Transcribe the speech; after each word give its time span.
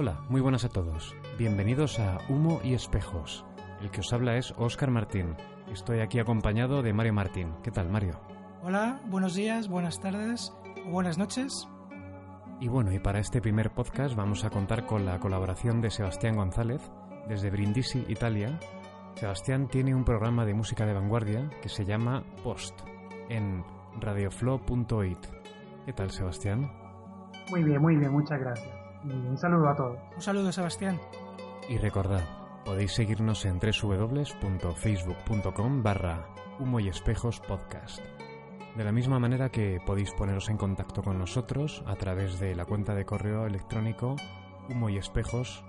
Hola, 0.00 0.18
muy 0.30 0.40
buenas 0.40 0.64
a 0.64 0.70
todos. 0.70 1.14
Bienvenidos 1.36 1.98
a 1.98 2.20
Humo 2.30 2.62
y 2.64 2.72
Espejos. 2.72 3.44
El 3.82 3.90
que 3.90 4.00
os 4.00 4.10
habla 4.14 4.38
es 4.38 4.54
Óscar 4.56 4.90
Martín. 4.90 5.36
Estoy 5.70 6.00
aquí 6.00 6.18
acompañado 6.18 6.82
de 6.82 6.94
Mario 6.94 7.12
Martín. 7.12 7.52
¿Qué 7.62 7.70
tal, 7.70 7.90
Mario? 7.90 8.18
Hola, 8.62 9.02
buenos 9.10 9.34
días, 9.34 9.68
buenas 9.68 10.00
tardes 10.00 10.54
o 10.86 10.90
buenas 10.90 11.18
noches. 11.18 11.68
Y 12.60 12.68
bueno, 12.68 12.94
y 12.94 12.98
para 12.98 13.18
este 13.18 13.42
primer 13.42 13.72
podcast 13.72 14.16
vamos 14.16 14.42
a 14.42 14.48
contar 14.48 14.86
con 14.86 15.04
la 15.04 15.20
colaboración 15.20 15.82
de 15.82 15.90
Sebastián 15.90 16.36
González 16.36 16.80
desde 17.28 17.50
Brindisi, 17.50 18.02
Italia. 18.08 18.58
Sebastián 19.16 19.68
tiene 19.68 19.94
un 19.94 20.06
programa 20.06 20.46
de 20.46 20.54
música 20.54 20.86
de 20.86 20.94
vanguardia 20.94 21.50
que 21.60 21.68
se 21.68 21.84
llama 21.84 22.24
Post 22.42 22.80
en 23.28 23.66
radioflow.it. 24.00 25.26
¿Qué 25.84 25.92
tal, 25.92 26.10
Sebastián? 26.10 26.72
Muy 27.50 27.64
bien, 27.64 27.82
muy 27.82 27.96
bien, 27.96 28.12
muchas 28.12 28.40
gracias. 28.40 28.79
Y 29.04 29.10
un 29.10 29.36
saludo 29.36 29.68
a 29.68 29.76
todos. 29.76 29.98
Un 30.14 30.22
saludo, 30.22 30.52
Sebastián. 30.52 30.98
Y 31.68 31.76
recordad, 31.78 32.22
podéis 32.64 32.92
seguirnos 32.92 33.44
en 33.44 33.58
www.facebook.com 33.58 35.82
barra 35.82 36.28
humo 36.58 36.80
y 36.80 36.88
espejos 36.88 37.40
podcast. 37.40 38.00
De 38.76 38.84
la 38.84 38.92
misma 38.92 39.18
manera 39.18 39.50
que 39.50 39.80
podéis 39.84 40.12
poneros 40.12 40.48
en 40.48 40.56
contacto 40.56 41.02
con 41.02 41.18
nosotros 41.18 41.82
a 41.86 41.96
través 41.96 42.38
de 42.38 42.54
la 42.54 42.66
cuenta 42.66 42.94
de 42.94 43.04
correo 43.04 43.46
electrónico 43.46 44.14
humo 44.68 44.88
y 44.90 44.98
espejos 44.98 45.64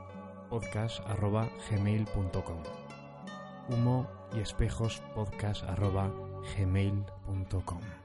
podcast 0.50 1.00
arroba 1.08 1.50
gmail.com 1.70 2.62
humo 3.70 4.08
y 4.36 4.40
espejos 4.40 5.02
podcast 5.16 5.64
arroba 5.64 6.12
gmail.com 6.58 8.01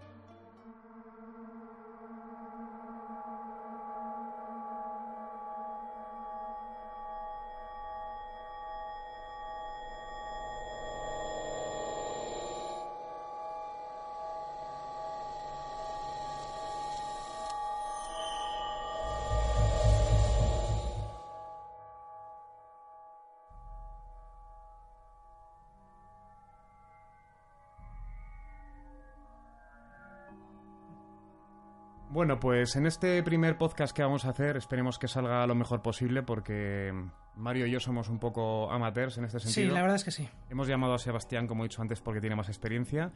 Bueno, 32.36 32.40
pues 32.40 32.76
en 32.76 32.84
este 32.84 33.22
primer 33.22 33.56
podcast 33.56 33.96
que 33.96 34.02
vamos 34.02 34.26
a 34.26 34.30
hacer 34.30 34.58
esperemos 34.58 34.98
que 34.98 35.08
salga 35.08 35.46
lo 35.46 35.54
mejor 35.54 35.80
posible 35.80 36.22
porque 36.22 36.92
Mario 37.34 37.66
y 37.66 37.70
yo 37.70 37.80
somos 37.80 38.10
un 38.10 38.18
poco 38.18 38.70
amateurs 38.70 39.16
en 39.16 39.24
este 39.24 39.40
sentido. 39.40 39.68
Sí, 39.68 39.72
la 39.72 39.80
verdad 39.80 39.96
es 39.96 40.04
que 40.04 40.10
sí. 40.10 40.28
Hemos 40.50 40.68
llamado 40.68 40.92
a 40.92 40.98
Sebastián, 40.98 41.46
como 41.46 41.64
he 41.64 41.68
dicho 41.68 41.80
antes, 41.80 42.02
porque 42.02 42.20
tiene 42.20 42.36
más 42.36 42.48
experiencia. 42.48 43.10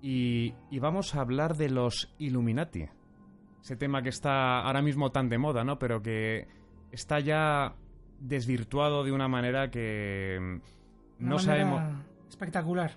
Y, 0.00 0.54
y, 0.70 0.78
vamos 0.78 1.14
a 1.14 1.20
hablar 1.20 1.58
de 1.58 1.68
los 1.68 2.14
Illuminati. 2.16 2.86
Ese 3.60 3.76
tema 3.76 4.02
que 4.02 4.08
está 4.08 4.60
ahora 4.60 4.80
mismo 4.80 5.12
tan 5.12 5.28
de 5.28 5.36
moda, 5.36 5.62
¿no? 5.62 5.78
Pero 5.78 6.00
que 6.00 6.48
está 6.90 7.20
ya 7.20 7.74
desvirtuado 8.18 9.04
de 9.04 9.12
una 9.12 9.28
manera 9.28 9.70
que 9.70 10.38
Una 10.40 10.60
no 11.18 11.36
manera 11.36 11.42
sabemos. 11.42 11.82
Espectacular. 12.30 12.92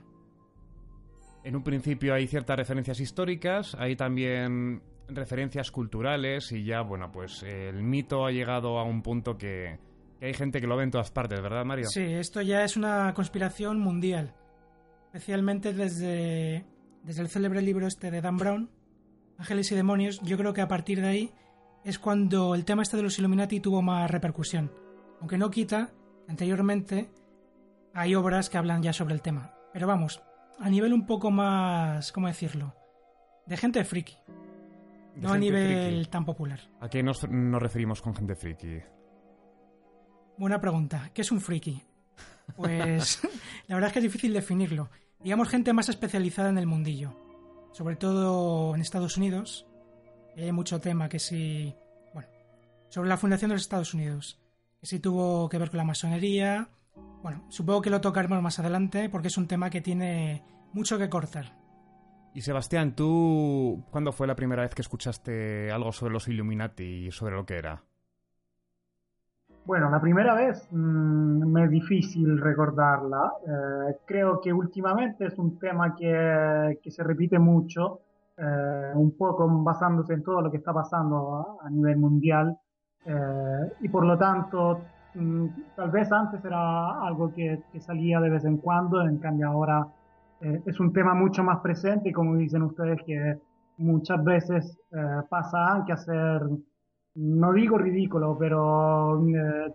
En 1.44 1.58
un 1.58 1.64
principio 1.64 2.14
hay 2.14 2.26
ciertas 2.26 2.56
referencias 2.56 3.02
históricas, 3.02 3.76
hay 3.76 3.98
también 3.98 4.82
referencias 5.10 5.72
culturales 5.72 6.52
y 6.52 6.64
ya, 6.64 6.82
bueno, 6.82 7.12
pues 7.12 7.44
eh, 7.44 7.70
el 7.70 7.84
mito 7.84 8.26
ha 8.26 8.32
llegado 8.32 8.78
a 8.78 8.84
un 8.84 9.02
punto 9.02 9.38
que, 9.38 9.80
que 10.20 10.28
hay 10.28 10.34
gente 10.34 10.60
que 10.62 10.68
lo 10.68 10.76
ve 10.76 10.84
en 10.84 10.92
todas 10.92 11.12
partes, 11.12 11.42
¿verdad, 11.42 11.66
Mario? 11.66 11.88
Sí, 11.88 12.02
esto 12.04 12.42
ya 12.42 12.64
es 12.64 12.78
una 12.78 13.14
conspiración 13.14 13.80
mundial. 13.80 14.34
Especialmente 15.08 15.74
desde, 15.74 16.66
desde 17.04 17.22
el 17.22 17.30
célebre 17.30 17.62
libro 17.62 17.88
este 17.88 18.12
de 18.12 18.22
Dan 18.22 18.38
Brown, 18.38 18.70
Ángeles 19.38 19.72
y 19.72 19.76
Demonios, 19.76 20.20
yo 20.22 20.38
creo 20.38 20.54
que 20.54 20.62
a 20.62 20.68
partir 20.68 21.02
de 21.02 21.08
ahí 21.08 21.32
es 21.84 22.00
cuando 22.00 22.54
el 22.56 22.66
tema 22.66 22.82
este 22.82 22.98
de 22.98 23.04
los 23.04 23.18
Illuminati 23.18 23.60
tuvo 23.60 23.82
más 23.82 24.10
repercusión. 24.12 24.72
Aunque 25.20 25.38
no 25.38 25.50
quita, 25.50 25.92
anteriormente 26.28 27.10
hay 27.94 28.14
obras 28.16 28.50
que 28.50 28.58
hablan 28.58 28.84
ya 28.84 28.94
sobre 28.94 29.14
el 29.14 29.22
tema. 29.22 29.54
Pero 29.74 29.88
vamos, 29.88 30.22
a 30.60 30.70
nivel 30.70 30.94
un 30.94 31.06
poco 31.06 31.32
más, 31.32 32.12
¿cómo 32.12 32.28
decirlo? 32.28 32.76
De 33.46 33.58
gente 33.58 33.84
friki. 33.86 34.18
No 35.22 35.34
a 35.34 35.38
nivel 35.38 35.96
friki. 35.96 36.12
tan 36.12 36.26
popular. 36.26 36.60
¿A 36.80 36.90
qué 36.90 37.02
nos, 37.04 37.28
nos 37.30 37.62
referimos 37.62 38.02
con 38.02 38.16
gente 38.16 38.36
friki? 38.36 38.80
Buena 40.38 40.62
pregunta. 40.62 41.10
¿Qué 41.14 41.22
es 41.22 41.32
un 41.32 41.42
friki? 41.42 41.82
Pues 42.56 43.22
la 43.68 43.76
verdad 43.76 43.90
es 43.90 43.94
que 43.94 44.00
es 44.00 44.04
difícil 44.04 44.34
definirlo. 44.34 44.90
Digamos 45.20 45.50
gente 45.50 45.74
más 45.74 45.90
especializada 45.90 46.50
en 46.50 46.58
el 46.58 46.68
mundillo. 46.68 47.16
Sobre 47.72 47.96
todo 47.96 48.76
en 48.76 48.82
Estados 48.82 49.18
Unidos. 49.18 49.68
Hay 50.36 50.52
mucho 50.52 50.80
tema 50.80 51.10
que 51.10 51.20
sí... 51.20 51.76
Bueno, 52.14 52.30
sobre 52.90 53.10
la 53.10 53.18
fundación 53.18 53.50
de 53.50 53.56
los 53.56 53.64
Estados 53.64 53.94
Unidos. 53.94 54.40
que 54.80 54.86
sí 54.86 55.00
tuvo 55.00 55.50
que 55.50 55.58
ver 55.58 55.70
con 55.70 55.78
la 55.78 55.84
masonería. 55.84 56.70
Bueno, 57.24 57.46
supongo 57.50 57.82
que 57.82 57.90
lo 57.90 58.02
tocaremos 58.02 58.42
más 58.42 58.60
adelante 58.60 59.10
porque 59.10 59.30
es 59.30 59.38
un 59.38 59.48
tema 59.48 59.70
que 59.70 59.82
tiene 59.82 60.44
mucho 60.74 60.98
que 61.00 61.10
cortar. 61.10 61.57
Y 62.38 62.42
Sebastián, 62.42 62.94
¿tú 62.96 63.84
cuándo 63.90 64.12
fue 64.12 64.28
la 64.28 64.36
primera 64.36 64.62
vez 64.62 64.76
que 64.76 64.84
escuchaste 64.84 65.72
algo 65.72 65.92
sobre 65.92 66.14
los 66.14 66.28
Illuminati 66.28 67.08
y 67.08 67.12
sobre 67.12 67.36
lo 67.36 67.48
que 67.48 67.58
era? 67.58 67.82
Bueno, 69.66 69.90
la 69.90 70.00
primera 70.00 70.36
vez 70.36 70.68
mmm, 70.70 71.52
me 71.52 71.64
es 71.64 71.72
difícil 71.72 72.40
recordarla. 72.40 73.32
Eh, 73.42 73.98
creo 74.06 74.40
que 74.40 74.54
últimamente 74.54 75.26
es 75.26 75.40
un 75.40 75.58
tema 75.58 75.96
que, 75.96 76.78
que 76.80 76.92
se 76.92 77.04
repite 77.04 77.40
mucho, 77.40 78.02
eh, 78.38 78.92
un 78.94 79.18
poco 79.18 79.48
basándose 79.64 80.14
en 80.14 80.22
todo 80.22 80.40
lo 80.40 80.52
que 80.52 80.58
está 80.58 80.72
pasando 80.72 81.58
a, 81.60 81.68
nivel 81.72 81.98
mundial. 81.98 82.56
Eh, 83.04 83.74
y 83.82 83.90
por 83.90 84.06
lo 84.06 84.16
tanto, 84.16 84.82
mmm, 85.16 85.48
tal 85.76 85.90
vez 85.90 86.12
antes 86.12 86.46
era 86.46 87.02
algo 87.02 87.34
que, 87.34 87.64
salía 87.80 88.20
de 88.20 88.30
vez 88.30 88.46
en 88.46 88.58
cuando, 88.58 89.02
en 89.02 89.18
cambio 89.18 89.48
ahora 89.48 89.88
eh, 90.42 90.62
es 90.66 90.80
un 90.80 90.94
tema 90.94 91.14
mucho 91.14 91.44
más 91.44 91.60
presente 91.60 92.10
y 92.10 92.14
como 92.14 92.36
dicen 92.36 92.62
ustedes 92.62 93.00
que 93.06 93.38
muchas 93.78 94.24
veces 94.24 94.78
eh, 94.92 95.22
pasa 95.30 95.84
que 95.86 95.94
hacer, 95.94 96.42
no 97.16 97.54
digo 97.54 97.78
ridículo, 97.78 98.38
pero 98.38 99.20
eh, 99.28 99.74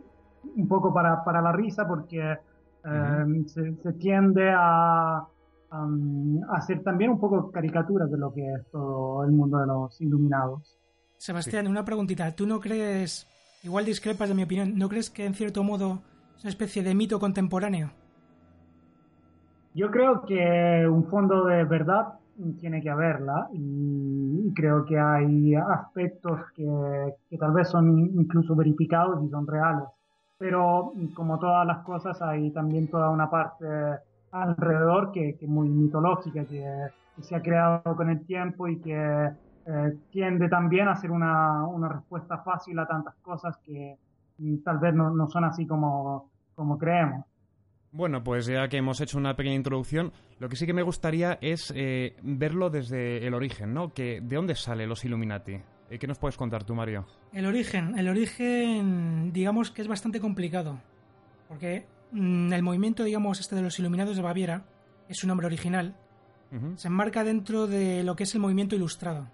un 0.56 0.68
poco 0.68 0.92
para, 0.92 1.24
para, 1.24 1.40
la 1.40 1.52
risa 1.52 1.86
porque 1.86 2.36
uh-huh. 2.84 3.48
se, 3.48 3.74
se, 3.76 3.92
tiende 3.94 4.50
a, 4.50 5.18
a, 5.70 5.88
hacer 6.52 6.82
también 6.82 7.10
un 7.10 7.20
poco 7.20 7.50
caricaturas 7.50 8.10
de 8.10 8.18
lo 8.18 8.32
que 8.32 8.42
es 8.42 8.70
todo 8.70 9.24
el 9.24 9.32
mundo 9.32 9.58
de 9.58 9.66
los 9.66 10.00
iluminados. 10.00 10.78
Sebastián, 11.16 11.66
sí. 11.66 11.70
una 11.70 11.84
preguntita. 11.84 12.34
¿Tú 12.34 12.46
no 12.46 12.60
crees, 12.60 13.28
igual 13.62 13.84
discrepas 13.84 14.28
de 14.28 14.34
mi 14.34 14.42
opinión, 14.42 14.76
¿no 14.76 14.88
crees 14.88 15.10
que 15.10 15.24
en 15.24 15.34
cierto 15.34 15.62
modo 15.62 16.02
es 16.36 16.44
una 16.44 16.50
especie 16.50 16.82
de 16.82 16.94
mito 16.94 17.18
contemporáneo? 17.18 17.90
Yo 19.74 19.90
creo 19.90 20.22
que 20.22 20.86
un 20.86 21.04
fondo 21.08 21.46
de 21.46 21.64
verdad 21.64 22.14
tiene 22.60 22.82
que 22.82 22.90
haberla 22.90 23.48
y, 23.52 24.52
creo 24.54 24.84
que 24.84 24.98
hay 24.98 25.54
aspectos 25.54 26.40
que, 26.54 27.38
tal 27.38 27.52
vez 27.52 27.70
son 27.70 27.98
incluso 27.98 28.54
verificados 28.54 29.24
y 29.24 29.30
son 29.30 29.46
reales. 29.46 29.84
Pero 30.36 30.92
como 31.14 31.38
todas 31.38 31.66
las 31.66 31.78
cosas 31.84 32.20
hay 32.20 32.50
también 32.50 32.88
toda 32.88 33.08
una 33.10 33.30
parte 33.30 33.64
alrededor 34.32 35.12
que, 35.12 35.30
es 35.40 35.48
muy 35.48 35.68
mitológica, 35.68 36.44
que, 36.44 36.88
se 37.20 37.36
ha 37.36 37.42
creado 37.42 37.96
con 37.96 38.10
el 38.10 38.24
tiempo 38.26 38.68
y 38.68 38.80
que 38.80 39.30
eh, 39.66 39.98
tiende 40.10 40.48
también 40.48 40.88
a 40.88 40.96
ser 40.96 41.10
una, 41.10 41.66
respuesta 41.88 42.38
fácil 42.38 42.78
a 42.78 42.86
tantas 42.86 43.14
cosas 43.22 43.56
que 43.58 43.96
tal 44.64 44.78
vez 44.78 44.92
no, 44.94 45.10
no 45.10 45.28
son 45.28 45.44
así 45.44 45.66
como, 45.66 46.28
como 46.54 46.76
creemos. 46.76 47.24
Bueno, 47.92 48.24
pues 48.24 48.46
ya 48.46 48.68
que 48.68 48.78
hemos 48.78 49.02
hecho 49.02 49.18
una 49.18 49.36
pequeña 49.36 49.54
introducción, 49.54 50.12
lo 50.38 50.48
que 50.48 50.56
sí 50.56 50.64
que 50.64 50.72
me 50.72 50.82
gustaría 50.82 51.38
es 51.42 51.70
eh, 51.76 52.16
verlo 52.22 52.70
desde 52.70 53.26
el 53.26 53.34
origen, 53.34 53.74
¿no? 53.74 53.92
Que, 53.92 54.22
¿De 54.22 54.36
dónde 54.36 54.54
salen 54.54 54.88
los 54.88 55.04
Illuminati? 55.04 55.60
Eh, 55.90 55.98
¿Qué 55.98 56.06
nos 56.06 56.18
puedes 56.18 56.38
contar 56.38 56.64
tú, 56.64 56.74
Mario? 56.74 57.06
El 57.34 57.44
origen, 57.44 57.98
el 57.98 58.08
origen, 58.08 59.30
digamos 59.34 59.70
que 59.70 59.82
es 59.82 59.88
bastante 59.88 60.20
complicado, 60.20 60.80
porque 61.48 61.86
mmm, 62.12 62.50
el 62.54 62.62
movimiento, 62.62 63.04
digamos, 63.04 63.40
este 63.40 63.56
de 63.56 63.62
los 63.62 63.78
Iluminados 63.78 64.16
de 64.16 64.22
Baviera, 64.22 64.64
es 65.10 65.18
su 65.18 65.26
nombre 65.26 65.46
original, 65.46 65.94
uh 66.50 66.56
-huh. 66.56 66.76
se 66.78 66.88
enmarca 66.88 67.24
dentro 67.24 67.66
de 67.66 68.04
lo 68.04 68.16
que 68.16 68.22
es 68.22 68.34
el 68.34 68.40
movimiento 68.40 68.74
ilustrado. 68.74 69.28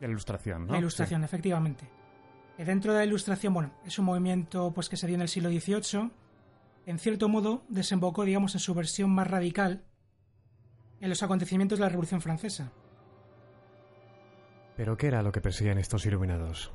De 0.00 0.08
la 0.08 0.10
ilustración, 0.10 0.66
¿no? 0.66 0.72
La 0.72 0.80
ilustración, 0.80 1.20
sí. 1.20 1.24
efectivamente. 1.26 1.88
Y 2.58 2.64
dentro 2.64 2.92
de 2.92 2.98
la 2.98 3.04
ilustración, 3.04 3.54
bueno, 3.54 3.72
es 3.86 3.96
un 4.00 4.06
movimiento 4.06 4.72
pues 4.74 4.88
que 4.88 4.96
se 4.96 5.06
dio 5.06 5.14
en 5.14 5.22
el 5.22 5.28
siglo 5.28 5.50
XVIII 5.50 6.10
en 6.86 6.98
cierto 6.98 7.28
modo, 7.28 7.64
desembocó, 7.68 8.24
digamos, 8.24 8.54
en 8.54 8.60
su 8.60 8.74
versión 8.74 9.10
más 9.10 9.28
radical 9.28 9.84
en 11.00 11.08
los 11.08 11.22
acontecimientos 11.22 11.78
de 11.78 11.84
la 11.84 11.88
Revolución 11.88 12.20
Francesa. 12.20 12.72
¿Pero 14.76 14.96
qué 14.96 15.08
era 15.08 15.22
lo 15.22 15.32
que 15.32 15.40
perseguían 15.40 15.78
estos 15.78 16.06
iluminados? 16.06 16.72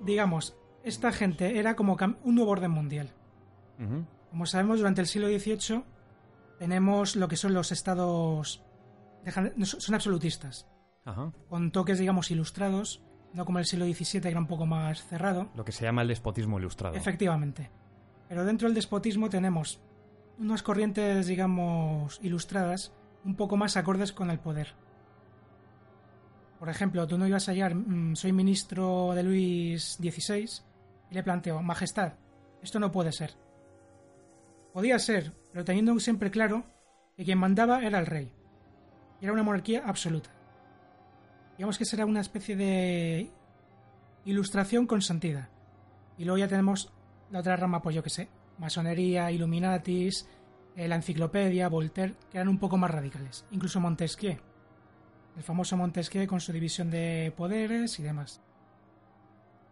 Digamos, 0.00 0.56
esta 0.82 1.12
gente 1.12 1.58
era 1.58 1.76
como 1.76 1.96
un 2.24 2.34
nuevo 2.34 2.50
orden 2.50 2.70
mundial. 2.70 3.10
Uh 3.78 3.82
-huh. 3.82 4.06
Como 4.30 4.46
sabemos, 4.46 4.78
durante 4.78 5.00
el 5.00 5.06
siglo 5.06 5.28
XVIII 5.28 5.84
tenemos 6.58 7.16
lo 7.16 7.28
que 7.28 7.36
son 7.36 7.54
los 7.54 7.72
estados... 7.72 8.64
son 9.62 9.94
absolutistas. 9.94 10.66
Uh 11.06 11.10
-huh. 11.10 11.32
Con 11.48 11.70
toques, 11.72 11.98
digamos, 11.98 12.30
ilustrados, 12.30 13.04
no 13.34 13.44
como 13.44 13.58
el 13.58 13.66
siglo 13.66 13.84
XVII, 13.84 14.20
que 14.22 14.28
era 14.28 14.40
un 14.40 14.46
poco 14.46 14.66
más 14.66 15.04
cerrado. 15.04 15.50
Lo 15.54 15.64
que 15.64 15.72
se 15.72 15.84
llama 15.84 16.02
el 16.02 16.08
despotismo 16.08 16.58
ilustrado. 16.58 16.96
Efectivamente. 16.96 17.70
Pero 18.32 18.46
dentro 18.46 18.66
del 18.66 18.74
despotismo 18.74 19.28
tenemos 19.28 19.78
unas 20.38 20.62
corrientes, 20.62 21.26
digamos, 21.26 22.18
ilustradas, 22.22 22.90
un 23.26 23.36
poco 23.36 23.58
más 23.58 23.76
acordes 23.76 24.14
con 24.14 24.30
el 24.30 24.38
poder. 24.38 24.68
Por 26.58 26.70
ejemplo, 26.70 27.06
tú 27.06 27.18
no 27.18 27.26
ibas 27.26 27.46
a 27.46 27.52
hallar, 27.52 27.74
mmm, 27.74 28.14
soy 28.16 28.32
ministro 28.32 29.12
de 29.14 29.22
Luis 29.22 29.98
XVI, 30.00 30.48
y 31.10 31.14
le 31.14 31.22
planteo, 31.22 31.60
Majestad, 31.60 32.14
esto 32.62 32.80
no 32.80 32.90
puede 32.90 33.12
ser. 33.12 33.34
Podía 34.72 34.98
ser, 34.98 35.34
pero 35.52 35.66
teniendo 35.66 36.00
siempre 36.00 36.30
claro 36.30 36.64
que 37.14 37.26
quien 37.26 37.36
mandaba 37.36 37.84
era 37.84 37.98
el 37.98 38.06
rey. 38.06 38.32
Era 39.20 39.34
una 39.34 39.42
monarquía 39.42 39.82
absoluta. 39.84 40.30
Digamos 41.58 41.76
que 41.76 41.84
será 41.84 42.06
una 42.06 42.22
especie 42.22 42.56
de 42.56 43.30
ilustración 44.24 44.86
consentida. 44.86 45.50
Y 46.16 46.24
luego 46.24 46.38
ya 46.38 46.48
tenemos 46.48 46.94
la 47.32 47.40
otra 47.40 47.56
rama, 47.56 47.82
pues 47.82 47.96
yo 47.96 48.02
que 48.02 48.10
sé, 48.10 48.28
masonería, 48.58 49.30
Illuminatis, 49.32 50.28
eh, 50.76 50.86
la 50.86 50.96
enciclopedia, 50.96 51.68
Voltaire, 51.68 52.14
que 52.30 52.38
eran 52.38 52.48
un 52.48 52.58
poco 52.58 52.76
más 52.76 52.90
radicales. 52.90 53.46
Incluso 53.50 53.80
Montesquieu, 53.80 54.36
el 55.36 55.42
famoso 55.42 55.76
Montesquieu 55.76 56.26
con 56.26 56.40
su 56.40 56.52
división 56.52 56.90
de 56.90 57.32
poderes 57.36 57.98
y 57.98 58.02
demás. 58.02 58.40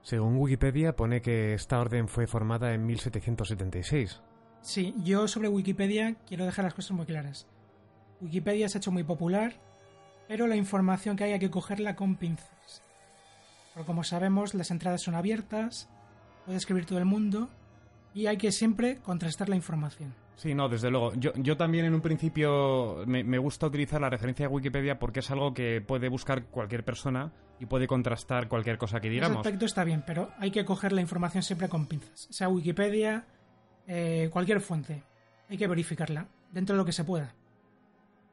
Según 0.03 0.39
Wikipedia 0.39 0.97
pone 0.97 1.21
que 1.21 1.53
esta 1.53 1.79
orden 1.79 2.09
fue 2.09 2.27
formada 2.27 2.73
en 2.73 2.87
1776. 2.87 4.23
Sí, 4.63 4.95
yo 4.99 5.29
sobre 5.29 5.49
Wikipedia 5.49 6.17
quiero 6.27 6.47
dejar 6.47 6.65
las 6.65 6.75
cosas 6.75 6.93
muy 6.93 7.05
claras. 7.05 7.47
Wikipedia 8.23 8.69
se 8.69 8.79
ha 8.79 8.81
hecho 8.81 8.93
muy 8.93 9.05
popular, 9.05 9.55
pero 10.29 10.47
la 10.47 10.56
información 10.56 11.17
que 11.17 11.25
hay 11.25 11.33
hay 11.33 11.39
que 11.39 11.51
cogerla 11.51 11.97
con 11.97 12.17
pinzas. 12.17 12.83
Porque 13.75 13.87
como 13.87 14.03
sabemos, 14.03 14.55
las 14.55 14.71
entradas 14.71 15.03
son 15.03 15.15
abiertas, 15.15 15.89
puede 16.45 16.59
escribir 16.59 16.87
todo 16.87 16.99
el 16.99 17.05
mundo 17.05 17.49
y 18.15 18.27
hay 18.27 18.37
que 18.37 18.53
siempre 18.53 18.99
contrastar 18.99 19.49
la 19.49 19.57
información. 19.57 20.15
Sí, 20.37 20.55
no, 20.55 20.69
desde 20.70 20.91
luego. 20.91 21.13
Yo, 21.17 21.32
yo 21.37 21.56
también 21.56 21.85
en 21.85 21.94
un 21.94 22.01
principio 22.01 23.05
me, 23.06 23.23
me, 23.23 23.37
gusta 23.37 23.67
utilizar 23.67 24.01
la 24.01 24.09
referencia 24.09 24.49
de 24.49 24.55
Wikipedia 24.55 24.99
porque 24.99 25.20
es 25.20 25.31
algo 25.31 25.53
que 25.53 25.82
puede 25.82 26.09
buscar 26.09 26.47
cualquier 26.47 26.82
persona 26.82 27.31
y 27.59 27.67
puede 27.67 27.87
contrastar 27.87 28.49
cualquier 28.49 28.79
cosa 28.79 29.01
que 29.01 29.11
digamos. 29.11 29.41
Ese 29.41 29.49
aspecto 29.49 29.67
está 29.67 29.85
bien, 29.85 30.03
pero 30.06 30.31
hay 30.39 30.51
que 30.51 30.65
coger 30.65 30.93
la 30.93 31.03
información 31.03 31.43
siempre 31.43 31.69
con 31.69 31.85
pinzas. 31.85 32.27
Sea 32.31 32.49
Wikipedia, 32.49 33.27
eh, 33.87 34.31
cualquier 34.32 34.63
fuente. 34.63 35.05
Hay 35.51 35.59
que 35.59 35.67
verificarla 35.69 36.27
dentro 36.51 36.75
de 36.75 36.79
lo 36.79 36.87
que 36.87 36.93
se 36.93 37.05
pueda. 37.05 37.35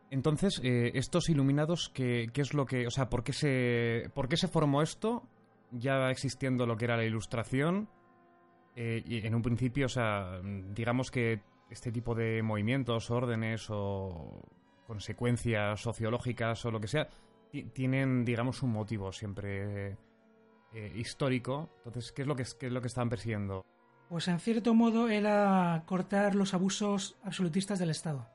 Entonces, 0.09 0.61
eh, 0.63 0.91
estos 0.93 1.27
iluminados, 1.27 1.89
¿qué, 1.93 2.29
¿qué, 2.31 2.39
es 2.39 2.53
lo 2.53 2.65
que... 2.65 2.87
O 2.87 2.91
sea, 2.91 3.09
¿por 3.09 3.25
qué, 3.25 3.33
se, 3.33 4.09
¿por 4.13 4.29
qué 4.29 4.37
se 4.37 4.47
formó 4.47 4.81
esto? 4.81 5.27
Ya 5.71 6.09
existiendo 6.09 6.65
lo 6.65 6.77
que 6.77 6.85
era 6.85 6.95
la 6.95 7.03
ilustración 7.03 7.89
eh, 8.79 9.03
en 9.23 9.33
un 9.33 9.41
principio, 9.41 9.87
o 9.87 9.89
sea, 9.89 10.39
digamos 10.43 11.09
que 11.09 11.41
este 11.71 11.91
tipo 11.91 12.13
de 12.13 12.43
movimientos, 12.43 13.09
órdenes 13.09 13.71
o 13.71 14.39
consecuencias 14.85 15.81
sociológicas 15.81 16.63
o 16.63 16.69
lo 16.69 16.79
que 16.79 16.87
sea, 16.87 17.09
tienen, 17.73 18.23
digamos, 18.23 18.61
un 18.61 18.71
motivo 18.71 19.11
siempre 19.11 19.97
eh, 20.73 20.93
histórico. 20.95 21.71
Entonces, 21.85 22.11
¿qué 22.11 22.21
es, 22.21 22.27
lo 22.27 22.35
que, 22.35 22.45
¿qué 22.59 22.67
es 22.67 22.71
lo 22.71 22.79
que 22.79 22.87
estaban 22.87 23.09
persiguiendo? 23.09 23.65
Pues 24.09 24.27
en 24.27 24.39
cierto 24.39 24.75
modo 24.75 25.09
era 25.09 25.81
cortar 25.87 26.35
los 26.35 26.53
abusos 26.53 27.17
absolutistas 27.23 27.79
del 27.79 27.89
Estado. 27.89 28.29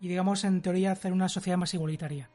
Y 0.00 0.08
digamos, 0.08 0.42
en 0.42 0.60
teoría, 0.60 0.90
hacer 0.90 1.12
una 1.12 1.28
sociedad 1.28 1.56
más 1.56 1.72
igualitaria. 1.72 2.30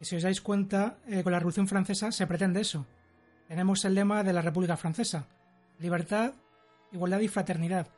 Y 0.00 0.04
si 0.04 0.16
os 0.16 0.24
dais 0.24 0.40
cuenta, 0.40 0.98
eh, 1.06 1.22
con 1.22 1.30
la 1.30 1.38
Revolución 1.38 1.68
Francesa 1.68 2.10
se 2.10 2.26
pretende 2.26 2.60
eso. 2.60 2.86
Tenemos 3.46 3.84
el 3.84 3.94
lema 3.94 4.24
de 4.24 4.32
la 4.32 4.42
República 4.42 4.76
Francesa, 4.76 5.28
libertad, 5.78 6.34
igualdad 6.92 7.20
y 7.20 7.28
fraternidad. 7.28 7.88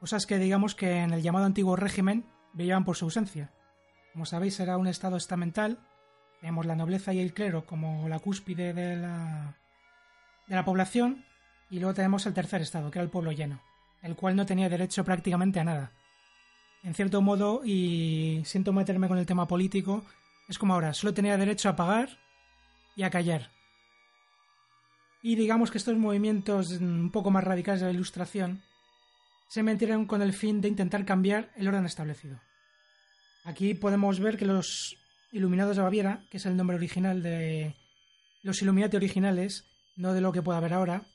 Cosas 0.00 0.26
que 0.26 0.38
digamos 0.38 0.74
que 0.74 0.98
en 0.98 1.12
el 1.12 1.22
llamado 1.22 1.46
antiguo 1.46 1.76
régimen 1.76 2.24
brillaban 2.52 2.84
por 2.84 2.96
su 2.96 3.04
ausencia. 3.04 3.52
Como 4.12 4.26
sabéis, 4.26 4.58
era 4.60 4.76
un 4.76 4.86
estado 4.86 5.16
estamental. 5.16 5.78
Tenemos 6.40 6.66
la 6.66 6.74
nobleza 6.74 7.12
y 7.12 7.20
el 7.20 7.34
clero 7.34 7.66
como 7.66 8.08
la 8.08 8.18
cúspide 8.18 8.72
de 8.72 8.96
la, 8.96 9.56
de 10.46 10.54
la 10.54 10.64
población. 10.64 11.24
Y 11.68 11.78
luego 11.78 11.94
tenemos 11.94 12.26
el 12.26 12.34
tercer 12.34 12.62
estado, 12.62 12.90
que 12.90 12.98
era 12.98 13.04
el 13.04 13.10
pueblo 13.10 13.30
lleno, 13.30 13.60
el 14.02 14.16
cual 14.16 14.34
no 14.34 14.46
tenía 14.46 14.68
derecho 14.68 15.04
prácticamente 15.04 15.60
a 15.60 15.64
nada. 15.64 15.92
En 16.82 16.94
cierto 16.94 17.20
modo, 17.20 17.60
y 17.64 18.42
siento 18.44 18.72
meterme 18.72 19.06
con 19.06 19.18
el 19.18 19.26
tema 19.26 19.46
político, 19.46 20.04
es 20.48 20.58
como 20.58 20.74
ahora, 20.74 20.94
solo 20.94 21.14
tenía 21.14 21.36
derecho 21.36 21.68
a 21.68 21.76
pagar 21.76 22.08
y 22.96 23.02
a 23.02 23.10
callar. 23.10 23.50
Y 25.22 25.34
digamos 25.34 25.70
que 25.70 25.78
estos 25.78 25.96
movimientos 25.96 26.70
un 26.72 27.10
poco 27.10 27.30
más 27.30 27.44
radicales 27.44 27.80
de 27.80 27.88
la 27.88 27.92
Ilustración 27.92 28.62
se 29.48 29.62
metieron 29.62 30.06
con 30.06 30.22
el 30.22 30.32
fin 30.32 30.60
de 30.60 30.68
intentar 30.68 31.04
cambiar 31.04 31.52
el 31.56 31.68
orden 31.68 31.84
establecido. 31.84 32.40
Aquí 33.44 33.74
podemos 33.74 34.20
ver 34.20 34.36
que 34.36 34.46
los 34.46 34.96
Iluminados 35.32 35.76
de 35.76 35.82
Baviera, 35.82 36.26
que 36.30 36.38
es 36.38 36.46
el 36.46 36.56
nombre 36.56 36.76
original 36.76 37.22
de 37.22 37.76
los 38.42 38.62
Illuminati 38.62 38.96
originales, 38.96 39.66
no 39.96 40.12
de 40.12 40.20
lo 40.20 40.32
que 40.32 40.42
pueda 40.42 40.58
haber 40.58 40.72
ahora, 40.72 41.06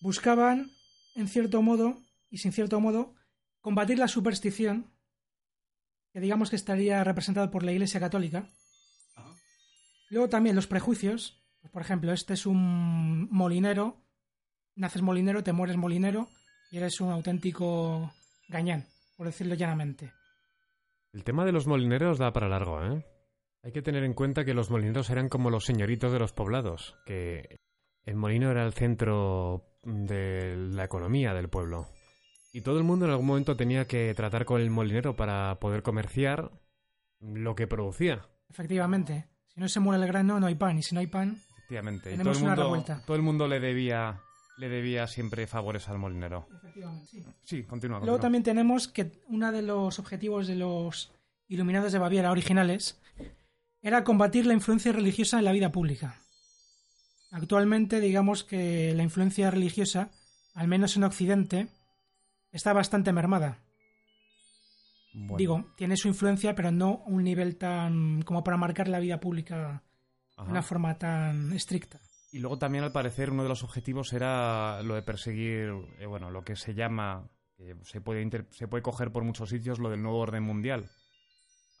buscaban, 0.00 0.72
en 1.14 1.28
cierto 1.28 1.62
modo, 1.62 2.02
y 2.30 2.38
sin 2.38 2.52
cierto 2.52 2.80
modo, 2.80 3.14
combatir 3.60 3.98
la 3.98 4.08
superstición, 4.08 4.92
que 6.12 6.20
digamos 6.20 6.50
que 6.50 6.56
estaría 6.56 7.04
representada 7.04 7.50
por 7.50 7.62
la 7.62 7.72
Iglesia 7.72 8.00
Católica. 8.00 8.50
Luego 10.08 10.28
también 10.28 10.56
los 10.56 10.66
prejuicios, 10.66 11.40
pues, 11.60 11.72
por 11.72 11.82
ejemplo, 11.82 12.12
este 12.12 12.34
es 12.34 12.46
un 12.46 13.28
molinero, 13.30 13.96
naces 14.76 15.02
molinero, 15.02 15.42
te 15.42 15.52
mueres 15.52 15.76
molinero 15.76 16.28
y 16.70 16.78
eres 16.78 17.00
un 17.00 17.10
auténtico 17.10 18.12
gañán, 18.48 18.86
por 19.16 19.26
decirlo 19.26 19.54
llanamente. 19.54 20.12
El 21.12 21.24
tema 21.24 21.44
de 21.44 21.52
los 21.52 21.66
molineros 21.66 22.18
da 22.18 22.32
para 22.32 22.48
largo, 22.48 22.82
¿eh? 22.84 23.04
Hay 23.62 23.72
que 23.72 23.82
tener 23.82 24.04
en 24.04 24.14
cuenta 24.14 24.44
que 24.44 24.54
los 24.54 24.70
molineros 24.70 25.10
eran 25.10 25.28
como 25.28 25.50
los 25.50 25.66
señoritos 25.66 26.12
de 26.12 26.18
los 26.18 26.32
poblados, 26.32 26.96
que 27.04 27.58
el 28.04 28.16
molino 28.16 28.50
era 28.50 28.64
el 28.64 28.72
centro 28.72 29.66
de 29.82 30.56
la 30.56 30.84
economía 30.84 31.34
del 31.34 31.48
pueblo. 31.48 31.86
Y 32.52 32.62
todo 32.62 32.78
el 32.78 32.84
mundo 32.84 33.04
en 33.04 33.10
algún 33.10 33.26
momento 33.26 33.56
tenía 33.56 33.86
que 33.86 34.14
tratar 34.14 34.44
con 34.44 34.60
el 34.60 34.70
molinero 34.70 35.14
para 35.14 35.60
poder 35.60 35.82
comerciar 35.82 36.50
lo 37.20 37.54
que 37.54 37.66
producía. 37.66 38.26
Efectivamente. 38.48 39.26
Si 39.46 39.60
no 39.60 39.68
se 39.68 39.80
muere 39.80 40.02
el 40.02 40.08
grano, 40.08 40.40
no 40.40 40.46
hay 40.46 40.54
pan. 40.54 40.78
Y 40.78 40.82
si 40.82 40.94
no 40.94 41.00
hay 41.00 41.06
pan, 41.06 41.42
Efectivamente. 41.70 42.14
Y 42.14 42.18
todo 42.18 42.32
el 42.32 42.38
mundo, 42.40 42.62
revuelta. 42.62 43.02
todo 43.06 43.16
el 43.16 43.22
mundo 43.22 43.46
le 43.46 43.60
debía 43.60 44.20
le 44.56 44.68
debía 44.68 45.06
siempre 45.06 45.46
favores 45.46 45.88
al 45.88 45.98
molinero. 45.98 46.46
Efectivamente, 46.54 47.06
sí. 47.06 47.24
Sí, 47.44 47.62
continúa. 47.62 47.98
Luego 47.98 48.12
continúa. 48.12 48.20
también 48.20 48.42
tenemos 48.42 48.88
que 48.88 49.22
uno 49.28 49.52
de 49.52 49.62
los 49.62 49.98
objetivos 49.98 50.46
de 50.48 50.56
los 50.56 51.12
Iluminados 51.48 51.92
de 51.92 51.98
Baviera 51.98 52.30
originales 52.30 53.00
era 53.82 54.04
combatir 54.04 54.46
la 54.46 54.52
influencia 54.52 54.92
religiosa 54.92 55.38
en 55.38 55.44
la 55.44 55.52
vida 55.52 55.72
pública. 55.72 56.20
Actualmente, 57.30 58.00
digamos 58.00 58.44
que 58.44 58.92
la 58.94 59.02
influencia 59.02 59.50
religiosa, 59.50 60.10
al 60.54 60.68
menos 60.68 60.96
en 60.96 61.04
Occidente, 61.04 61.68
está 62.50 62.72
bastante 62.72 63.12
mermada. 63.12 63.58
Bueno, 65.14 65.36
Digo, 65.38 65.72
tiene 65.76 65.96
su 65.96 66.08
influencia, 66.08 66.54
pero 66.54 66.70
no 66.70 67.02
un 67.06 67.24
nivel 67.24 67.56
tan 67.56 68.22
como 68.22 68.44
para 68.44 68.56
marcar 68.56 68.88
la 68.88 69.00
vida 69.00 69.20
pública 69.20 69.82
ajá. 70.40 70.46
de 70.46 70.50
una 70.52 70.62
forma 70.62 70.98
tan 70.98 71.52
estricta. 71.52 72.00
Y 72.32 72.38
luego 72.38 72.58
también, 72.58 72.84
al 72.84 72.92
parecer, 72.92 73.30
uno 73.30 73.42
de 73.42 73.48
los 73.48 73.64
objetivos 73.64 74.12
era 74.12 74.82
lo 74.82 74.94
de 74.94 75.02
perseguir, 75.02 75.72
eh, 75.98 76.06
bueno, 76.06 76.30
lo 76.30 76.44
que 76.44 76.54
se 76.56 76.74
llama, 76.74 77.28
se 77.82 78.00
puede, 78.00 78.22
inter- 78.22 78.46
se 78.52 78.68
puede 78.68 78.82
coger 78.82 79.10
por 79.10 79.24
muchos 79.24 79.48
sitios, 79.50 79.78
lo 79.80 79.90
del 79.90 80.00
nuevo 80.02 80.18
orden 80.18 80.42
mundial. 80.44 80.88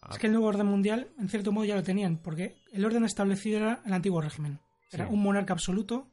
Ah, 0.02 0.08
Es 0.12 0.18
que 0.18 0.26
el 0.26 0.32
nuevo 0.32 0.48
orden 0.48 0.66
mundial, 0.66 1.08
en 1.18 1.28
cierto 1.28 1.52
modo, 1.52 1.64
ya 1.66 1.76
lo 1.76 1.82
tenían, 1.82 2.16
porque 2.18 2.56
el 2.72 2.84
orden 2.84 3.04
establecido 3.04 3.58
era 3.58 3.82
el 3.86 3.92
antiguo 3.92 4.20
régimen. 4.20 4.58
Era 4.90 5.06
Sí. 5.06 5.12
un 5.14 5.22
monarca 5.22 5.52
absoluto 5.52 6.08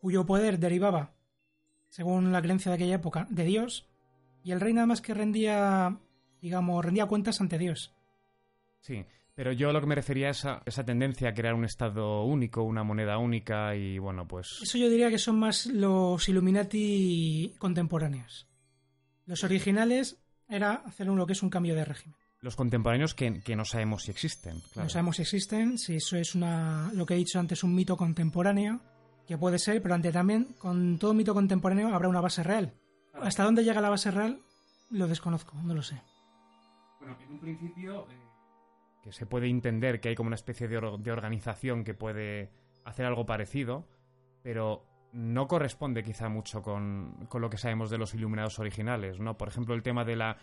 cuyo 0.00 0.26
poder 0.26 0.58
derivaba, 0.58 1.14
según 1.88 2.32
la 2.32 2.42
creencia 2.42 2.70
de 2.70 2.76
aquella 2.76 2.96
época, 2.96 3.26
de 3.30 3.44
Dios, 3.44 3.88
y 4.42 4.50
el 4.52 4.60
rey 4.60 4.72
nada 4.72 4.86
más 4.86 5.00
que 5.00 5.14
rendía, 5.14 5.98
digamos, 6.40 6.84
rendía 6.84 7.06
cuentas 7.06 7.40
ante 7.40 7.58
Dios. 7.58 7.94
Sí, 8.80 9.04
pero 9.38 9.52
yo 9.52 9.72
lo 9.72 9.80
que 9.80 9.86
me 9.86 9.94
refería 9.94 10.30
es 10.30 10.44
a 10.44 10.62
esa 10.66 10.84
tendencia 10.84 11.28
a 11.28 11.32
crear 11.32 11.54
un 11.54 11.64
estado 11.64 12.24
único, 12.24 12.64
una 12.64 12.82
moneda 12.82 13.18
única 13.18 13.76
y, 13.76 13.96
bueno, 14.00 14.26
pues... 14.26 14.58
Eso 14.60 14.78
yo 14.78 14.90
diría 14.90 15.10
que 15.10 15.18
son 15.18 15.38
más 15.38 15.66
los 15.66 16.28
Illuminati 16.28 17.54
contemporáneos. 17.58 18.48
Los 19.26 19.44
originales 19.44 20.18
era 20.48 20.72
hacer 20.84 21.08
un- 21.08 21.18
lo 21.18 21.24
que 21.24 21.34
es 21.34 21.42
un 21.44 21.50
cambio 21.50 21.76
de 21.76 21.84
régimen. 21.84 22.16
Los 22.40 22.56
contemporáneos 22.56 23.14
que, 23.14 23.40
que 23.40 23.54
no 23.54 23.64
sabemos 23.64 24.02
si 24.02 24.10
existen, 24.10 24.58
claro. 24.72 24.86
No 24.86 24.90
sabemos 24.90 25.14
si 25.16 25.22
existen, 25.22 25.78
si 25.78 25.94
eso 25.94 26.16
es 26.16 26.34
una, 26.34 26.90
lo 26.92 27.06
que 27.06 27.14
he 27.14 27.18
dicho 27.18 27.38
antes, 27.38 27.62
un 27.62 27.76
mito 27.76 27.96
contemporáneo, 27.96 28.80
que 29.28 29.38
puede 29.38 29.60
ser, 29.60 29.80
pero 29.80 29.94
ante 29.94 30.10
también, 30.10 30.46
con 30.58 30.98
todo 30.98 31.14
mito 31.14 31.32
contemporáneo 31.32 31.94
habrá 31.94 32.08
una 32.08 32.20
base 32.20 32.42
real. 32.42 32.74
¿Hasta 33.14 33.44
dónde 33.44 33.62
llega 33.62 33.80
la 33.80 33.90
base 33.90 34.10
real? 34.10 34.40
Lo 34.90 35.06
desconozco, 35.06 35.54
no 35.62 35.74
lo 35.74 35.82
sé. 35.82 36.02
Bueno, 36.98 37.16
en 37.24 37.32
un 37.34 37.38
principio... 37.38 38.04
eh, 38.10 38.27
Se 39.10 39.26
puede 39.26 39.48
entender 39.48 40.00
que 40.00 40.10
hay 40.10 40.14
como 40.14 40.28
una 40.28 40.34
especie 40.36 40.68
de, 40.68 40.76
or- 40.78 40.98
de 40.98 41.10
organización 41.12 41.84
que 41.84 41.94
puede 41.94 42.50
hacer 42.84 43.06
algo 43.06 43.26
parecido, 43.26 43.86
pero 44.42 44.84
no 45.12 45.46
corresponde 45.46 46.02
quizá 46.02 46.28
mucho 46.28 46.62
con, 46.62 47.26
con 47.28 47.40
lo 47.40 47.48
que 47.50 47.56
sabemos 47.58 47.90
de 47.90 47.98
los 47.98 48.14
Iluminados 48.14 48.58
originales, 48.58 49.18
¿no? 49.20 49.36
Por 49.38 49.48
ejemplo, 49.48 49.74
el 49.74 49.82
tema 49.82 50.04
de 50.04 50.16
la... 50.16 50.36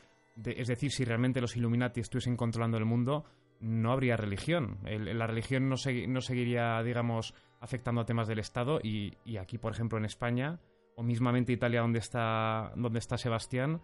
es 0.44 0.68
decir, 0.68 0.92
si 0.92 1.06
realmente 1.06 1.42
los 1.42 1.56
Illuminati 1.56 2.02
estuviesen 2.02 2.36
controlando 2.36 2.78
el 2.78 2.86
mundo, 2.86 3.26
no 3.60 3.92
habría 3.92 4.18
religión. 4.18 4.80
El- 4.86 5.18
la 5.18 5.28
religión 5.28 5.70
no, 5.70 5.76
segui- 5.76 6.08
no 6.08 6.22
seguiría, 6.22 6.82
digamos, 6.84 7.34
afectando 7.60 8.02
a 8.02 8.06
temas 8.06 8.28
del 8.28 8.40
Estado 8.40 8.80
y, 8.82 9.14
y 9.24 9.38
aquí, 9.38 9.58
por 9.58 9.72
ejemplo, 9.72 9.98
en 9.98 10.06
España, 10.06 10.60
o 10.96 11.04
mismamente 11.04 11.54
Italia, 11.54 11.82
donde 11.82 12.00
está, 12.00 12.72
donde 12.76 13.00
está 13.00 13.18
Sebastián, 13.18 13.82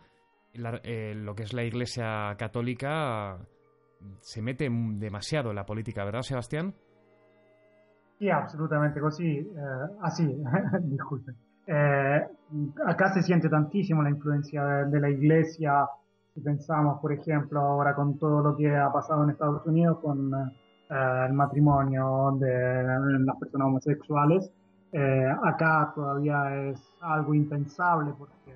eh, 0.83 1.13
lo 1.15 1.35
que 1.35 1.43
es 1.43 1.53
la 1.53 1.63
Iglesia 1.63 2.35
Católica 2.37 3.37
se 4.19 4.41
mete 4.41 4.67
demasiado 4.69 5.49
en 5.49 5.55
la 5.55 5.65
política, 5.65 6.03
¿verdad, 6.03 6.21
Sebastián? 6.21 6.73
Sì, 8.17 8.29
assolutamente 8.29 8.99
così. 8.99 9.37
Eh, 9.37 9.95
ah 9.99 10.09
sì, 10.09 10.31
disculpe. 10.81 11.35
Eh, 11.65 12.27
acá 12.85 13.11
se 13.11 13.21
siente 13.23 13.49
tantísimo 13.49 14.03
la 14.03 14.09
influencia 14.09 14.85
de 14.85 14.99
la 14.99 15.09
iglesia. 15.09 15.87
Si 16.33 16.39
pensamos, 16.41 16.99
por 16.99 17.11
ejemplo, 17.11 17.59
ahora 17.59 17.95
con 17.95 18.19
todo 18.19 18.41
lo 18.41 18.55
que 18.55 18.75
ha 18.75 18.91
pasado 18.91 19.23
en 19.23 19.31
Estados 19.31 19.65
Unidos 19.65 19.99
con 20.01 20.31
eh, 20.33 21.25
el 21.27 21.33
matrimonio 21.33 22.37
de 22.39 22.83
las 23.25 23.37
personas 23.37 23.67
homosexuales, 23.67 24.51
eh, 24.91 25.25
acá 25.43 25.91
todavía 25.95 26.69
es 26.69 26.79
algo 27.01 27.33
impensable 27.33 28.13
porque 28.17 28.53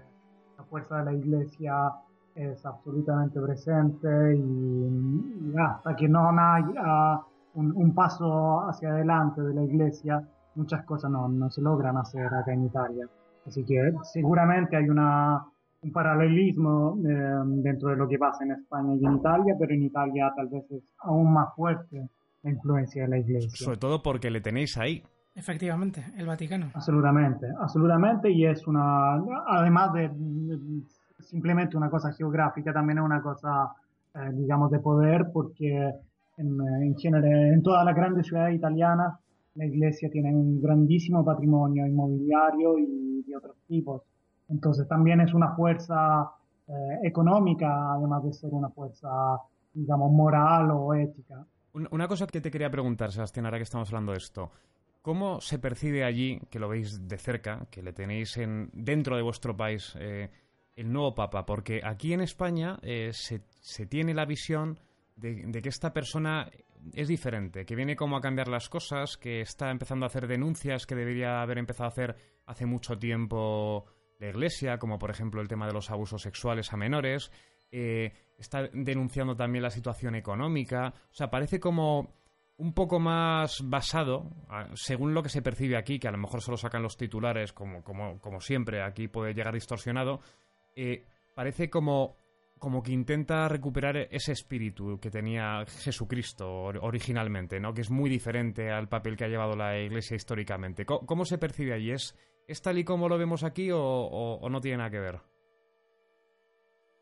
la 0.57 0.63
fuerza 0.65 0.97
de 0.99 1.05
la 1.05 1.13
iglesia 1.13 1.91
es 2.35 2.65
absolutamente 2.65 3.39
presente 3.39 4.35
y, 4.35 4.39
y 4.39 5.53
hasta 5.57 5.95
que 5.95 6.07
no 6.07 6.29
haya 6.29 7.21
un, 7.53 7.71
un 7.75 7.95
paso 7.95 8.67
hacia 8.67 8.89
adelante 8.89 9.41
de 9.41 9.53
la 9.53 9.63
iglesia, 9.63 10.27
muchas 10.55 10.83
cosas 10.85 11.09
no, 11.09 11.27
no 11.29 11.49
se 11.49 11.61
logran 11.61 11.97
hacer 11.97 12.25
acá 12.25 12.53
en 12.53 12.65
Italia. 12.65 13.07
Así 13.47 13.63
que 13.63 13.93
seguramente 14.03 14.75
hay 14.75 14.89
una, 14.89 15.45
un 15.81 15.91
paralelismo 15.91 16.97
eh, 17.07 17.41
dentro 17.63 17.89
de 17.89 17.95
lo 17.95 18.07
que 18.07 18.17
pasa 18.17 18.43
en 18.43 18.51
España 18.51 18.95
y 18.95 19.05
en 19.05 19.15
Italia, 19.15 19.55
pero 19.57 19.73
en 19.73 19.83
Italia 19.83 20.33
tal 20.35 20.47
vez 20.49 20.69
es 20.71 20.83
aún 20.99 21.31
más 21.31 21.53
fuerte 21.55 22.09
la 22.43 22.49
influencia 22.51 23.03
de 23.03 23.09
la 23.09 23.17
iglesia. 23.19 23.49
Sobre 23.53 23.77
todo 23.77 24.01
porque 24.03 24.29
le 24.29 24.41
tenéis 24.41 24.77
ahí. 24.77 25.03
Efectivamente, 25.35 26.03
el 26.17 26.25
Vaticano. 26.25 26.71
Absolutamente, 26.73 27.47
absolutamente, 27.59 28.31
y 28.31 28.45
es 28.45 28.65
una, 28.67 29.15
además 29.47 29.91
de, 29.93 30.09
de 30.09 30.57
simplemente 31.25 31.75
una 31.77 31.89
cosa 31.89 32.11
geográfica, 32.13 32.71
también 32.73 32.99
es 32.99 33.03
una 33.03 33.21
cosa, 33.21 33.73
eh, 34.13 34.31
digamos, 34.33 34.71
de 34.71 34.79
poder, 34.79 35.31
porque 35.33 35.91
en, 36.37 36.61
en 36.81 36.97
genere, 36.97 37.49
en 37.53 37.61
todas 37.63 37.85
las 37.85 37.95
grandes 37.95 38.27
ciudades 38.27 38.55
italianas 38.55 39.15
la 39.55 39.65
iglesia 39.65 40.09
tiene 40.09 40.33
un 40.35 40.61
grandísimo 40.61 41.23
patrimonio 41.23 41.85
inmobiliario 41.87 42.77
y 42.77 43.23
de 43.25 43.37
otros 43.37 43.55
tipos. 43.67 44.01
Entonces 44.49 44.87
también 44.87 45.21
es 45.21 45.33
una 45.33 45.55
fuerza 45.55 46.29
eh, 46.67 46.99
económica, 47.03 47.93
además 47.93 48.23
de 48.23 48.33
ser 48.33 48.51
una 48.53 48.69
fuerza, 48.69 49.07
digamos, 49.73 50.11
moral 50.11 50.71
o 50.71 50.93
ética. 50.93 51.45
Un- 51.73 51.87
Una 51.91 52.07
cosa 52.07 52.27
que 52.27 52.41
te 52.41 52.51
quería 52.51 52.69
preguntar, 52.69 53.11
Sebastián, 53.11 53.45
ahora 53.45 53.57
que 53.57 53.63
estamos 53.63 53.89
hablando 53.89 54.11
de 54.11 54.17
esto. 54.17 54.51
¿Cómo 55.01 55.39
se 55.39 55.59
percibe 55.59 56.03
allí, 56.03 56.39
que 56.49 56.59
lo 56.59 56.67
veis 56.67 57.07
de 57.07 57.17
cerca, 57.17 57.65
que 57.69 57.81
le 57.83 57.93
tenéis 57.93 58.35
en, 58.37 58.69
dentro 58.73 59.15
de 59.15 59.21
vuestro 59.21 59.55
país, 59.55 59.95
eh, 59.99 60.29
el 60.75 60.91
nuevo 60.91 61.15
Papa? 61.15 61.45
Porque 61.45 61.81
aquí 61.83 62.13
en 62.13 62.21
España 62.21 62.77
eh, 62.81 63.11
se, 63.13 63.41
se 63.61 63.85
tiene 63.85 64.13
la 64.13 64.25
visión 64.25 64.79
de, 65.15 65.43
de 65.47 65.61
que 65.61 65.69
esta 65.69 65.93
persona 65.93 66.49
es 66.93 67.07
diferente, 67.07 67.65
que 67.65 67.75
viene 67.75 67.95
como 67.95 68.17
a 68.17 68.21
cambiar 68.21 68.47
las 68.47 68.69
cosas, 68.69 69.17
que 69.17 69.41
está 69.41 69.71
empezando 69.71 70.05
a 70.05 70.07
hacer 70.07 70.27
denuncias 70.27 70.85
que 70.85 70.95
debería 70.95 71.41
haber 71.41 71.57
empezado 71.57 71.85
a 71.85 71.89
hacer 71.89 72.15
hace 72.45 72.65
mucho 72.65 72.97
tiempo 72.97 73.85
la 74.19 74.29
Iglesia, 74.29 74.77
como 74.77 74.99
por 74.99 75.09
ejemplo 75.09 75.41
el 75.41 75.47
tema 75.47 75.67
de 75.67 75.73
los 75.73 75.89
abusos 75.91 76.21
sexuales 76.21 76.71
a 76.73 76.77
menores. 76.77 77.31
eh, 77.71 78.13
está 78.37 78.69
denunciando 78.73 79.35
también 79.35 79.63
la 79.63 79.69
situación 79.69 80.15
económica. 80.15 80.93
O 81.11 81.13
sea, 81.13 81.29
parece 81.29 81.59
como 81.59 82.13
un 82.57 82.73
poco 82.73 82.99
más 82.99 83.61
basado, 83.63 84.29
según 84.75 85.13
lo 85.13 85.21
que 85.23 85.29
se 85.29 85.41
percibe 85.41 85.77
aquí, 85.77 85.99
que 85.99 86.07
a 86.07 86.11
lo 86.11 86.17
mejor 86.17 86.41
solo 86.41 86.57
sacan 86.57 86.83
los 86.83 86.95
titulares, 86.95 87.51
como, 87.51 87.83
como, 87.83 88.19
como 88.19 88.39
siempre, 88.39 88.81
aquí 88.81 89.07
puede 89.09 89.33
llegar 89.33 89.53
distorsionado, 89.53 90.21
eh, 90.75 91.05
parece 91.33 91.69
como 91.69 92.17
como 92.59 92.81
que 92.81 92.93
intenta 92.93 93.47
recuperar 93.47 93.95
ese 94.09 94.31
espíritu 94.31 94.97
que 94.99 95.11
tenía 95.11 95.65
Jesucristo 95.67 96.47
originalmente, 96.81 97.59
¿no? 97.59 97.73
Que 97.73 97.81
es 97.81 97.91
muy 97.91 98.09
diferente 98.09 98.71
al 98.71 98.87
papel 98.87 99.15
que 99.15 99.25
ha 99.25 99.27
llevado 99.27 99.55
la 99.55 99.77
Iglesia 99.77 100.15
históricamente. 100.15 100.85
¿Cómo, 100.85 101.25
se 101.25 101.37
percibe 101.37 101.73
allí? 101.73 101.91
¿Es, 101.91 102.15
tal 102.63 102.77
y 102.77 102.83
como 102.83 103.09
lo 103.09 103.17
vemos 103.17 103.43
aquí 103.43 103.69
o, 103.71 104.39
no 104.49 104.61
tiene 104.61 104.77
nada 104.77 104.89
que 104.89 104.99
ver? 104.99 105.19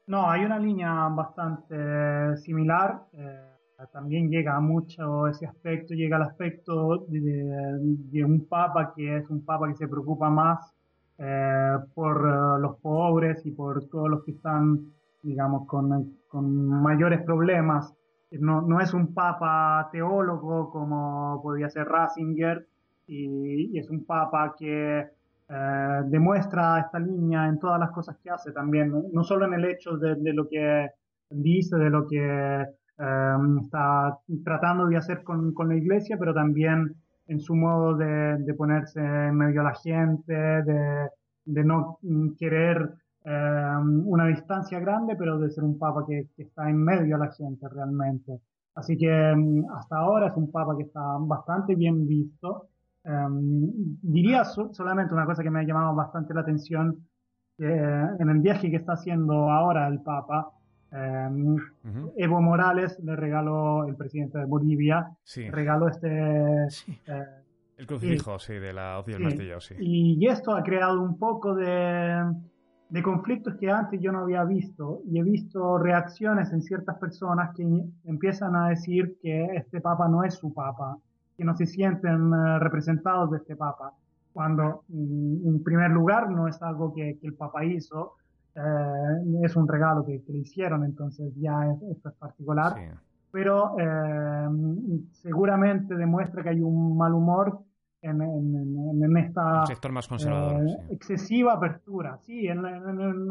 No, 0.07 0.29
hay 0.29 0.43
una 0.43 0.59
línea 0.59 1.07
bastante 1.09 2.35
similar. 2.37 3.05
Eh, 3.13 3.53
también 3.91 4.29
llega 4.29 4.59
mucho 4.59 5.27
ese 5.27 5.45
aspecto, 5.45 5.93
llega 5.93 6.17
al 6.17 6.23
aspecto 6.23 7.05
de, 7.07 8.23
un 8.25 8.47
papa 8.47 8.93
que 8.95 9.17
es 9.17 9.29
un 9.29 9.45
papa 9.45 9.67
que 9.67 9.75
se 9.75 9.87
preocupa 9.87 10.29
más 10.29 10.72
eh, 11.25 11.77
por 11.93 12.17
eh, 12.17 12.61
los 12.61 12.77
pobres 12.81 13.45
y 13.45 13.51
por 13.51 13.87
todos 13.87 14.09
los 14.09 14.25
que 14.25 14.31
están 14.31 14.91
digamos, 15.21 15.65
con, 15.67 16.17
con 16.27 16.67
mayores 16.67 17.21
problemas. 17.21 17.93
No, 18.31 18.61
no, 18.61 18.81
es 18.81 18.93
un 18.93 19.13
papa 19.13 19.87
teólogo 19.91 20.69
como 20.69 21.39
podría 21.41 21.69
ser 21.69 21.87
Ratzinger, 21.87 22.67
y, 23.07 23.77
es 23.77 23.89
un 23.89 24.05
papa 24.05 24.53
que 24.57 24.99
eh, 24.99 26.01
demuestra 26.07 26.79
esta 26.79 26.99
línea 26.99 27.47
en 27.47 27.57
todas 27.57 27.79
las 27.79 27.91
cosas 27.91 28.17
que 28.21 28.29
hace 28.29 28.51
también, 28.51 28.91
no, 29.13 29.23
solo 29.23 29.45
en 29.45 29.53
el 29.53 29.65
hecho 29.65 29.95
de, 29.97 30.15
de, 30.15 30.33
lo 30.33 30.49
que 30.49 30.89
dice, 31.29 31.77
de 31.77 31.89
lo 31.89 32.05
que 32.07 32.65
está 33.61 34.17
tratando 34.43 34.87
de 34.87 34.97
hacer 34.97 35.23
con, 35.23 35.53
con, 35.53 35.69
la 35.69 35.75
iglesia, 35.75 36.17
pero 36.19 36.33
también 36.33 36.95
en 37.27 37.39
su 37.39 37.55
modo 37.55 37.95
de, 37.95 38.37
de 38.39 38.53
ponerse 38.53 38.99
en 38.99 39.35
medio 39.35 39.61
de 39.61 39.67
la 39.67 39.75
gente, 39.75 40.33
de, 40.33 41.09
de 41.45 41.63
no 41.63 41.99
querer 42.37 43.03
Em, 43.25 44.05
una 44.07 44.25
distancia 44.27 44.79
grande, 44.79 45.15
pero 45.15 45.39
de 45.39 45.49
ser 45.49 45.63
un 45.63 45.79
papa 45.79 46.05
que, 46.05 46.27
está 46.37 46.69
en 46.69 46.77
medio 46.83 47.17
de 47.17 47.25
la 47.25 47.31
gente 47.31 47.67
realmente. 47.69 48.41
Así 48.75 48.97
que 48.97 49.07
em, 49.07 49.63
hasta 49.77 49.97
ahora 49.97 50.27
es 50.27 50.33
un 50.35 50.51
papa 50.51 50.75
que 50.75 50.83
está 50.83 51.01
bastante 51.19 51.75
bien 51.75 52.05
visto. 52.07 52.67
Em, 53.05 53.71
diría 54.01 54.43
solamente 54.45 55.13
una 55.13 55.25
cosa 55.25 55.43
que 55.43 55.49
me 55.49 55.61
ha 55.61 55.63
llamado 55.63 55.95
bastante 55.95 56.33
la 56.33 56.41
atención, 56.41 57.07
que 57.57 57.65
eh, 57.65 58.07
en 58.19 58.29
el 58.29 58.39
viaje 58.39 58.69
que 58.69 58.77
está 58.77 58.93
haciendo 58.93 59.49
ahora 59.51 59.87
el 59.87 60.01
papa, 60.01 60.51
Evo 62.15 62.41
Morales 62.41 62.99
le 63.03 63.15
regaló, 63.15 63.85
el 63.85 63.95
presidente 63.95 64.37
de 64.37 64.45
Bolivia, 64.45 65.09
regaló 65.51 65.87
este... 65.87 66.65
Eh, 67.07 67.25
el 67.77 67.87
crucifijo, 67.87 68.37
sí, 68.37 68.53
de 68.53 68.71
la 68.71 68.99
hoz 68.99 69.07
del 69.07 69.19
martillo, 69.19 69.59
sí. 69.59 69.75
Y 69.79 70.27
esto 70.27 70.55
ha 70.55 70.61
creado 70.61 71.01
un 71.01 71.17
poco 71.17 71.55
de 71.55 72.23
de 72.93 73.01
conflictos 73.01 73.55
que 73.55 73.71
antes 73.71 73.99
yo 73.99 74.11
no 74.11 74.19
había 74.19 74.43
visto. 74.43 75.01
Y 75.07 75.17
he 75.17 75.23
visto 75.23 75.79
reacciones 75.79 76.53
en 76.53 76.61
ciertas 76.61 76.95
personas 76.99 77.55
que 77.55 77.65
empiezan 78.05 78.55
a 78.55 78.69
decir 78.69 79.17
que 79.19 79.45
este 79.55 79.81
papa 79.81 80.07
no 80.07 80.23
es 80.23 80.35
su 80.35 80.53
papa, 80.53 80.99
que 81.35 81.43
no 81.43 81.55
se 81.55 81.65
sienten 81.65 82.31
eh, 82.31 82.59
representados 82.59 83.31
de 83.31 83.37
este 83.37 83.55
papa, 83.55 83.93
cuando 84.31 84.83
mm, 84.89 85.47
en 85.47 85.63
primer 85.63 85.89
lugar 85.89 86.29
no 86.29 86.47
es 86.47 86.61
algo 86.61 86.93
que, 86.93 87.17
el 87.19 87.33
papa 87.33 87.65
hizo, 87.65 88.13
eh, 88.55 89.39
es 89.43 89.55
un 89.55 89.67
regalo 89.67 90.05
que, 90.05 90.21
le 90.27 90.37
hicieron, 90.37 90.83
entonces 90.83 91.33
ya 91.35 91.53
esto 91.91 92.09
es 92.09 92.15
particular, 92.15 92.75
pero 93.31 93.75
eh, 93.79 94.47
seguramente 95.11 95.95
demuestra 95.95 96.43
que 96.43 96.49
hay 96.49 96.61
un 96.61 96.97
mal 96.97 97.13
humor 97.13 97.59
en, 98.01 99.17
esta 99.17 99.65
sector 99.65 99.91
más 99.91 100.07
conservador, 100.07 100.67
eh, 100.67 100.77
excesiva 100.89 101.53
apertura, 101.53 102.17
sí, 102.19 102.47
en, 102.47 102.61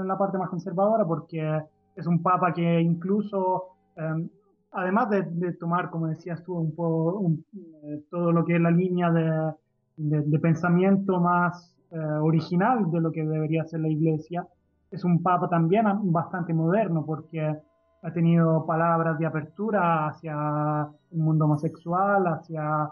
la 0.06 0.18
parte 0.18 0.38
más 0.38 0.48
conservadora, 0.48 1.04
porque 1.04 1.62
es 1.94 2.06
un 2.06 2.22
papa 2.22 2.52
que 2.52 2.80
incluso, 2.80 3.76
em, 3.96 4.28
además 4.72 5.10
de, 5.10 5.52
tomar, 5.52 5.90
como 5.90 6.06
decías 6.06 6.42
tú, 6.42 6.54
un 6.54 6.74
poco 6.74 7.30
eh, 7.84 8.02
todo 8.10 8.32
lo 8.32 8.44
que 8.44 8.56
es 8.56 8.60
la 8.60 8.70
línea 8.70 9.10
de, 9.10 9.52
de 9.96 10.38
pensamiento 10.38 11.20
más 11.20 11.72
eh, 11.94 11.98
original 11.98 12.90
de 12.90 13.02
lo 13.02 13.12
que 13.12 13.22
debería 13.22 13.64
ser 13.64 13.80
la 13.80 13.88
Iglesia, 13.88 14.46
es 14.92 15.04
un 15.04 15.22
papa 15.22 15.48
también 15.48 15.84
bastante 16.12 16.52
moderno, 16.54 17.04
porque 17.04 17.40
ha 18.02 18.12
tenido 18.12 18.64
palabras 18.66 19.18
de 19.18 19.26
apertura 19.26 20.08
hacia 20.08 20.88
el 21.10 21.18
mundo 21.18 21.46
homosexual, 21.46 22.26
hacia 22.26 22.90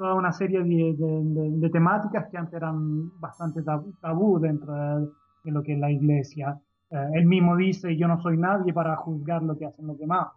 toda 0.00 0.14
una 0.14 0.32
serie 0.32 0.64
de, 0.64 1.70
temáticas 1.70 2.26
que 2.30 2.38
antes 2.38 2.54
eran 2.54 3.20
bastante 3.20 3.62
tabú 4.00 4.38
dentro 4.38 4.72
de, 4.72 5.50
lo 5.50 5.62
que 5.62 5.74
es 5.74 5.78
la 5.78 5.90
iglesia. 5.90 6.58
Eh, 6.90 7.10
él 7.16 7.26
mismo 7.26 7.54
dice, 7.54 7.94
yo 7.98 8.08
no 8.08 8.18
soy 8.18 8.38
nadie 8.38 8.72
para 8.72 8.96
juzgar 8.96 9.42
lo 9.42 9.58
que 9.58 9.66
hacen 9.66 9.86
los 9.86 9.98
demás. 9.98 10.28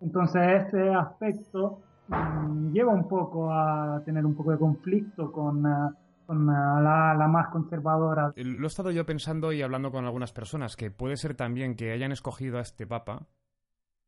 Entonces 0.00 0.62
este 0.62 0.94
aspecto 0.94 1.80
mm, 2.08 2.72
lleva 2.72 2.94
un 2.94 3.06
poco 3.06 3.52
a 3.52 4.00
tener 4.06 4.24
un 4.24 4.34
poco 4.34 4.52
de 4.52 4.58
conflicto 4.58 5.30
con, 5.30 5.66
eh, 5.66 5.68
con 5.68 5.70
eh, 5.70 6.03
la, 6.28 7.14
la, 7.16 7.28
más 7.28 7.48
conservadora. 7.48 8.32
Lo 8.36 8.64
he 8.64 8.66
estado 8.66 8.90
yo 8.90 9.04
pensando 9.06 9.52
y 9.52 9.62
hablando 9.62 9.90
con 9.90 10.04
algunas 10.04 10.32
personas, 10.32 10.76
que 10.76 10.90
puede 10.90 11.16
ser 11.16 11.34
también 11.34 11.74
que 11.74 11.92
hayan 11.92 12.12
escogido 12.12 12.58
a 12.58 12.62
este 12.62 12.86
papa 12.86 13.26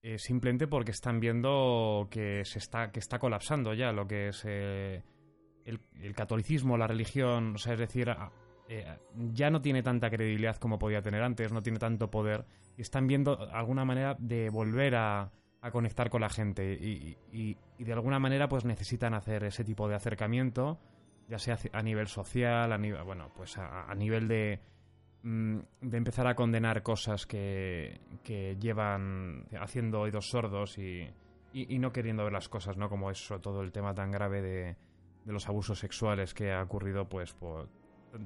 eh, 0.07 0.19
simplemente 0.19 0.69
porque 0.69 0.93
están 0.93 1.19
viendo 1.19 2.07
que 2.13 2.45
se 2.45 2.61
está 2.61 2.93
que 2.93 3.01
está 3.01 3.19
colapsando 3.19 3.75
ya 3.75 3.91
lo 3.91 4.07
que 4.07 4.29
es 4.29 4.45
eh, 4.47 5.03
el, 5.65 6.15
catolicismo, 6.15 6.77
la 6.77 6.87
religión, 6.87 7.57
o 7.57 7.59
sea, 7.59 7.73
es 7.73 7.81
decir, 7.81 8.15
eh, 8.69 8.87
ya 9.33 9.51
no 9.51 9.61
tiene 9.63 9.83
tanta 9.83 10.09
credibilidad 10.09 10.59
como 10.59 10.79
podía 10.79 11.03
tener 11.03 11.25
antes, 11.25 11.53
no 11.53 11.61
tiene 11.61 11.81
tanto 11.81 12.09
poder 12.09 12.45
y 12.77 12.83
están 12.83 13.09
viendo 13.09 13.51
alguna 13.53 13.85
manera 13.85 14.17
de 14.21 14.49
volver 14.49 14.95
a, 14.95 15.33
conectar 15.73 16.09
con 16.09 16.21
la 16.21 16.29
gente 16.29 16.75
y, 16.75 17.57
de 17.77 17.93
alguna 17.93 18.21
manera 18.21 18.49
pues 18.49 18.65
necesitan 18.65 19.13
hacer 19.13 19.43
ese 19.43 19.65
tipo 19.65 19.89
de 19.89 19.97
acercamiento, 19.97 20.79
ya 21.29 21.39
sea 21.39 21.59
a 21.73 21.83
nivel 21.83 22.07
social, 22.07 22.73
a 22.73 22.79
nivel, 22.79 23.03
bueno, 23.05 23.31
pues 23.35 23.59
a 23.59 23.95
nivel 23.95 24.29
de 24.29 24.61
Mm, 25.29 25.59
de 25.81 25.97
empezar 25.97 26.29
a 26.29 26.37
condenar 26.37 26.85
cosas 26.85 27.27
que, 27.27 27.99
que 28.23 28.57
llevan 28.61 29.47
haciendo 29.61 30.03
oídos 30.03 30.31
sordos 30.31 30.79
y, 30.79 31.05
y, 31.53 31.79
no 31.81 31.91
queriendo 31.91 32.23
ver 32.23 32.33
las 32.33 32.49
cosas, 32.49 32.77
¿no? 32.77 32.89
Como 32.89 33.11
eso, 33.11 33.41
todo 33.41 33.63
el 33.63 33.73
tema 33.73 33.93
tan 33.93 34.13
grave 34.13 34.41
de, 34.41 34.77
de 35.25 35.33
los 35.33 35.49
abusos 35.49 35.81
sexuales 35.81 36.33
que 36.33 36.53
ha 36.53 36.63
ocurrido, 36.63 37.09
pues, 37.09 37.35
por 37.35 37.69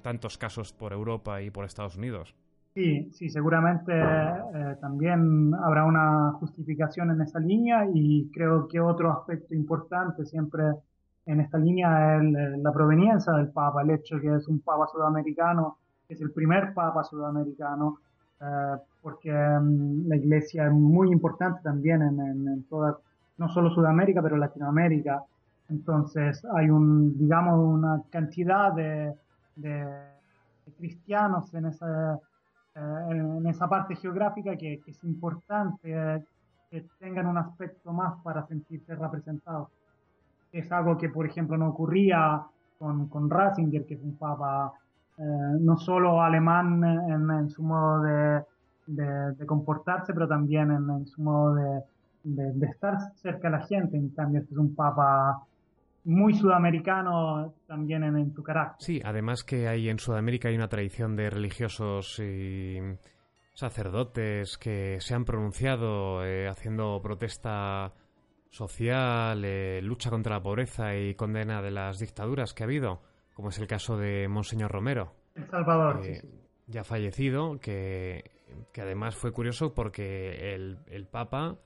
tantos 0.03 0.37
casos 0.37 0.75
por 0.75 0.93
Europa 0.93 1.41
y 1.41 1.51
por 1.51 1.65
Estados 1.65 1.97
Unidos. 1.97 2.37
Sí, 2.75 3.11
sí, 3.13 3.31
seguramente 3.31 3.93
eh, 3.99 4.77
también 4.83 5.55
habrá 5.55 5.87
una 5.87 6.33
justificación 6.33 7.13
en 7.13 7.23
esa 7.23 7.41
línea 7.41 7.87
y 7.95 8.31
creo 8.31 8.69
que 8.69 8.79
otro 8.79 9.11
aspecto 9.11 9.55
importante 9.55 10.27
siempre 10.27 10.65
en 11.27 11.41
esta 11.41 11.59
línea 11.59 12.17
es 12.17 12.59
la 12.59 12.73
proveniencia 12.73 13.33
del 13.35 13.49
Papa, 13.49 13.83
el 13.83 13.91
hecho 13.91 14.17
de 14.17 14.23
que 14.23 14.35
es 14.37 14.49
un 14.49 14.61
Papa 14.61 14.87
sudamericano 14.87 15.77
es 16.11 16.21
el 16.21 16.33
primer 16.33 16.75
papa 16.75 17.05
sudamericano, 17.05 17.99
eh, 18.41 18.77
porque 19.01 19.33
mm, 19.33 20.09
la 20.09 20.17
iglesia 20.17 20.67
es 20.67 20.73
muy 20.73 21.11
importante 21.13 21.61
también 21.63 22.03
en, 22.03 22.65
toda, 22.65 22.99
no 23.39 23.49
solo 23.49 23.71
Sudamérica, 23.71 24.21
pero 24.21 24.37
Latinoamérica. 24.37 25.23
Entonces 25.69 26.45
hay 26.57 26.69
un, 26.69 27.17
digamos, 27.17 27.59
una 27.59 28.03
cantidad 28.11 28.73
de, 28.73 29.15
cristianos 30.79 31.53
en 31.55 31.67
esa, 31.67 32.15
eh, 32.75 33.09
en 33.11 33.47
esa 33.47 33.69
parte 33.69 33.95
geográfica 33.97 34.57
que, 34.57 34.81
es 34.87 35.05
importante 35.05 35.93
eh, 35.93 36.25
que 36.71 36.87
tengan 36.99 37.27
un 37.27 37.39
aspecto 37.39 37.93
más 37.93 38.21
para 38.23 38.47
sentirse 38.47 38.95
representados. 38.95 39.69
Es 40.53 40.71
algo 40.73 40.99
que, 40.99 41.09
por 41.09 41.27
ejemplo, 41.27 41.57
no 41.57 41.69
ocurría 41.69 42.43
con, 42.79 43.09
con 43.09 43.31
Ratzinger, 43.31 43.87
que 43.87 43.95
es 43.95 44.03
un 44.03 44.17
papa 44.17 44.73
no 45.61 45.77
solo 45.77 46.23
alemán 46.23 46.83
en, 46.83 47.51
su 47.51 47.63
modo 47.63 48.03
de, 48.87 49.47
comportarse, 49.47 50.13
pero 50.15 50.27
también 50.27 50.71
en, 50.71 51.07
su 51.07 51.23
modo 51.23 51.55
de, 52.25 52.67
estar 52.67 52.97
cerca 53.17 53.51
de 53.51 53.59
la 53.59 53.67
gente. 53.67 53.97
En 53.97 54.09
cambio, 54.11 54.41
este 54.41 54.55
es 54.55 54.59
un 54.59 54.75
papa 54.75 55.45
muy 56.05 56.35
sudamericano 56.35 57.53
también 57.67 58.05
en, 58.05 58.33
su 58.33 58.43
carácter. 58.43 58.77
Sí, 58.81 59.01
además 59.05 59.45
que 59.45 59.69
hay 59.69 59.89
en 59.89 59.99
Sudamérica 59.99 60.49
hay 60.49 60.57
una 60.57 60.69
tradición 60.69 61.17
de 61.17 61.29
religiosos 61.29 62.19
y 62.19 62.79
sacerdotes 63.53 64.57
que 64.57 64.99
se 65.01 65.15
han 65.15 65.27
pronunciado 65.27 66.25
eh, 66.25 66.49
haciendo 66.49 66.99
protesta 67.03 67.93
social, 68.51 69.43
eh, 69.45 69.81
lucha 69.83 70.11
contra 70.11 70.37
la 70.37 70.43
pobreza 70.43 70.95
y 70.97 71.15
condena 71.15 71.63
de 71.63 71.71
las 71.71 71.99
dictaduras 71.99 72.53
que 72.53 72.63
ha 72.63 72.67
habido 72.67 73.01
como 73.41 73.49
es 73.49 73.59
el 73.59 73.67
caso 73.67 73.97
de 73.97 74.29
Monseñor 74.29 74.71
Romero. 74.71 75.15
El 75.35 75.49
Salvador, 75.49 76.05
eh, 76.05 76.23
Ya 76.67 76.85
fallecido, 76.85 77.59
que, 77.59 78.23
además 78.77 79.17
fue 79.17 79.33
curioso 79.33 79.73
porque 79.73 80.55
el, 80.55 80.79
el 80.87 81.07
Papa, 81.07 81.57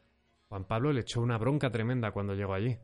Juan 0.48 0.66
Pablo, 0.66 0.92
le 0.92 1.00
echó 1.00 1.20
una 1.20 1.36
bronca 1.36 1.72
tremenda 1.72 2.12
cuando 2.12 2.34
llegó 2.34 2.54
allí. 2.54 2.78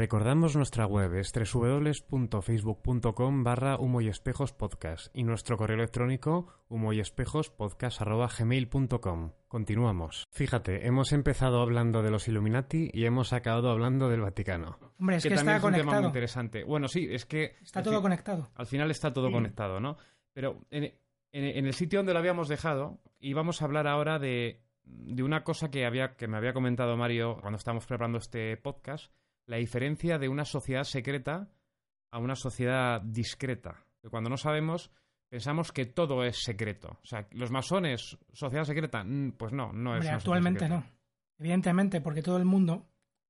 Recordamos 0.00 0.56
nuestra 0.56 0.86
web 0.86 1.14
es 1.16 1.30
www.facebook.com 1.30 3.44
barra 3.44 3.76
humo 3.76 4.00
y 4.00 4.08
espejos 4.08 4.54
podcast 4.54 5.14
y 5.14 5.24
nuestro 5.24 5.58
correo 5.58 5.76
electrónico 5.76 6.46
humo 6.70 6.94
y 6.94 7.00
espejos 7.00 7.52
gmail.com. 8.38 9.32
Continuamos. 9.46 10.24
Fíjate, 10.30 10.86
hemos 10.86 11.12
empezado 11.12 11.60
hablando 11.60 12.00
de 12.02 12.10
los 12.10 12.28
Illuminati 12.28 12.88
y 12.94 13.04
hemos 13.04 13.34
acabado 13.34 13.68
hablando 13.70 14.08
del 14.08 14.22
Vaticano. 14.22 14.78
Hombre, 14.98 15.16
es 15.16 15.22
que, 15.24 15.34
también 15.34 15.56
está 15.56 15.68
es 15.68 15.74
un 15.74 15.78
tema 15.80 16.00
muy 16.00 16.06
interesante. 16.06 16.64
Bueno, 16.64 16.88
sí, 16.88 17.06
es 17.10 17.26
que... 17.26 17.56
Está 17.62 17.82
todo 17.82 17.96
fin- 17.96 18.02
conectado. 18.04 18.48
Al 18.54 18.64
final 18.66 18.90
está 18.90 19.12
todo 19.12 19.26
Sí. 19.26 19.34
conectado, 19.34 19.80
¿no? 19.80 19.98
Pero 20.32 20.64
en, 20.70 20.84
en- 20.84 20.94
en 21.58 21.66
el 21.66 21.74
sitio 21.74 21.98
donde 21.98 22.14
lo 22.14 22.20
habíamos 22.20 22.48
dejado, 22.48 23.02
íbamos 23.18 23.60
a 23.60 23.66
hablar 23.66 23.86
ahora 23.86 24.18
de, 24.18 24.62
de 24.84 25.22
una 25.22 25.44
cosa 25.44 25.70
que, 25.70 25.84
había, 25.84 26.16
que 26.16 26.26
me 26.26 26.38
había 26.38 26.54
comentado 26.54 26.96
Mario 26.96 27.36
cuando 27.42 27.58
estábamos 27.58 27.84
preparando 27.84 28.16
este 28.16 28.56
podcast, 28.56 29.12
la 29.50 29.56
diferencia 29.56 30.16
de 30.16 30.28
una 30.28 30.44
sociedad 30.44 30.84
secreta 30.84 31.48
a 32.12 32.18
una 32.20 32.36
sociedad 32.36 33.00
discreta. 33.00 33.84
Que 34.00 34.08
cuando 34.08 34.30
no 34.30 34.36
sabemos, 34.36 34.92
pensamos 35.28 35.72
que 35.72 35.86
todo 35.86 36.22
es 36.22 36.44
secreto. 36.44 37.00
O 37.02 37.06
sea, 37.06 37.26
los 37.32 37.50
masones, 37.50 38.16
sociedad 38.32 38.62
secreta, 38.62 39.02
Mm, 39.02 39.32
pues 39.32 39.52
no, 39.52 39.72
no 39.72 39.96
es 39.96 40.02
Hombre, 40.02 40.10
actualmente 40.10 40.68
no. 40.68 40.84
Evidentemente, 41.36 42.00
porque 42.00 42.22
todo 42.22 42.36
el 42.36 42.44
mundo, 42.44 42.86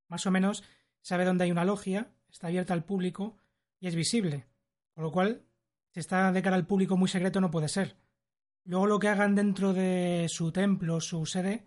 más 0.08 0.26
o 0.26 0.30
menos, 0.30 0.62
sabe 1.00 1.24
dónde 1.24 1.44
hay 1.44 1.52
una 1.52 1.64
logia, 1.64 2.12
está 2.28 2.48
abierta 2.48 2.74
al 2.74 2.84
público 2.84 3.38
y 3.78 3.86
es 3.86 3.94
visible. 3.94 4.44
Con 4.92 5.04
lo 5.04 5.12
cual, 5.12 5.46
si 5.88 6.00
está 6.00 6.32
de 6.32 6.42
cara 6.42 6.56
al 6.56 6.66
público 6.66 6.98
muy 6.98 7.08
secreto, 7.08 7.40
no 7.40 7.50
puede 7.50 7.68
ser. 7.68 7.96
Luego 8.64 8.86
lo 8.86 8.98
que 8.98 9.08
hagan 9.08 9.34
dentro 9.34 9.72
de 9.72 10.26
su 10.28 10.52
templo, 10.52 11.00
su 11.00 11.24
sede, 11.24 11.66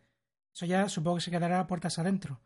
eso 0.54 0.68
ya 0.68 0.90
supongo 0.90 1.18
que 1.18 1.24
se 1.24 1.32
quedará 1.32 1.60
a 1.60 1.66
puertas 1.66 1.98
adentro. 1.98 2.40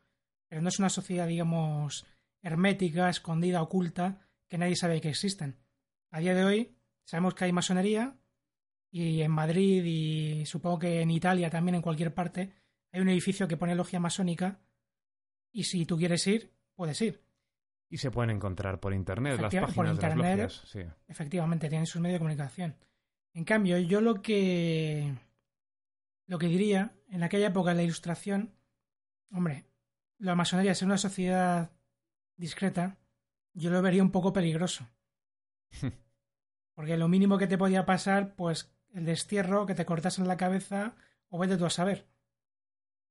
Pero 0.48 0.62
no 0.62 0.70
es 0.70 0.80
una 0.80 0.90
sociedad, 0.90 1.28
digamos, 1.28 2.06
hermética, 2.42 3.10
escondida, 3.10 3.62
oculta, 3.62 4.22
que 4.48 4.58
nadie 4.58 4.76
sabe 4.76 5.02
que 5.02 5.10
existen. 5.10 5.58
A 6.12 6.20
día 6.20 6.34
de 6.34 6.46
hoy 6.46 6.78
sabemos 7.04 7.34
que 7.34 7.46
hay 7.46 7.52
masonería 7.52 8.16
y 8.90 9.22
en 9.22 9.32
Madrid 9.32 9.84
y 9.86 10.46
supongo 10.46 10.80
que 10.80 11.02
en 11.02 11.12
Italia 11.12 11.50
también 11.50 11.76
en 11.76 11.82
cualquier 11.82 12.14
parte 12.14 12.54
hay 12.92 13.02
un 13.02 13.10
edificio 13.10 13.48
que 13.48 13.58
pone 13.58 13.76
logia 13.76 14.00
masónica 14.00 14.60
y 15.52 15.64
si 15.64 15.86
tú 15.86 15.98
quieres 15.98 16.26
ir, 16.28 16.54
puedes 16.76 17.02
ir. 17.02 17.22
Y 17.90 17.98
se 17.98 18.12
pueden 18.12 18.32
encontrar 18.32 18.80
por 18.80 18.94
internet 18.94 19.40
las 19.40 19.54
páginas 19.54 19.74
por 19.74 19.86
de 19.86 19.94
las 19.94 20.04
internet. 20.04 20.38
logias. 20.40 20.64
Sí. 20.66 20.80
Efectivamente, 21.08 21.70
tienen 21.70 21.86
sus 21.86 22.02
medios 22.02 22.16
de 22.16 22.20
comunicación. 22.20 22.76
En 23.34 23.44
cambio, 23.44 23.78
yo 23.78 24.02
lo 24.02 24.22
que 24.22 25.14
lo 26.26 26.38
que 26.38 26.48
diría 26.48 26.94
en 27.10 27.24
aquella 27.24 27.48
época 27.48 27.72
de 27.72 27.78
la 27.78 27.84
ilustración, 27.84 28.54
hombre, 29.32 29.67
la 30.20 30.36
masonería 30.36 30.76
ser 30.76 30.88
una 30.88 30.98
sociedad 30.98 31.72
discreta, 32.36 32.98
yo 33.54 33.72
lo 33.72 33.82
vería 33.82 34.04
un 34.04 34.12
poco 34.12 34.34
peligroso. 34.34 34.88
Porque 36.76 36.98
lo 36.98 37.08
mínimo 37.08 37.38
que 37.38 37.48
te 37.48 37.58
podía 37.58 37.86
pasar, 37.86 38.36
pues 38.36 38.72
el 38.94 39.06
destierro, 39.06 39.66
que 39.66 39.76
te 39.76 39.86
cortasen 39.86 40.28
la 40.28 40.38
cabeza, 40.38 40.96
o 41.30 41.40
vete 41.40 41.58
tú 41.58 41.66
a 41.66 41.70
saber. 41.70 42.08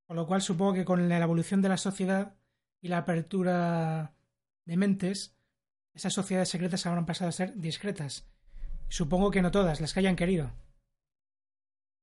Con 0.06 0.16
lo 0.16 0.26
cual 0.26 0.40
supongo 0.40 0.74
que 0.74 0.84
con 0.84 1.08
la 1.08 1.18
evolución 1.18 1.62
de 1.62 1.68
la 1.68 1.76
sociedad 1.76 2.36
y 2.80 2.88
la 2.88 2.98
apertura 2.98 4.14
de 4.64 4.76
mentes, 4.76 5.36
esas 5.94 6.12
sociedades 6.12 6.48
secretas 6.48 6.86
habrán 6.86 7.06
pasado 7.06 7.28
a 7.28 7.32
ser 7.32 7.56
discretas. 7.56 8.28
Supongo 8.88 9.30
que 9.30 9.42
no 9.42 9.50
todas, 9.50 9.80
las 9.80 9.92
que 9.92 10.00
hayan 10.00 10.16
querido. 10.16 10.52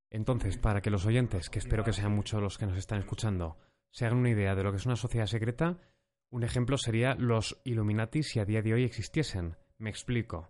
Entonces, 0.10 0.58
para 0.58 0.82
que 0.82 0.90
los 0.90 1.06
oyentes, 1.06 1.50
que 1.50 1.60
espero 1.60 1.84
que 1.84 1.94
sean 1.94 2.14
muchos 2.14 2.42
los 2.42 2.58
que 2.58 2.66
nos 2.66 2.78
están 2.78 3.00
escuchando, 3.00 3.58
se 3.94 4.06
hagan 4.08 4.18
una 4.18 4.32
idea 4.32 4.56
de 4.56 4.64
lo 4.64 4.72
que 4.72 4.78
es 4.78 4.86
una 4.88 4.96
sociedad 4.96 5.28
secreta, 5.28 5.78
un 6.32 6.44
ejemplo 6.44 6.80
sería 6.80 7.14
los 7.14 7.62
Illuminati 7.64 8.24
si 8.24 8.40
a 8.40 8.46
día 8.46 8.64
de 8.64 8.74
hoy 8.74 8.84
existiesen. 8.84 9.56
Me 9.78 9.92
explico. 9.92 10.50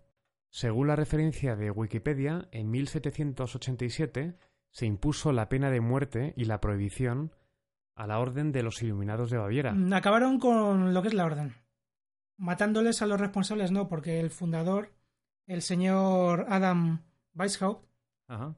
Según 0.50 0.88
la 0.88 0.96
referencia 0.96 1.58
de 1.58 1.70
Wikipedia, 1.70 2.48
en 2.52 2.72
1787 2.72 4.38
se 4.72 4.86
impuso 4.86 5.34
la 5.34 5.50
pena 5.50 5.70
de 5.72 5.82
muerte 5.82 6.34
y 6.38 6.46
la 6.46 6.62
prohibición 6.62 7.36
a 7.96 8.08
la 8.08 8.20
Orden 8.20 8.54
de 8.54 8.64
los 8.64 8.82
Iluminados 8.82 9.30
de 9.30 9.38
Baviera. 9.40 9.74
Mm, 9.74 9.92
Acabaron 9.94 10.40
con 10.40 10.94
lo 10.94 11.02
que 11.02 11.10
es 11.10 11.14
la 11.14 11.26
orden. 11.26 11.54
Matándoles 12.38 13.02
a 13.02 13.06
los 13.06 13.20
responsables, 13.20 13.72
no, 13.72 13.90
porque 13.90 14.20
el 14.22 14.32
fundador, 14.32 14.94
el 15.48 15.62
señor 15.62 16.46
Adam 16.48 17.04
Weishaupt, 17.36 17.86
Ajá. 18.28 18.56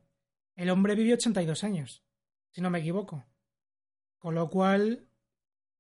el 0.56 0.70
hombre 0.70 0.94
vivió 0.96 1.16
82 1.16 1.64
años, 1.64 2.04
si 2.52 2.62
no 2.62 2.70
me 2.70 2.80
equivoco. 2.80 3.26
Con 4.26 4.34
lo 4.34 4.50
cual, 4.50 5.06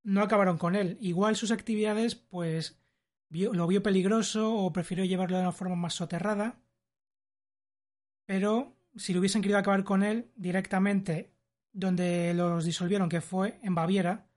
no 0.03 0.21
acabaron 0.21 0.59
con 0.59 0.75
él. 0.75 0.99
Igual 1.01 1.35
sus 1.35 1.49
actividades, 1.49 2.13
pues, 2.13 2.79
vio- 3.27 3.53
lo 3.55 3.65
vio 3.65 3.81
peligroso 3.81 4.53
o 4.53 4.71
prefirió 4.71 5.03
llevarlo 5.03 5.37
de 5.37 5.41
una 5.41 5.51
forma 5.51 5.75
más 5.75 5.95
soterrada. 5.95 6.59
Pero 8.27 8.75
si 8.95 9.13
lo 9.13 9.19
hubiesen 9.19 9.41
querido 9.41 9.57
acabar 9.57 9.83
con 9.83 10.03
él 10.03 10.29
directamente, 10.35 11.33
donde 11.73 12.35
los 12.35 12.65
disolvieron, 12.65 13.09
que 13.09 13.19
fue 13.19 13.57
en 13.63 13.73
Baviera, 13.73 14.27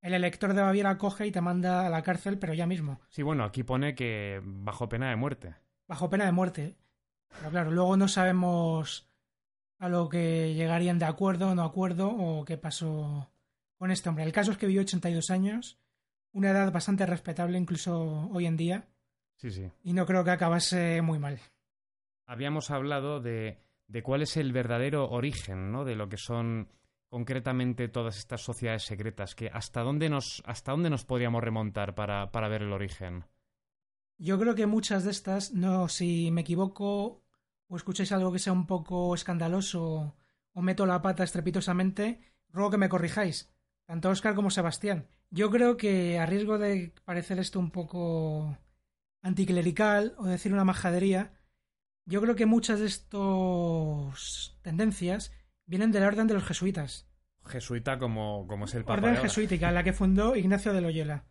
el 0.00 0.14
elector 0.14 0.54
de 0.54 0.62
Baviera 0.62 0.96
coge 0.96 1.26
y 1.26 1.32
te 1.32 1.40
manda 1.40 1.84
a 1.84 1.90
la 1.90 2.04
cárcel, 2.04 2.38
pero 2.38 2.54
ya 2.54 2.68
mismo, 2.68 3.00
Sí, 3.08 3.22
bueno, 3.24 3.42
aquí 3.42 3.64
pone 3.64 3.96
que 3.96 4.40
bajo 4.44 4.88
pena 4.88 5.10
de 5.10 5.16
muerte. 5.16 5.56
bajo 5.88 6.08
pena 6.08 6.24
de 6.24 6.30
muerte. 6.30 6.76
Pero 7.36 7.50
claro, 7.50 7.72
luego 7.72 7.96
no 7.96 8.06
sabemos 8.06 9.10
a 9.80 9.88
lo 9.88 10.08
que 10.08 10.54
llegarían 10.54 11.00
de 11.00 11.06
acuerdo 11.06 11.48
o 11.48 11.54
no 11.56 11.64
acuerdo 11.64 12.10
o 12.10 12.44
qué 12.44 12.56
pasó 12.56 13.28
con 13.80 13.90
este 13.90 14.10
hombre. 14.10 14.24
El 14.24 14.32
caso 14.32 14.52
es 14.52 14.58
que 14.58 14.66
vivió 14.66 14.82
82 14.82 15.30
años, 15.30 15.78
una 16.32 16.50
edad 16.50 16.70
bastante 16.70 17.06
respetable 17.06 17.56
incluso 17.56 18.28
hoy 18.30 18.44
en 18.44 18.58
día, 18.58 18.88
Sí, 19.36 19.50
sí. 19.50 19.70
y 19.82 19.94
no 19.94 20.04
creo 20.04 20.22
que 20.22 20.30
acabase 20.32 21.00
muy 21.00 21.18
mal. 21.18 21.40
habíamos 22.26 22.70
hablado 22.70 23.20
de, 23.20 23.58
de 23.88 24.02
cuál 24.02 24.20
es 24.20 24.36
el 24.36 24.52
verdadero 24.52 25.08
origen, 25.08 25.72
¿no? 25.72 25.86
De 25.86 25.96
lo 25.96 26.10
que 26.10 26.18
son 26.18 26.68
concretamente 27.08 27.88
todas 27.88 28.18
estas 28.18 28.42
sociedades 28.42 28.82
secretas, 28.84 29.34
que 29.34 29.48
hasta 29.48 29.80
dónde 29.80 30.10
nos, 30.10 30.42
hasta 30.44 30.72
dónde 30.72 30.90
nos 30.90 31.06
podríamos 31.06 31.42
remontar 31.42 31.94
para, 31.94 32.30
para 32.32 32.48
ver 32.48 32.60
el 32.62 32.72
origen. 32.74 33.24
Yo 34.18 34.38
creo 34.38 34.54
que 34.54 34.66
muchas 34.66 35.04
de 35.04 35.10
estas, 35.10 35.52
no, 35.54 35.88
si 35.88 36.30
me 36.30 36.42
equivoco 36.42 37.24
o 37.66 37.76
escucháis 37.76 38.12
algo 38.12 38.30
que 38.30 38.38
sea 38.38 38.52
un 38.52 38.66
poco 38.66 39.14
escandaloso 39.14 40.14
o 40.52 40.60
meto 40.60 40.84
la 40.84 41.00
pata 41.00 41.24
estrepitosamente, 41.24 42.20
ruego 42.50 42.70
que 42.72 42.76
me 42.78 42.90
corrijáis, 42.90 43.50
tanto 43.90 44.08
Óscar 44.08 44.36
como 44.36 44.50
Sebastián. 44.50 45.08
Yo 45.30 45.50
creo 45.50 45.76
que 45.76 46.20
a 46.20 46.24
riesgo 46.24 46.58
de 46.58 46.94
parecer 47.04 47.40
esto 47.40 47.58
un 47.58 47.72
poco 47.72 48.56
anticlerical 49.20 50.14
o 50.16 50.26
decir 50.26 50.52
una 50.52 50.64
majadería, 50.64 51.32
yo 52.06 52.20
creo 52.20 52.36
que 52.36 52.46
muchas 52.46 52.78
de 52.78 52.86
estas 52.86 54.56
tendencias 54.62 55.32
vienen 55.66 55.90
de 55.90 55.98
la 55.98 56.06
orden 56.06 56.28
de 56.28 56.34
los 56.34 56.44
jesuitas. 56.44 57.08
Jesuita 57.44 57.98
como, 57.98 58.46
como 58.46 58.66
es 58.66 58.74
el 58.76 58.84
Papa. 58.84 59.00
Orden 59.00 59.16
jesuítica, 59.16 59.72
la 59.72 59.82
que 59.82 59.92
fundó 59.92 60.36
Ignacio 60.36 60.72
de 60.72 60.82
Loyola. 60.82 61.24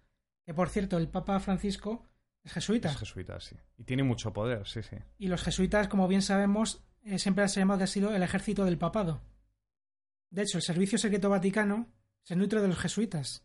Que 0.45 0.54
por 0.54 0.67
cierto, 0.67 0.98
el 0.98 1.08
Papa 1.08 1.39
Francisco 1.39 2.10
es 2.43 2.52
jesuita. 2.52 2.89
Es 2.89 2.98
jesuita, 2.98 3.39
sí. 3.39 3.56
Y 3.78 3.86
tiene 3.86 4.04
mucho 4.04 4.34
poder, 4.34 4.67
sí, 4.67 4.84
sí. 4.84 4.98
Y 5.17 5.30
los 5.30 5.43
jesuitas, 5.43 5.88
como 5.88 6.10
bien 6.10 6.22
sabemos, 6.22 6.84
eh, 7.04 7.19
siempre 7.19 7.48
se 7.48 7.65
sido 7.88 8.13
el 8.13 8.22
ejército 8.22 8.65
del 8.65 8.78
papado. 8.78 9.22
De 10.30 10.41
hecho, 10.41 10.58
el 10.58 10.62
Servicio 10.62 10.98
Secreto 10.98 11.30
Vaticano 11.30 11.88
se 12.30 12.36
nutre 12.36 12.62
de 12.62 12.68
los 12.68 12.78
jesuitas. 12.78 13.44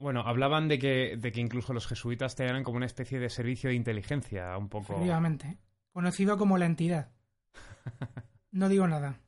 Bueno, 0.00 0.22
hablaban 0.22 0.66
de 0.66 0.80
que, 0.80 1.16
de 1.16 1.30
que 1.30 1.40
incluso 1.40 1.72
los 1.72 1.86
jesuitas 1.86 2.34
tenían 2.34 2.64
como 2.64 2.78
una 2.78 2.86
especie 2.86 3.20
de 3.20 3.30
servicio 3.30 3.70
de 3.70 3.76
inteligencia, 3.76 4.58
un 4.58 4.68
poco. 4.68 4.94
Efectivamente. 4.94 5.56
Conocido 5.92 6.38
como 6.38 6.58
la 6.58 6.66
entidad. 6.66 7.12
No 8.50 8.70
digo 8.70 8.88
nada. 8.88 9.20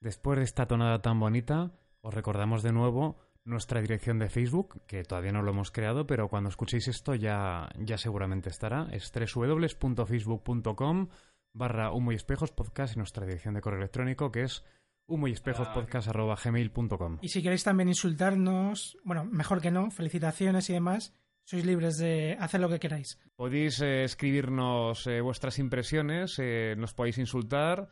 Después 0.00 0.38
de 0.38 0.44
esta 0.44 0.66
tonada 0.66 1.02
tan 1.02 1.20
bonita, 1.20 1.72
os 2.00 2.14
recordamos 2.14 2.62
de 2.62 2.72
nuevo 2.72 3.18
nuestra 3.44 3.80
dirección 3.80 4.18
de 4.18 4.28
Facebook, 4.28 4.82
que 4.86 5.02
todavía 5.04 5.32
no 5.32 5.42
lo 5.42 5.50
hemos 5.50 5.70
creado, 5.70 6.06
pero 6.06 6.28
cuando 6.28 6.48
escuchéis 6.48 6.88
esto 6.88 7.14
ya, 7.14 7.68
ya 7.78 7.98
seguramente 7.98 8.48
estará. 8.48 8.88
Es 8.92 9.12
www.facebook.com 9.12 11.08
barra 11.52 11.92
humo 11.92 12.12
y 12.12 12.14
espejos 12.14 12.52
podcast 12.52 12.94
y 12.94 12.98
nuestra 12.98 13.26
dirección 13.26 13.54
de 13.54 13.60
correo 13.60 13.80
electrónico 13.80 14.30
que 14.30 14.44
es 14.44 14.64
humo 15.06 15.26
y 15.26 15.32
espejos 15.32 15.68
podcast 15.68 16.08
arroba 16.08 16.36
gmail.com. 16.42 17.18
Y 17.20 17.28
si 17.28 17.42
queréis 17.42 17.64
también 17.64 17.88
insultarnos, 17.88 18.96
bueno, 19.04 19.24
mejor 19.24 19.60
que 19.60 19.70
no, 19.70 19.90
felicitaciones 19.90 20.70
y 20.70 20.74
demás, 20.74 21.12
sois 21.44 21.66
libres 21.66 21.98
de 21.98 22.36
hacer 22.38 22.60
lo 22.60 22.68
que 22.68 22.78
queráis. 22.78 23.18
Podéis 23.34 23.80
eh, 23.80 24.04
escribirnos 24.04 25.06
eh, 25.08 25.20
vuestras 25.20 25.58
impresiones, 25.58 26.38
eh, 26.38 26.76
nos 26.78 26.94
podéis 26.94 27.18
insultar, 27.18 27.88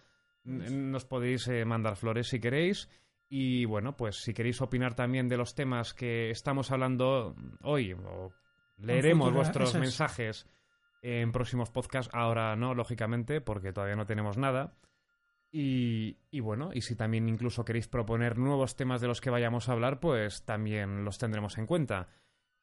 nos 0.48 1.04
podéis 1.04 1.46
eh, 1.48 1.64
mandar 1.64 1.96
flores 1.96 2.28
si 2.28 2.40
queréis. 2.40 2.88
Y 3.28 3.66
bueno, 3.66 3.96
pues 3.96 4.16
si 4.22 4.32
queréis 4.32 4.60
opinar 4.62 4.94
también 4.94 5.28
de 5.28 5.36
los 5.36 5.54
temas 5.54 5.92
que 5.92 6.30
estamos 6.30 6.70
hablando 6.70 7.36
hoy, 7.62 7.92
o 7.92 8.32
leeremos 8.78 9.32
vuestros 9.32 9.74
es. 9.74 9.80
mensajes 9.80 10.46
en 11.02 11.30
próximos 11.30 11.70
podcasts. 11.70 12.10
Ahora 12.14 12.56
no, 12.56 12.74
lógicamente, 12.74 13.40
porque 13.40 13.72
todavía 13.72 13.96
no 13.96 14.06
tenemos 14.06 14.38
nada. 14.38 14.74
Y, 15.50 16.18
y 16.30 16.40
bueno, 16.40 16.70
y 16.72 16.82
si 16.82 16.94
también 16.96 17.28
incluso 17.28 17.64
queréis 17.64 17.88
proponer 17.88 18.38
nuevos 18.38 18.76
temas 18.76 19.00
de 19.00 19.08
los 19.08 19.20
que 19.20 19.30
vayamos 19.30 19.68
a 19.68 19.72
hablar, 19.72 20.00
pues 20.00 20.44
también 20.44 21.04
los 21.04 21.18
tendremos 21.18 21.58
en 21.58 21.66
cuenta. 21.66 22.08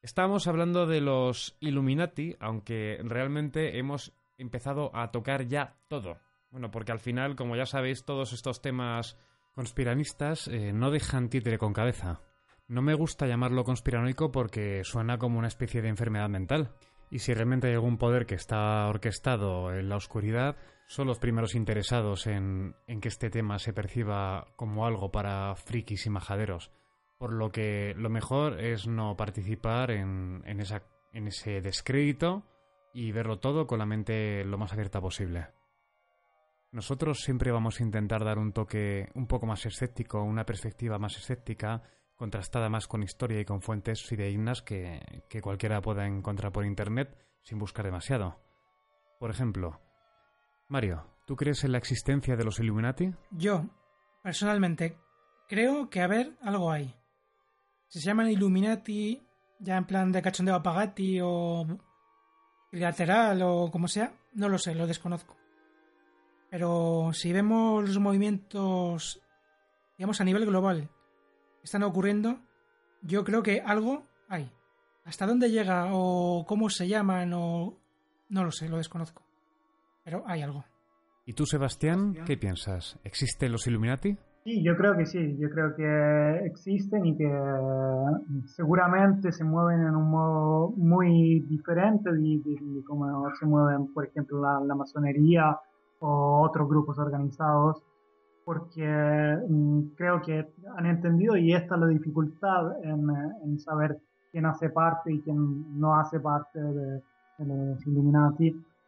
Estábamos 0.01 0.47
hablando 0.47 0.85
de 0.85 1.01
los 1.01 1.57
Illuminati, 1.59 2.35
aunque 2.39 2.99
realmente 3.03 3.79
hemos 3.79 4.13
empezado 4.37 4.95
a 4.95 5.11
tocar 5.11 5.47
ya 5.47 5.77
todo. 5.87 6.19
Bueno, 6.55 6.71
porque 6.71 6.93
al 6.93 7.01
final, 7.01 7.35
como 7.35 7.57
ya 7.57 7.65
sabéis, 7.65 8.05
todos 8.05 8.31
estos 8.31 8.61
temas 8.61 9.17
conspiranistas 9.55 10.47
eh, 10.47 10.71
no 10.71 10.89
dejan 10.89 11.27
títere 11.27 11.57
con 11.57 11.73
cabeza. 11.73 12.21
No 12.69 12.81
me 12.81 12.93
gusta 12.93 13.27
llamarlo 13.27 13.65
conspiranoico 13.65 14.31
porque 14.31 14.85
suena 14.85 15.17
como 15.17 15.37
una 15.37 15.49
especie 15.49 15.81
de 15.81 15.89
enfermedad 15.89 16.29
mental. 16.29 16.71
Y 17.11 17.19
si 17.19 17.33
realmente 17.33 17.67
hay 17.67 17.73
algún 17.73 17.97
poder 17.97 18.25
que 18.25 18.35
está 18.35 18.87
orquestado 18.87 19.73
en 19.73 19.89
la 19.89 19.97
oscuridad, 19.97 20.55
son 20.87 21.07
los 21.07 21.19
primeros 21.19 21.55
interesados 21.55 22.25
en, 22.25 22.77
en 22.87 23.01
que 23.01 23.09
este 23.09 23.29
tema 23.29 23.59
se 23.59 23.73
perciba 23.73 24.47
como 24.55 24.85
algo 24.85 25.11
para 25.11 25.53
frikis 25.57 26.05
y 26.05 26.09
majaderos. 26.09 26.71
Por 27.17 27.33
lo 27.33 27.51
que 27.51 27.93
lo 27.97 28.09
mejor 28.09 28.61
es 28.61 28.87
no 28.87 29.17
participar 29.17 29.91
en, 29.91 30.41
en, 30.45 30.61
esa, 30.61 30.83
en 31.11 31.27
ese 31.27 31.59
descrédito 31.59 32.43
y 32.93 33.11
verlo 33.11 33.39
todo 33.39 33.67
con 33.67 33.79
la 33.79 33.85
mente 33.85 34.45
lo 34.45 34.57
más 34.57 34.71
abierta 34.71 35.01
posible. 35.01 35.47
Nosotros 36.75 37.21
siempre 37.21 37.53
vamos 37.53 37.79
a 37.79 37.83
intentar 37.83 38.25
dar 38.25 38.37
un 38.37 38.51
toque 38.51 39.07
un 39.15 39.27
poco 39.27 39.45
más 39.45 39.65
escéptico, 39.65 40.21
una 40.21 40.45
perspectiva 40.45 40.99
más 40.99 41.15
escéptica, 41.15 41.81
contrastada 42.17 42.67
más 42.67 42.85
con 42.85 43.01
historia 43.01 43.39
y 43.39 43.45
con 43.45 43.61
fuentes 43.61 44.03
fidedignas 44.03 44.61
que, 44.61 45.23
que 45.29 45.41
cualquiera 45.41 45.81
pueda 45.81 46.05
encontrar 46.05 46.51
por 46.51 46.65
internet 46.65 47.17
sin 47.43 47.59
buscar 47.59 47.85
demasiado. 47.85 48.41
Por 49.21 49.31
ejemplo, 49.31 49.79
Mario, 50.67 51.07
¿tú 51.25 51.37
crees 51.37 51.63
en 51.63 51.71
la 51.71 51.77
existencia 51.77 52.35
de 52.35 52.43
los 52.43 52.59
Illuminati? 52.59 53.09
Yo, 53.31 53.67
personalmente, 54.21 54.97
creo 55.47 55.89
que 55.89 56.01
a 56.01 56.07
ver, 56.07 56.35
algo 56.41 56.73
hay. 56.73 56.93
Si 57.87 58.01
se 58.01 58.07
llaman 58.07 58.31
Illuminati, 58.31 59.25
ya 59.59 59.77
en 59.77 59.85
plan 59.85 60.11
de 60.11 60.21
cachondeo 60.21 60.55
a 60.55 60.61
Pagati 60.61 61.21
o 61.23 61.65
bilateral 62.69 63.41
o 63.43 63.71
como 63.71 63.87
sea, 63.87 64.11
no 64.33 64.49
lo 64.49 64.57
sé, 64.57 64.75
lo 64.75 64.85
desconozco. 64.85 65.37
Pero 66.55 67.09
si 67.11 67.33
vemos 67.33 67.83
los 67.83 67.99
movimientos, 67.99 69.21
digamos, 69.97 70.21
a 70.21 70.23
nivel 70.23 70.45
global 70.45 70.83
que 71.59 71.63
están 71.65 71.83
ocurriendo, 71.83 72.37
yo 73.01 73.25
creo 73.25 73.43
que 73.43 73.59
algo 73.59 74.03
hay. 74.29 74.49
¿Hasta 75.03 75.27
dónde 75.27 75.51
llega 75.51 75.89
o 75.91 76.45
cómo 76.47 76.69
se 76.69 76.87
llaman 76.87 77.33
o... 77.33 77.77
No 78.29 78.45
lo 78.45 78.51
sé, 78.51 78.69
lo 78.69 78.77
desconozco. 78.77 79.21
Pero 80.05 80.23
hay 80.27 80.43
algo. 80.43 80.63
¿Y 81.25 81.33
tú, 81.33 81.45
Sebastián, 81.45 82.13
qué 82.25 82.37
piensas? 82.37 82.97
¿Existen 83.03 83.51
los 83.51 83.67
Illuminati? 83.67 84.17
Sí, 84.45 84.63
yo 84.63 84.77
creo 84.77 84.95
que 84.95 85.05
sí, 85.07 85.35
yo 85.37 85.49
creo 85.49 85.75
que 85.75 86.45
existen 86.45 87.05
y 87.05 87.17
que 87.17 87.27
seguramente 88.45 89.33
se 89.33 89.43
mueven 89.43 89.81
en 89.81 89.93
un 89.95 90.09
modo 90.09 90.69
muy 90.77 91.41
diferente 91.49 92.09
de, 92.11 92.17
de- 92.17 92.59
de 92.75 92.83
cómo 92.87 93.29
se 93.37 93.45
mueven, 93.45 93.91
por 93.93 94.05
ejemplo, 94.07 94.39
la, 94.41 94.61
la 94.65 94.75
masonería 94.75 95.59
o 95.99 96.41
otros 96.41 96.67
grupos 96.67 96.97
organizados, 96.99 97.81
porque 98.45 98.85
mm, 99.49 99.95
creo 99.95 100.21
que 100.21 100.47
han 100.77 100.85
entendido 100.85 101.35
y 101.35 101.53
esta 101.53 101.75
es 101.75 101.81
la 101.81 101.87
dificultad 101.87 102.83
en, 102.83 103.09
en 103.43 103.59
saber 103.59 103.99
quién 104.31 104.45
hace 104.45 104.69
parte 104.69 105.13
y 105.13 105.21
quién 105.21 105.79
no 105.79 105.95
hace 105.95 106.19
parte 106.19 106.61
de, 106.61 107.01
de 107.37 107.45
los 107.45 107.87
Illuminati. 107.87 108.47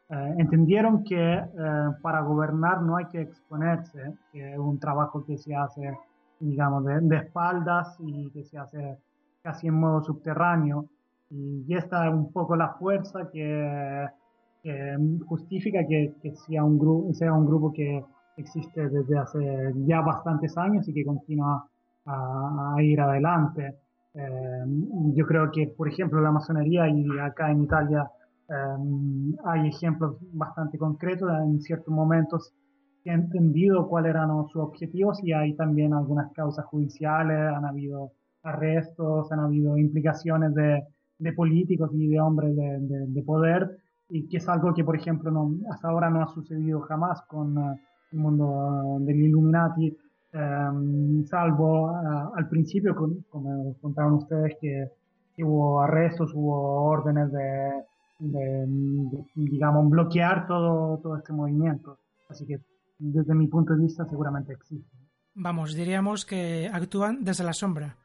Eh, 0.09 0.35
entendieron 0.37 1.03
que 1.03 1.33
eh, 1.33 1.45
para 2.01 2.21
gobernar 2.21 2.81
no 2.81 2.95
hay 2.95 3.05
que 3.05 3.21
exponerse, 3.21 4.13
que 4.31 4.53
es 4.53 4.59
un 4.59 4.79
trabajo 4.79 5.25
que 5.25 5.37
se 5.37 5.55
hace, 5.55 5.97
digamos, 6.39 6.85
de, 6.85 7.01
de 7.01 7.17
espaldas 7.17 7.97
y 7.99 8.29
que 8.31 8.43
se 8.43 8.57
hace 8.57 8.97
casi 9.41 9.67
en 9.67 9.73
modo 9.73 10.01
subterráneo. 10.03 10.85
Y, 11.29 11.65
y 11.67 11.75
esta 11.75 12.07
es 12.07 12.13
un 12.13 12.31
poco 12.31 12.55
la 12.55 12.69
fuerza 12.73 13.29
que, 13.31 14.07
que 14.67 14.97
justifica 15.25 15.79
que, 15.87 16.13
sea, 16.45 16.63
un 16.65 16.77
grupo, 16.77 17.71
que 17.71 18.03
existe 18.35 18.89
desde 18.89 19.17
hace 19.17 19.39
ya 19.85 20.01
bastantes 20.01 20.57
años 20.57 20.85
y 20.89 20.93
que 20.93 21.05
continúa 21.05 21.65
a, 22.05 22.75
ir 22.81 22.99
adelante. 22.99 23.75
Eh, 24.13 24.65
yo 25.15 25.25
creo 25.25 25.51
que, 25.51 25.67
por 25.67 25.87
ejemplo, 25.87 26.19
la 26.19 26.31
masonería 26.31 26.89
y 26.89 27.05
acá 27.17 27.49
en 27.49 27.63
Italia 27.63 28.11
eh, 28.49 29.35
hay 29.45 29.69
ejemplos 29.69 30.17
bastante 30.33 30.77
concretos. 30.77 31.29
En 31.45 31.61
ciertos 31.61 31.93
momentos 31.93 32.51
que 33.05 33.11
han 33.11 33.21
entendido 33.21 33.87
cuáles 33.87 34.09
eran 34.09 34.29
sus 34.47 34.61
objetivos 34.61 35.23
y 35.23 35.31
hay 35.31 35.55
también 35.55 35.93
algunas 35.93 36.29
causas 36.33 36.65
judiciales, 36.65 37.37
han 37.55 37.63
habido 37.63 38.11
arrestos, 38.43 39.31
han 39.31 39.39
habido 39.39 39.77
implicaciones 39.77 40.53
de, 40.55 40.83
políticos 41.37 41.89
y 41.93 42.09
de 42.09 42.19
hombres 42.19 42.53
de 42.55 43.23
poder 43.23 43.86
y 44.09 44.27
que 44.27 44.37
es 44.37 44.47
algo 44.49 44.73
que, 44.73 44.83
por 44.83 44.95
ejemplo, 44.95 45.29
no, 45.31 45.51
hasta 45.71 45.89
ahora 45.89 46.09
no 46.09 46.21
ha 46.21 46.27
sucedido 46.27 46.81
jamás 46.81 47.21
con 47.23 47.57
eh, 47.57 47.79
el 48.11 48.19
mundo 48.19 48.97
del 49.01 49.19
Illuminati, 49.19 49.87
eh, 50.33 50.69
salvo 51.25 51.91
eh, 51.91 52.29
al 52.35 52.47
principio, 52.49 52.95
con- 52.95 53.23
como 53.29 53.75
contaron 53.81 54.13
ustedes, 54.13 54.55
que, 54.61 54.91
que 55.35 55.43
hubo 55.43 55.81
arrestos, 55.81 56.31
hubo 56.33 56.83
órdenes 56.85 57.31
de, 57.31 57.71
de, 58.19 58.65
de, 58.67 59.25
digamos, 59.35 59.89
bloquear 59.89 60.47
todo, 60.47 60.97
todo 60.99 61.17
este 61.17 61.33
movimiento. 61.33 61.97
Así 62.29 62.45
que, 62.45 62.59
desde 62.99 63.35
mi 63.35 63.47
punto 63.47 63.73
de 63.75 63.81
vista, 63.83 64.05
seguramente 64.05 64.53
existe. 64.53 64.89
Vamos, 65.35 65.75
diríamos 65.75 66.25
que 66.25 66.67
actúan 66.73 67.23
desde 67.23 67.43
la 67.43 67.53
sombra. 67.53 67.95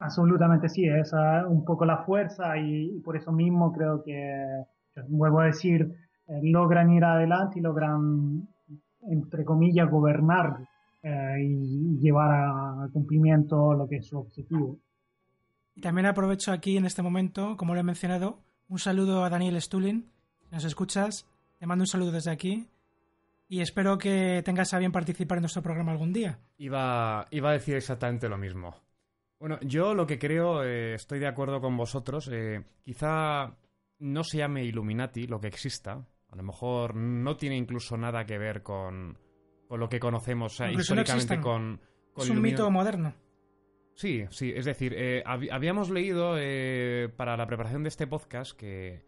Absolutamente 0.00 0.68
sí, 0.68 0.86
esa 0.86 1.40
es 1.40 1.46
un 1.46 1.64
poco 1.64 1.84
la 1.84 2.04
fuerza 2.04 2.56
y, 2.56 2.96
y 2.96 3.00
por 3.00 3.16
eso 3.16 3.32
mismo 3.32 3.72
creo 3.72 4.02
que, 4.02 4.64
vuelvo 5.08 5.40
a 5.40 5.46
decir, 5.46 5.92
eh, 6.28 6.40
logran 6.42 6.90
ir 6.92 7.04
adelante 7.04 7.58
y 7.58 7.62
logran, 7.62 8.48
entre 9.02 9.44
comillas, 9.44 9.90
gobernar 9.90 10.58
eh, 11.02 11.36
y, 11.42 11.94
y 11.94 11.98
llevar 11.98 12.30
a, 12.30 12.84
a 12.84 12.88
cumplimiento 12.92 13.74
lo 13.74 13.88
que 13.88 13.96
es 13.96 14.06
su 14.06 14.18
objetivo. 14.18 14.78
Y 15.74 15.80
también 15.80 16.06
aprovecho 16.06 16.52
aquí 16.52 16.76
en 16.76 16.86
este 16.86 17.02
momento, 17.02 17.56
como 17.56 17.74
lo 17.74 17.80
he 17.80 17.84
mencionado, 17.84 18.40
un 18.68 18.78
saludo 18.78 19.24
a 19.24 19.30
Daniel 19.30 19.60
Stulin. 19.60 20.10
Si 20.42 20.54
nos 20.54 20.64
escuchas, 20.64 21.26
te 21.58 21.66
mando 21.66 21.82
un 21.82 21.86
saludo 21.86 22.12
desde 22.12 22.30
aquí 22.30 22.68
y 23.48 23.60
espero 23.60 23.98
que 23.98 24.42
tengas 24.44 24.74
a 24.74 24.78
bien 24.78 24.92
participar 24.92 25.38
en 25.38 25.42
nuestro 25.42 25.62
programa 25.62 25.92
algún 25.92 26.12
día. 26.12 26.38
Iba, 26.58 27.26
iba 27.30 27.50
a 27.50 27.52
decir 27.52 27.76
exactamente 27.76 28.28
lo 28.28 28.36
mismo. 28.38 28.74
Bueno, 29.40 29.58
yo 29.62 29.94
lo 29.94 30.06
que 30.06 30.18
creo, 30.18 30.64
eh, 30.64 30.94
estoy 30.94 31.18
de 31.20 31.26
acuerdo 31.28 31.60
con 31.60 31.76
vosotros. 31.76 32.28
eh, 32.32 32.64
quizá 32.84 33.56
no 34.00 34.24
se 34.24 34.38
llame 34.38 34.64
Illuminati 34.64 35.26
lo 35.26 35.40
que 35.40 35.46
exista. 35.48 36.04
A 36.30 36.36
lo 36.36 36.42
mejor 36.42 36.94
no 36.94 37.36
tiene 37.36 37.56
incluso 37.56 37.96
nada 37.96 38.26
que 38.26 38.36
ver 38.38 38.62
con, 38.62 39.16
con 39.68 39.80
lo 39.80 39.88
que 39.88 40.00
conocemos 40.00 40.54
o 40.54 40.56
sea, 40.56 40.70
Incluso 40.70 40.94
no 40.94 41.00
históricamente 41.02 41.34
existen. 41.34 41.42
con, 41.42 41.80
con 42.12 42.24
es 42.24 42.30
un 42.30 42.42
mito 42.42 42.70
moderno. 42.70 43.14
Sí, 43.94 44.24
sí, 44.30 44.52
es 44.54 44.64
decir, 44.64 44.94
eh, 44.96 45.22
hab- 45.24 45.50
habíamos 45.50 45.90
leído 45.90 46.34
eh, 46.38 47.08
para 47.16 47.36
la 47.36 47.46
preparación 47.46 47.82
de 47.82 47.88
este 47.88 48.06
podcast 48.06 48.56
que, 48.56 49.04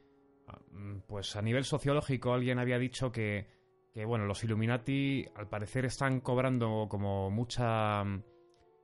ah, 0.48 0.58
mm, 0.72 1.00
pues 1.06 1.36
a 1.36 1.42
nivel 1.42 1.64
sociológico, 1.64 2.32
alguien 2.32 2.58
había 2.58 2.78
dicho 2.78 3.12
que, 3.12 3.46
que, 3.92 4.04
bueno, 4.04 4.24
los 4.26 4.42
Illuminati 4.42 5.26
al 5.36 5.48
parecer 5.48 5.84
están 5.84 6.20
cobrando 6.20 6.86
como 6.88 7.30
mucha, 7.30 8.02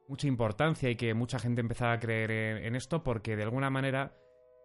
mucha 0.08 0.26
importancia 0.26 0.90
y 0.90 0.96
que 0.96 1.14
mucha 1.14 1.38
gente 1.38 1.60
empezaba 1.60 1.92
a 1.92 2.00
creer 2.00 2.30
en, 2.30 2.64
en 2.64 2.76
esto 2.76 3.02
porque 3.02 3.36
de 3.36 3.42
alguna 3.42 3.70
manera 3.70 4.14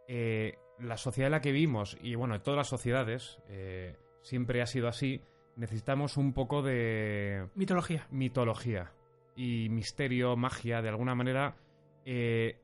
eh, 0.08 0.58
la 0.80 0.98
sociedad 0.98 1.28
en 1.28 1.32
la 1.32 1.42
que 1.42 1.52
vivimos 1.52 1.98
y, 2.02 2.16
bueno, 2.16 2.36
en 2.36 2.42
todas 2.42 2.58
las 2.58 2.68
sociedades 2.68 3.40
eh, 3.48 3.96
siempre 4.22 4.62
ha 4.62 4.66
sido 4.66 4.88
así, 4.88 5.22
necesitamos 5.56 6.18
un 6.18 6.34
poco 6.34 6.62
de 6.62 7.48
Mitología. 7.56 8.08
mitología 8.12 8.92
y 9.36 9.70
misterio, 9.70 10.36
magia, 10.36 10.82
de 10.82 10.90
alguna 10.90 11.16
manera, 11.16 11.56
eh, 12.06 12.60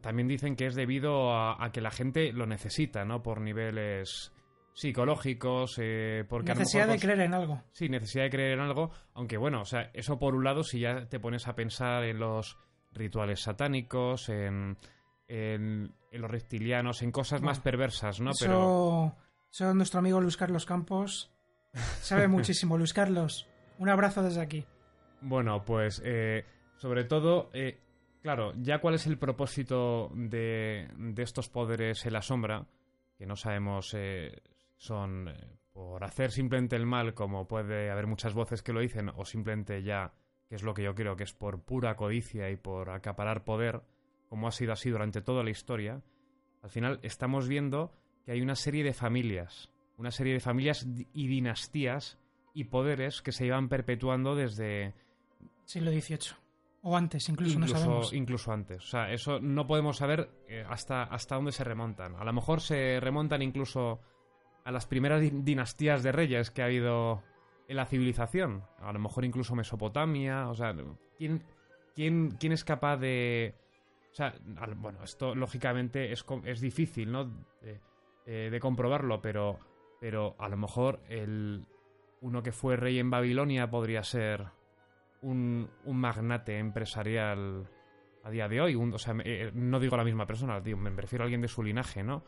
también 0.00 0.28
dicen 0.28 0.56
que 0.56 0.66
es 0.66 0.74
debido 0.74 1.32
a, 1.32 1.62
a 1.62 1.72
que 1.72 1.80
la 1.80 1.90
gente 1.90 2.32
lo 2.32 2.46
necesita, 2.46 3.04
¿no? 3.04 3.22
Por 3.22 3.40
niveles 3.40 4.32
psicológicos, 4.76 5.78
eh, 5.82 6.24
porque 6.28 6.52
a 6.52 6.54
lo 6.54 6.60
Necesidad 6.60 6.86
mejor, 6.86 7.00
de 7.00 7.06
creer 7.06 7.20
en 7.20 7.34
algo. 7.34 7.62
Sí, 7.72 7.88
necesidad 7.88 8.24
de 8.24 8.30
creer 8.30 8.52
en 8.52 8.60
algo, 8.60 8.90
aunque 9.14 9.38
bueno, 9.38 9.62
o 9.62 9.64
sea, 9.64 9.90
eso 9.94 10.18
por 10.18 10.34
un 10.34 10.44
lado, 10.44 10.62
si 10.64 10.80
ya 10.80 11.08
te 11.08 11.18
pones 11.18 11.48
a 11.48 11.54
pensar 11.56 12.04
en 12.04 12.18
los 12.18 12.58
rituales 12.92 13.40
satánicos, 13.40 14.28
en, 14.28 14.76
en, 15.28 15.94
en 16.10 16.20
los 16.20 16.30
reptilianos, 16.30 17.00
en 17.02 17.10
cosas 17.10 17.40
Bueno, 17.40 17.50
más 17.52 17.60
perversas, 17.60 18.20
¿no? 18.20 18.30
eso, 18.32 18.44
Pero 18.44 19.16
eso 19.50 19.72
nuestro 19.74 20.00
amigo 20.00 20.20
Luis 20.20 20.36
Carlos 20.36 20.66
Campos 20.66 21.32
sabe 22.02 22.28
muchísimo. 22.28 22.76
Luis 22.76 22.92
Carlos, 22.92 23.48
un 23.78 23.88
abrazo 23.88 24.22
desde 24.22 24.42
aquí. 24.42 24.66
bueno, 25.22 25.64
pues 25.64 26.02
eh, 26.04 26.44
sobre 26.76 27.04
todo, 27.04 27.48
eh, 27.54 27.80
claro, 28.22 28.52
ya 28.56 28.78
cuál 28.80 28.94
es 28.96 29.06
el 29.06 29.18
propósito 29.18 30.10
de, 30.14 30.88
de 30.98 31.22
estos 31.22 31.48
poderes 31.48 32.04
en 32.04 32.12
la 32.12 32.20
sombra, 32.22 32.66
que 33.16 33.24
no 33.24 33.36
sabemos 33.36 33.94
eh, 33.94 34.42
son 34.76 35.28
eh, 35.28 35.58
por 35.72 36.04
hacer 36.04 36.30
simplemente 36.30 36.76
el 36.76 36.86
mal, 36.86 37.14
como 37.14 37.46
puede 37.46 37.90
haber 37.90 38.06
muchas 38.06 38.34
voces 38.34 38.62
que 38.62 38.72
lo 38.72 38.80
dicen, 38.80 39.10
o 39.14 39.24
simplemente 39.24 39.82
ya, 39.82 40.14
que 40.48 40.54
es 40.54 40.62
lo 40.62 40.74
que 40.74 40.82
yo 40.82 40.94
creo 40.94 41.16
que 41.16 41.24
es 41.24 41.32
por 41.32 41.62
pura 41.62 41.96
codicia 41.96 42.50
y 42.50 42.56
por 42.56 42.90
acaparar 42.90 43.44
poder, 43.44 43.82
como 44.28 44.48
ha 44.48 44.52
sido 44.52 44.72
así 44.72 44.90
durante 44.90 45.20
toda 45.20 45.44
la 45.44 45.50
historia, 45.50 46.02
al 46.62 46.70
final 46.70 46.98
estamos 47.02 47.48
viendo 47.48 47.92
que 48.24 48.32
hay 48.32 48.40
una 48.40 48.56
serie 48.56 48.84
de 48.84 48.92
familias, 48.92 49.70
una 49.98 50.10
serie 50.10 50.32
de 50.32 50.40
familias 50.40 50.86
y 51.12 51.28
dinastías 51.28 52.18
y 52.54 52.64
poderes 52.64 53.22
que 53.22 53.32
se 53.32 53.46
iban 53.46 53.68
perpetuando 53.68 54.34
desde 54.34 54.94
Siglo 55.66 55.90
XVIII. 55.90 56.36
O 56.82 56.96
antes, 56.96 57.28
incluso, 57.28 57.58
no 57.58 57.66
sabemos. 57.66 58.12
incluso 58.12 58.52
antes. 58.52 58.78
O 58.84 58.86
sea, 58.86 59.12
eso 59.12 59.40
no 59.40 59.66
podemos 59.66 59.96
saber 59.96 60.30
eh, 60.48 60.64
hasta, 60.68 61.02
hasta 61.02 61.34
dónde 61.34 61.50
se 61.50 61.64
remontan. 61.64 62.14
A 62.14 62.24
lo 62.24 62.32
mejor 62.32 62.60
se 62.60 63.00
remontan 63.00 63.42
incluso 63.42 64.00
a 64.66 64.72
las 64.72 64.84
primeras 64.86 65.20
di- 65.20 65.30
dinastías 65.32 66.02
de 66.02 66.12
reyes 66.12 66.50
que 66.50 66.60
ha 66.60 66.66
habido 66.66 67.22
en 67.68 67.76
la 67.76 67.86
civilización. 67.86 68.64
A 68.80 68.92
lo 68.92 68.98
mejor 68.98 69.24
incluso 69.24 69.54
Mesopotamia. 69.54 70.48
O 70.50 70.54
sea, 70.54 70.74
¿quién, 71.16 71.42
quién, 71.94 72.32
quién 72.38 72.52
es 72.52 72.64
capaz 72.64 72.98
de... 72.98 73.54
O 74.12 74.14
sea, 74.14 74.34
bueno, 74.76 75.02
esto 75.04 75.34
lógicamente 75.34 76.12
es, 76.12 76.24
es 76.44 76.60
difícil, 76.60 77.12
¿no? 77.12 77.24
De, 77.62 77.80
eh, 78.26 78.48
de 78.50 78.60
comprobarlo, 78.60 79.22
pero, 79.22 79.58
pero 80.00 80.34
a 80.38 80.48
lo 80.48 80.56
mejor 80.56 81.00
el, 81.08 81.64
uno 82.22 82.42
que 82.42 82.52
fue 82.52 82.76
rey 82.76 82.98
en 82.98 83.10
Babilonia 83.10 83.70
podría 83.70 84.02
ser 84.02 84.46
un, 85.22 85.70
un 85.84 85.96
magnate 85.98 86.58
empresarial 86.58 87.68
a 88.24 88.30
día 88.30 88.48
de 88.48 88.60
hoy. 88.60 88.74
Un- 88.74 88.94
o 88.94 88.98
sea, 88.98 89.14
eh, 89.24 89.52
no 89.54 89.78
digo 89.80 89.96
la 89.96 90.04
misma 90.04 90.26
persona, 90.26 90.60
digo, 90.60 90.78
me 90.78 90.90
refiero 90.90 91.22
a 91.22 91.26
alguien 91.26 91.42
de 91.42 91.48
su 91.48 91.62
linaje, 91.62 92.02
¿no? 92.02 92.24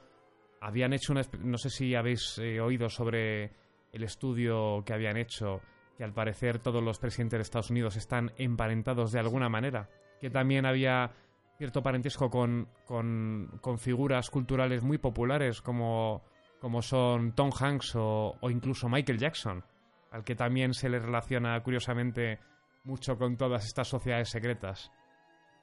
Habían 0.60 0.92
hecho 0.92 1.12
una... 1.12 1.22
No 1.40 1.58
sé 1.58 1.70
si 1.70 1.94
habéis 1.94 2.38
eh, 2.38 2.60
oído 2.60 2.88
sobre 2.88 3.52
el 3.92 4.02
estudio 4.02 4.82
que 4.84 4.92
habían 4.92 5.16
hecho, 5.16 5.60
que 5.96 6.04
al 6.04 6.12
parecer 6.12 6.58
todos 6.58 6.82
los 6.82 6.98
presidentes 6.98 7.38
de 7.38 7.42
Estados 7.42 7.70
Unidos 7.70 7.96
están 7.96 8.32
emparentados 8.38 9.12
de 9.12 9.20
alguna 9.20 9.48
manera. 9.48 9.88
Que 10.20 10.30
también 10.30 10.66
había 10.66 11.12
cierto 11.58 11.82
parentesco 11.82 12.30
con, 12.30 12.68
con, 12.84 13.58
con 13.60 13.78
figuras 13.78 14.30
culturales 14.30 14.82
muy 14.82 14.98
populares 14.98 15.60
como, 15.60 16.22
como 16.60 16.82
son 16.82 17.32
Tom 17.32 17.50
Hanks 17.58 17.96
o, 17.96 18.36
o 18.40 18.50
incluso 18.50 18.88
Michael 18.88 19.18
Jackson, 19.18 19.64
al 20.12 20.24
que 20.24 20.36
también 20.36 20.72
se 20.72 20.88
le 20.88 21.00
relaciona 21.00 21.60
curiosamente 21.62 22.38
mucho 22.84 23.18
con 23.18 23.36
todas 23.36 23.66
estas 23.66 23.88
sociedades 23.88 24.30
secretas. 24.30 24.92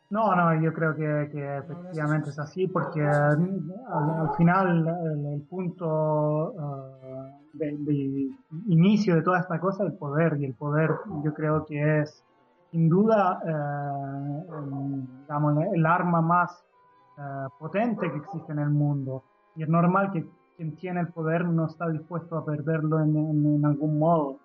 No, 0.10 0.36
no, 0.36 0.62
yo 0.62 0.72
creo 0.74 0.96
que, 0.96 1.30
que 1.32 1.58
efectivamente 1.58 2.30
es 2.30 2.38
así 2.40 2.68
porque 2.68 3.02
eh, 3.02 3.06
al, 3.08 4.10
al 4.20 4.30
final 4.38 4.88
el, 5.34 5.42
punto 5.50 6.54
de, 7.54 7.76
de 7.80 8.30
inicio 8.68 9.16
de 9.16 9.24
toda 9.24 9.40
esta 9.40 9.60
cosa 9.60 9.84
es 9.84 9.92
el 9.92 9.98
poder 9.98 10.38
y 10.40 10.46
el 10.46 10.54
poder 10.54 10.92
yo 11.24 11.34
creo 11.34 11.66
que 11.66 12.02
es 12.02 12.24
sin 12.72 12.88
duda 12.90 13.40
eh, 13.46 14.46
el, 14.60 15.08
digamos, 15.22 15.64
el 15.74 15.86
arma 15.86 16.22
más 16.22 16.64
eh, 17.18 17.48
potente 17.58 18.12
que 18.12 18.18
existe 18.18 18.52
en 18.52 18.60
el 18.60 18.70
mundo. 18.70 19.24
Y 19.56 19.64
es 19.64 19.70
normal 19.70 20.12
que 20.12 20.26
quien 20.58 20.76
tiene 20.76 21.00
el 21.02 21.08
poder 21.08 21.46
no 21.46 21.66
está 21.66 21.88
dispuesto 21.90 22.38
a 22.38 22.46
perderlo 22.46 23.02
en, 23.02 23.16
en- 23.16 23.56
en 23.56 23.66
algún 23.66 23.98
modo. 24.00 24.38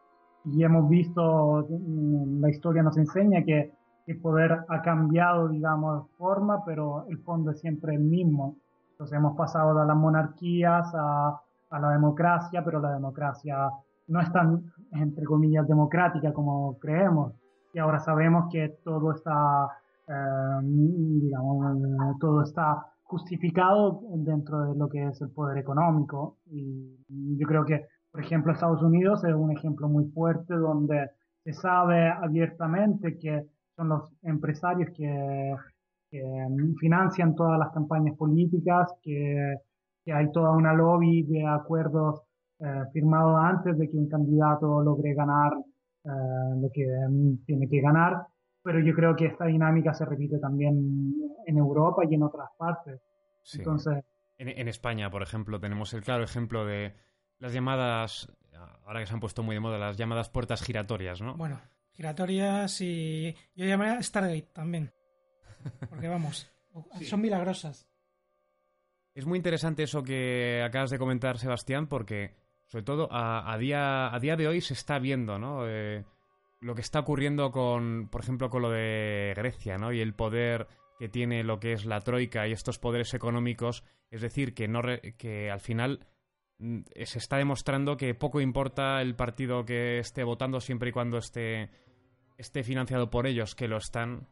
Y 0.45 0.63
hemos 0.65 0.89
visto, 0.89 1.67
mm, 1.69 2.41
la 2.41 2.51
historia 2.51 2.83
nos 2.83 2.97
enseña 2.97 3.43
que 3.45 3.73
el 4.11 4.21
poder 4.21 4.65
ha 4.69 4.83
cambiado, 4.83 5.49
digamos, 5.49 6.11
forma, 6.19 6.65
pero 6.65 7.07
el 7.09 7.19
fondo 7.19 7.53
es 7.53 7.61
siempre 7.61 7.95
el 7.95 8.01
mismo. 8.01 8.57
Entonces 8.91 9.17
hemos 9.17 9.37
pasado 9.37 9.79
de 9.79 9.87
las 9.87 9.97
monarquías 9.97 10.93
a, 10.95 11.41
a 11.71 11.79
la 11.79 11.91
democracia, 11.91 12.65
pero 12.65 12.81
la 12.81 12.93
democracia 12.93 13.71
no 14.09 14.21
es 14.21 14.33
tan, 14.33 14.65
entre 14.91 15.25
comillas, 15.25 15.69
democrática 15.69 16.33
como 16.33 16.77
creemos. 16.81 17.35
Y 17.73 17.79
ahora 17.79 18.01
sabemos 18.01 18.47
que 18.51 18.81
todo 18.83 19.13
está, 19.13 19.69
eh, 20.09 20.59
digamos, 20.65 21.79
todo 22.19 22.43
está 22.43 22.85
justificado 23.05 24.01
dentro 24.17 24.65
de 24.65 24.77
lo 24.77 24.89
que 24.89 25.07
es 25.07 25.21
el 25.21 25.31
poder 25.31 25.59
económico. 25.59 26.39
Y 26.47 26.99
yo 27.39 27.47
creo 27.47 27.65
que, 27.65 27.87
por 28.11 28.23
ejemplo, 28.23 28.53
Estados 28.53 28.83
Unidos 28.83 29.23
es 29.23 29.35
un 29.35 29.53
ejemplo 29.53 29.89
muy 29.89 30.07
fuerte 30.07 30.55
donde 30.55 31.11
se 31.45 31.53
sabe 31.53 32.11
abiertamente 32.11 33.17
que 33.17 33.47
son 33.77 33.89
los 33.89 34.13
empresarios 34.23 34.91
que, 34.95 35.55
que 36.11 36.23
financian 36.79 37.35
todas 37.35 37.59
las 37.59 37.73
campañas 37.73 38.17
políticas, 38.17 38.93
que, 39.03 39.55
que 40.05 40.13
hay 40.13 40.31
toda 40.33 40.51
una 40.53 40.73
lobby 40.75 41.23
de 41.23 41.47
acuerdos 41.47 42.23
eh, 42.59 42.85
firmados 42.93 43.39
antes 43.43 43.79
de 43.79 43.89
que 43.89 43.97
un 43.97 44.09
candidato 44.09 44.83
logre 44.83 45.15
ganar 45.15 45.53
eh, 46.05 46.09
lo 46.61 46.69
que 46.73 46.87
mm, 47.09 47.45
tiene 47.47 47.69
que 47.69 47.81
ganar. 47.81 48.27
Pero 48.63 48.81
yo 48.81 48.95
creo 48.95 49.17
que 49.17 49.27
esta 49.27 49.47
dinámica 49.47 49.95
se 49.95 50.05
repite 50.05 50.39
también 50.39 51.15
en 51.47 51.57
Europa 51.57 52.03
y 52.09 52.15
en 52.15 52.23
otras 52.23 52.51
partes. 52.59 53.01
Sí. 53.43 53.59
Entonces, 53.59 54.05
En, 54.37 54.49
en 54.49 54.69
España, 54.69 55.11
por 55.11 55.23
ejemplo, 55.23 55.59
tenemos 55.59 55.95
el 55.95 56.03
claro 56.03 56.23
ejemplo 56.23 56.67
de 56.67 56.95
las 57.39 57.55
llamadas, 57.55 58.31
ahora 58.85 59.01
que 59.01 59.07
se 59.07 59.15
han 59.15 59.21
puesto 59.21 59.43
muy 59.43 59.55
de 59.55 59.61
moda, 59.61 59.79
las 59.79 59.97
llamadas 59.97 60.29
puertas 60.29 60.63
giratorias, 60.63 61.23
¿no? 61.23 61.37
Bueno, 61.37 61.59
giratorias 61.93 62.81
y. 62.81 63.35
Yo 63.55 63.67
llamaría 63.67 64.03
Stargate 64.03 64.49
también. 64.53 64.93
Porque 65.89 66.09
vamos, 66.09 66.51
son 67.03 67.21
milagrosas. 67.21 67.87
Es 69.15 69.27
muy 69.27 69.37
interesante 69.37 69.83
eso 69.83 70.03
que 70.03 70.63
acabas 70.65 70.91
de 70.91 70.99
comentar, 70.99 71.39
Sebastián, 71.39 71.89
porque 71.89 72.35
sobre 72.69 72.85
todo 72.85 73.09
a, 73.13 73.53
a 73.53 73.59
día, 73.59 74.15
a 74.15 74.19
día 74.21 74.37
de 74.37 74.47
hoy 74.47 74.61
se 74.61 74.75
está 74.75 74.99
viendo, 74.99 75.39
¿no? 75.39 75.67
Eh, 75.69 76.05
lo 76.61 76.75
que 76.75 76.81
está 76.81 77.01
ocurriendo 77.01 77.51
con, 77.51 78.09
por 78.09 78.21
ejemplo, 78.23 78.49
con 78.51 78.63
lo 78.63 78.71
de 78.71 79.33
Grecia, 79.37 79.79
¿no? 79.79 79.93
Y 79.93 80.01
el 80.01 80.15
poder 80.15 80.69
que 80.99 81.09
tiene 81.09 81.43
lo 81.43 81.59
que 81.59 81.73
es 81.73 81.87
la 81.87 82.01
troika 82.01 82.47
y 82.47 82.53
estos 82.53 82.79
poderes 82.79 83.13
económicos, 83.15 83.83
es 84.11 84.21
decir, 84.21 84.55
que 84.55 84.69
no 84.69 84.81
re- 84.83 85.15
que 85.17 85.51
al 85.51 85.61
final 85.61 86.07
se 87.05 87.19
está 87.19 87.37
demostrando 87.39 87.97
que 87.97 88.15
poco 88.15 88.41
importa 88.41 89.01
el 89.03 89.15
partido 89.15 89.65
que 89.65 89.99
esté 89.99 90.25
votando 90.25 90.61
siempre 90.61 90.91
y 90.91 90.93
cuando 90.93 91.19
esté 91.19 91.71
esté 92.39 92.63
financiado 92.63 93.11
por 93.11 93.27
ellos, 93.27 93.55
que 93.55 93.69
lo 93.69 93.77
están. 93.77 94.27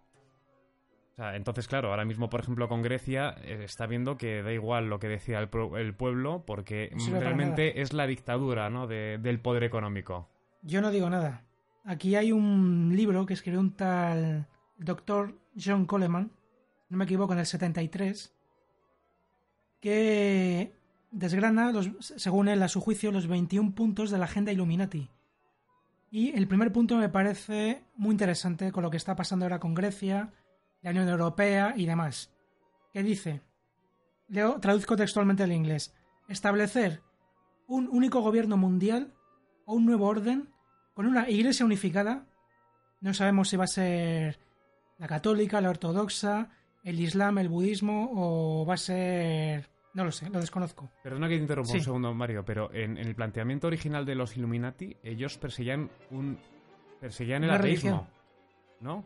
O 1.13 1.15
sea, 1.17 1.37
entonces, 1.37 1.69
claro, 1.69 1.91
ahora 1.91 2.05
mismo, 2.05 2.31
por 2.31 2.41
ejemplo, 2.41 2.69
con 2.69 2.81
Grecia 2.81 3.35
eh, 3.43 3.63
está 3.65 3.87
viendo 3.87 4.17
que 4.17 4.43
da 4.43 4.53
igual 4.53 4.89
lo 4.89 4.99
que 4.99 5.09
decida 5.09 5.41
el, 5.41 5.49
pueblo, 5.95 6.45
porque 6.47 6.91
No 6.95 7.19
realmente 7.21 7.83
es 7.83 7.93
la 7.93 8.07
dictadura, 8.07 8.71
¿no? 8.71 8.87
de- 8.87 9.19
del 9.21 9.41
poder 9.41 9.65
económico. 9.65 10.29
Yo 10.63 10.81
no 10.81 10.91
digo 10.91 11.11
nada. 11.11 11.45
Aquí 11.85 12.15
hay 12.17 12.33
un 12.33 12.93
libro 12.95 13.27
que 13.27 13.35
escribió 13.35 13.61
un 13.61 13.75
tal 13.75 14.47
doctor 14.79 15.35
John 15.59 15.87
Coleman, 15.87 16.31
no 16.89 16.97
me 16.97 17.05
equivoco, 17.05 17.33
en 17.33 17.41
el 17.41 17.47
73, 17.47 18.35
que 19.81 20.73
desgrana, 21.11 21.73
los, 21.73 21.91
según 22.17 22.49
él, 22.49 22.63
a 22.63 22.69
su 22.69 22.81
juicio, 22.81 23.13
los 23.13 23.27
21 23.27 23.75
puntos 23.75 24.11
de 24.11 24.19
la 24.19 24.25
agenda 24.25 24.53
Illuminati. 24.53 25.11
Y 26.11 26.37
el 26.37 26.49
primer 26.49 26.73
punto 26.73 26.97
me 26.97 27.09
parece 27.09 27.85
muy 27.97 28.13
interesante 28.13 28.73
con 28.73 28.83
lo 28.83 28.91
que 28.91 28.97
está 28.97 29.15
pasando 29.15 29.45
ahora 29.45 29.61
con 29.61 29.75
Grecia, 29.75 30.33
la 30.83 30.91
Unión 30.91 31.09
Europea 31.09 31.75
y 31.77 31.87
demás. 31.87 32.31
Que 32.93 33.03
dice, 33.03 33.43
leo, 34.29 34.59
traduzco 34.61 34.97
textualmente 34.97 35.43
al 35.43 35.53
inglés, 35.53 35.95
establecer 36.29 37.03
un 37.67 37.89
único 37.91 38.21
gobierno 38.21 38.57
mundial 38.57 39.13
o 39.67 39.75
un 39.75 39.85
nuevo 39.85 40.07
orden 40.07 40.49
con 40.95 41.07
una 41.07 41.29
iglesia 41.29 41.67
unificada. 41.67 42.27
No 43.01 43.13
sabemos 43.13 43.51
si 43.51 43.57
va 43.57 43.65
a 43.65 43.69
ser 43.69 44.41
la 44.97 45.07
católica, 45.07 45.61
la 45.61 45.71
ortodoxa, 45.71 46.51
el 46.83 47.01
islam, 47.01 47.39
el 47.39 47.49
budismo 47.49 48.11
o 48.15 48.67
va 48.67 48.75
a 48.75 48.79
ser... 48.79 49.69
No 49.95 50.05
lo 50.05 50.13
sé, 50.13 50.29
lo 50.31 50.39
desconozco. 50.41 50.91
Perdona 51.03 51.29
que 51.29 51.37
te 51.37 51.41
interrumpa 51.43 51.71
Sí. 51.73 51.79
un 51.79 51.85
segundo, 51.85 52.15
Mario, 52.15 52.45
pero 52.45 52.73
en, 52.73 52.99
en 52.99 53.07
el 53.07 53.15
planteamiento 53.15 53.67
original 53.67 54.05
de 54.05 54.15
los 54.15 54.37
Illuminati, 54.37 54.97
ellos 55.03 55.39
perseguían 55.39 55.91
un. 56.11 56.39
perseguían 57.01 57.45
el 57.45 57.51
ateísmo. 57.51 58.07
¿No? 58.81 59.05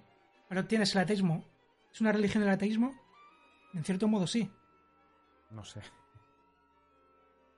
Pero 0.49 0.65
tienes 0.67 0.95
el 0.95 1.01
ateísmo. 1.03 1.45
¿Es 1.93 2.01
una 2.01 2.13
religión 2.13 2.43
el 2.43 2.51
ateísmo? 2.51 2.93
En 3.75 3.85
cierto 3.85 4.07
modo 4.09 4.27
sí. 4.27 4.51
No 5.51 5.65
sé. 5.65 5.81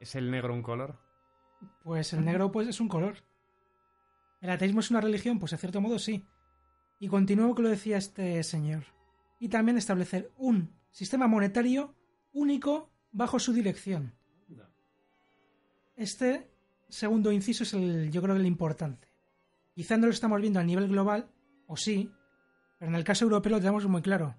¿Es 0.00 0.14
el 0.14 0.30
negro 0.30 0.52
un 0.54 0.62
color? 0.62 0.98
Pues 1.82 2.12
el 2.12 2.24
negro 2.24 2.52
pues 2.52 2.68
es 2.68 2.80
un 2.80 2.88
color. 2.88 3.16
¿El 4.40 4.50
ateísmo 4.50 4.80
es 4.80 4.90
una 4.90 5.00
religión? 5.00 5.38
Pues 5.38 5.52
en 5.52 5.58
cierto 5.58 5.80
modo 5.80 5.98
sí. 5.98 6.26
Y 6.98 7.08
continúo 7.08 7.54
con 7.54 7.64
lo 7.64 7.70
decía 7.70 7.96
este 7.96 8.42
señor. 8.42 8.84
Y 9.40 9.48
también 9.48 9.78
establecer 9.78 10.30
un 10.36 10.74
sistema 10.90 11.26
monetario 11.26 11.94
único 12.32 12.90
bajo 13.14 13.38
su 13.38 13.52
dirección. 13.52 14.12
Este 15.96 16.50
segundo 16.88 17.32
inciso 17.32 17.62
es 17.62 17.72
el, 17.72 18.10
yo 18.10 18.20
creo, 18.20 18.36
el 18.36 18.44
importante. 18.44 19.08
Quizá 19.74 19.96
no 19.96 20.06
lo 20.06 20.12
estamos 20.12 20.40
viendo 20.40 20.60
a 20.60 20.64
nivel 20.64 20.88
global, 20.88 21.30
o 21.66 21.76
sí, 21.76 22.10
pero 22.78 22.90
en 22.90 22.96
el 22.96 23.04
caso 23.04 23.24
europeo 23.24 23.52
lo 23.52 23.58
tenemos 23.60 23.86
muy 23.86 24.02
claro. 24.02 24.36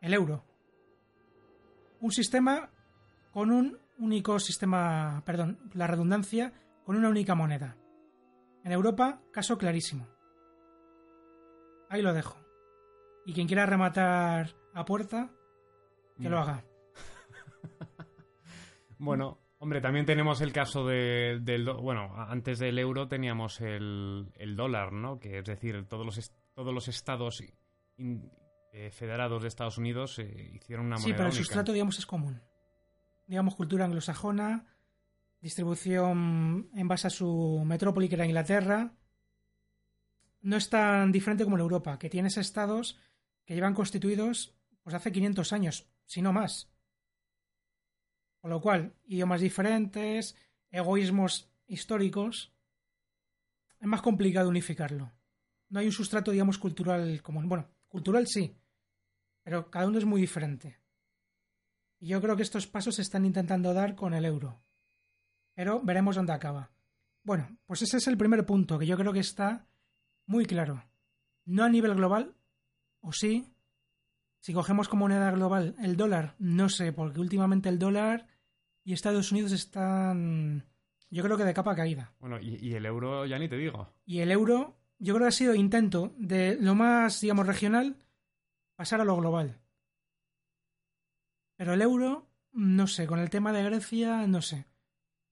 El 0.00 0.14
euro. 0.14 0.44
Un 2.00 2.12
sistema 2.12 2.70
con 3.32 3.50
un 3.50 3.78
único 3.98 4.38
sistema, 4.38 5.22
perdón, 5.24 5.58
la 5.72 5.86
redundancia, 5.86 6.52
con 6.84 6.96
una 6.96 7.08
única 7.08 7.34
moneda. 7.34 7.76
En 8.64 8.72
Europa, 8.72 9.22
caso 9.32 9.56
clarísimo. 9.56 10.06
Ahí 11.88 12.02
lo 12.02 12.12
dejo. 12.12 12.36
Y 13.24 13.32
quien 13.32 13.46
quiera 13.46 13.66
rematar 13.66 14.54
a 14.74 14.84
puerta, 14.84 15.30
que 16.20 16.28
lo 16.28 16.38
haga. 16.38 16.64
Bueno, 19.04 19.38
hombre, 19.58 19.80
también 19.80 20.06
tenemos 20.06 20.40
el 20.40 20.52
caso 20.52 20.86
de, 20.86 21.38
del... 21.42 21.64
Bueno, 21.64 22.14
antes 22.16 22.58
del 22.58 22.78
euro 22.78 23.08
teníamos 23.08 23.60
el, 23.60 24.32
dólar, 24.56 24.92
¿no? 24.92 25.18
Que 25.18 25.38
es 25.38 25.44
decir, 25.44 25.86
todos 25.88 26.06
los, 26.06 26.32
todos 26.54 26.74
los 26.74 26.88
estados 26.88 27.42
eh, 27.42 28.90
federados 28.90 29.42
de 29.42 29.48
Estados 29.48 29.78
Unidos 29.78 30.18
eh, 30.18 30.50
hicieron 30.54 30.86
una 30.86 30.96
moneda 30.96 31.06
Sí, 31.06 31.12
pero 31.14 31.26
el 31.26 31.32
sustrato, 31.32 31.72
digamos, 31.72 31.98
es 31.98 32.06
común 32.06 32.40
digamos, 33.26 33.54
cultura 33.54 33.84
anglosajona, 33.84 34.66
distribución 35.40 36.68
en 36.74 36.88
base 36.88 37.06
a 37.06 37.10
su 37.10 37.62
metrópoli, 37.64 38.08
que 38.08 38.14
era 38.16 38.26
Inglaterra. 38.26 38.92
No 40.42 40.56
es 40.56 40.68
tan 40.68 41.12
diferente 41.12 41.44
como 41.44 41.56
en 41.56 41.62
Europa, 41.62 41.98
que 41.98 42.10
tienes 42.10 42.36
estados 42.36 42.98
que 43.44 43.54
llevan 43.54 43.74
constituidos 43.74 44.54
pues 44.82 44.94
hace 44.94 45.12
500 45.12 45.52
años, 45.52 45.88
si 46.04 46.22
no 46.22 46.32
más. 46.32 46.71
Con 48.42 48.50
lo 48.50 48.60
cual, 48.60 48.92
idiomas 49.06 49.40
diferentes, 49.40 50.36
egoísmos 50.70 51.48
históricos, 51.68 52.52
es 53.78 53.86
más 53.86 54.02
complicado 54.02 54.48
unificarlo. 54.48 55.12
No 55.68 55.78
hay 55.78 55.86
un 55.86 55.92
sustrato, 55.92 56.32
digamos, 56.32 56.58
cultural 56.58 57.22
común. 57.22 57.48
Bueno, 57.48 57.68
cultural 57.88 58.26
sí, 58.26 58.54
pero 59.44 59.70
cada 59.70 59.86
uno 59.86 59.98
es 59.98 60.04
muy 60.04 60.20
diferente. 60.20 60.80
Y 62.00 62.08
yo 62.08 62.20
creo 62.20 62.36
que 62.36 62.42
estos 62.42 62.66
pasos 62.66 62.96
se 62.96 63.02
están 63.02 63.24
intentando 63.24 63.72
dar 63.72 63.94
con 63.94 64.12
el 64.12 64.24
euro. 64.24 64.60
Pero 65.54 65.80
veremos 65.80 66.16
dónde 66.16 66.32
acaba. 66.32 66.72
Bueno, 67.22 67.56
pues 67.64 67.82
ese 67.82 67.98
es 67.98 68.08
el 68.08 68.18
primer 68.18 68.44
punto 68.44 68.76
que 68.76 68.86
yo 68.86 68.96
creo 68.96 69.12
que 69.12 69.20
está 69.20 69.68
muy 70.26 70.46
claro. 70.46 70.84
No 71.44 71.62
a 71.62 71.68
nivel 71.68 71.94
global, 71.94 72.34
o 73.02 73.12
sí. 73.12 73.46
Si 74.42 74.52
cogemos 74.52 74.88
como 74.88 75.04
moneda 75.04 75.30
global 75.30 75.76
el 75.78 75.96
dólar, 75.96 76.34
no 76.40 76.68
sé, 76.68 76.92
porque 76.92 77.20
últimamente 77.20 77.68
el 77.68 77.78
dólar 77.78 78.26
y 78.82 78.92
Estados 78.92 79.30
Unidos 79.30 79.52
están, 79.52 80.66
yo 81.10 81.22
creo 81.22 81.36
que 81.36 81.44
de 81.44 81.54
capa 81.54 81.76
caída. 81.76 82.12
Bueno, 82.18 82.40
y, 82.40 82.56
y 82.56 82.74
el 82.74 82.84
euro 82.84 83.24
ya 83.24 83.38
ni 83.38 83.48
te 83.48 83.56
digo. 83.56 83.94
Y 84.04 84.18
el 84.18 84.32
euro, 84.32 84.80
yo 84.98 85.14
creo 85.14 85.26
que 85.26 85.28
ha 85.28 85.30
sido 85.30 85.54
intento 85.54 86.12
de 86.18 86.56
lo 86.60 86.74
más, 86.74 87.20
digamos, 87.20 87.46
regional 87.46 88.04
pasar 88.74 89.00
a 89.00 89.04
lo 89.04 89.16
global. 89.16 89.60
Pero 91.54 91.74
el 91.74 91.82
euro, 91.82 92.28
no 92.50 92.88
sé, 92.88 93.06
con 93.06 93.20
el 93.20 93.30
tema 93.30 93.52
de 93.52 93.62
Grecia, 93.62 94.26
no 94.26 94.42
sé. 94.42 94.66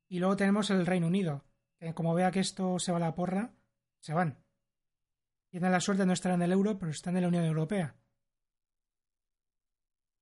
Y 0.06 0.20
luego 0.20 0.36
tenemos 0.36 0.70
el 0.70 0.86
Reino 0.86 1.08
Unido, 1.08 1.44
que 1.80 1.94
como 1.94 2.14
vea 2.14 2.30
que 2.30 2.38
esto 2.38 2.78
se 2.78 2.92
va 2.92 2.98
a 2.98 3.00
la 3.00 3.16
porra, 3.16 3.54
se 3.98 4.14
van. 4.14 4.38
Tienen 5.48 5.72
la 5.72 5.80
suerte 5.80 6.04
de 6.04 6.06
no 6.06 6.12
estar 6.12 6.30
en 6.30 6.42
el 6.42 6.52
euro, 6.52 6.78
pero 6.78 6.92
están 6.92 7.16
en 7.16 7.22
la 7.22 7.28
Unión 7.28 7.44
Europea. 7.44 7.96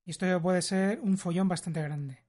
Esto 0.09 0.41
puede 0.41 0.63
ser 0.63 0.99
un 1.01 1.19
follón 1.19 1.47
bastante 1.47 1.83
grande. 1.83 2.25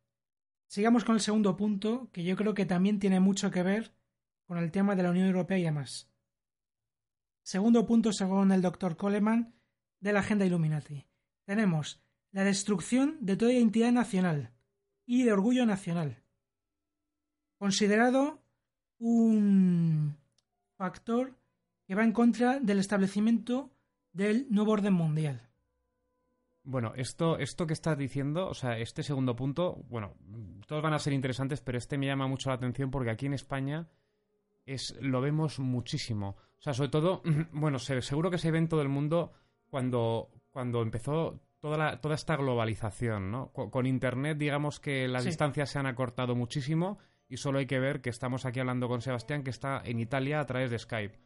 Sigamos 0.66 1.02
con 1.02 1.14
el 1.14 1.22
segundo 1.22 1.56
punto, 1.56 2.10
que 2.12 2.22
yo 2.24 2.36
creo 2.36 2.52
que 2.52 2.66
también 2.66 2.98
tiene 2.98 3.20
mucho 3.20 3.50
que 3.50 3.62
ver 3.62 3.94
con 4.44 4.58
el 4.58 4.70
tema 4.70 4.94
de 4.94 5.02
la 5.02 5.10
Unión 5.10 5.28
Europea 5.28 5.56
y 5.56 5.62
demás. 5.62 6.10
Segundo 7.42 7.86
punto, 7.86 8.12
según 8.12 8.52
el 8.52 8.60
doctor 8.60 8.98
Coleman, 8.98 9.54
de 9.98 10.12
la 10.12 10.20
Agenda 10.20 10.44
Illuminati. 10.44 11.06
Tenemos 11.46 12.02
la 12.32 12.44
destrucción 12.44 13.16
de 13.22 13.38
toda 13.38 13.54
identidad 13.54 13.92
nacional 13.92 14.52
y 15.06 15.22
de 15.22 15.32
orgullo 15.32 15.64
nacional, 15.64 16.22
considerado 17.56 18.42
un 18.98 20.18
factor 20.76 21.34
que 21.86 21.94
va 21.94 22.04
en 22.04 22.12
contra 22.12 22.60
del 22.60 22.78
establecimiento 22.78 23.70
del 24.12 24.46
nuevo 24.50 24.72
orden 24.72 24.92
mundial. 24.92 25.49
Bueno, 26.70 26.92
esto, 26.94 27.36
esto 27.36 27.66
que 27.66 27.72
estás 27.72 27.98
diciendo, 27.98 28.46
o 28.46 28.54
sea, 28.54 28.78
este 28.78 29.02
segundo 29.02 29.34
punto, 29.34 29.82
bueno, 29.88 30.14
todos 30.68 30.80
van 30.80 30.94
a 30.94 31.00
ser 31.00 31.12
interesantes, 31.12 31.60
pero 31.60 31.76
este 31.76 31.98
me 31.98 32.06
llama 32.06 32.28
mucho 32.28 32.48
la 32.48 32.54
atención 32.54 32.92
porque 32.92 33.10
aquí 33.10 33.26
en 33.26 33.34
España 33.34 33.88
es, 34.66 34.96
lo 35.00 35.20
vemos 35.20 35.58
muchísimo. 35.58 36.36
O 36.60 36.62
sea, 36.62 36.72
sobre 36.72 36.90
todo, 36.90 37.22
bueno, 37.50 37.80
seguro 37.80 38.30
que 38.30 38.38
se 38.38 38.52
ve 38.52 38.58
en 38.58 38.68
todo 38.68 38.82
el 38.82 38.88
mundo 38.88 39.32
cuando, 39.68 40.30
cuando 40.52 40.80
empezó 40.82 41.40
toda, 41.58 42.00
toda 42.00 42.14
esta 42.14 42.36
globalización, 42.36 43.32
¿no? 43.32 43.50
Con, 43.50 43.86
Internet, 43.86 44.38
digamos 44.38 44.78
que 44.78 45.08
las 45.08 45.24
distancias 45.24 45.70
se 45.70 45.80
han 45.80 45.86
acortado 45.86 46.36
muchísimo 46.36 47.00
y 47.28 47.38
solo 47.38 47.58
hay 47.58 47.66
que 47.66 47.80
ver 47.80 48.00
que 48.00 48.10
estamos 48.10 48.46
aquí 48.46 48.60
hablando 48.60 48.86
con 48.86 49.02
Sebastián, 49.02 49.42
que 49.42 49.50
está 49.50 49.82
en 49.84 49.98
Italia 49.98 50.38
a 50.38 50.46
través 50.46 50.70
de 50.70 50.78
Skype. 50.78 51.18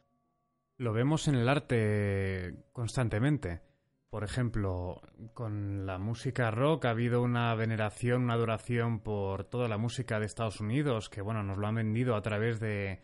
Lo 0.79 0.95
vemos 0.95 1.29
en 1.29 1.35
el 1.35 1.51
arte 1.51 2.65
constantemente. 2.73 3.74
Por 4.15 4.23
ejemplo, 4.23 5.03
con 5.33 5.87
la 5.87 5.99
música 5.99 6.53
rock 6.53 6.85
ha 6.85 6.91
habido 6.91 7.21
una 7.21 7.53
veneración, 7.57 8.23
una 8.23 8.35
adoración 8.35 9.01
por 9.01 9.43
toda 9.43 9.67
la 9.67 9.77
música 9.77 10.21
de 10.21 10.27
Estados 10.27 10.61
Unidos, 10.61 11.11
que 11.11 11.21
bueno, 11.21 11.43
nos 11.43 11.59
lo 11.59 11.67
han 11.67 11.75
vendido 11.75 12.15
a 12.15 12.23
través 12.23 12.61
de, 12.61 13.03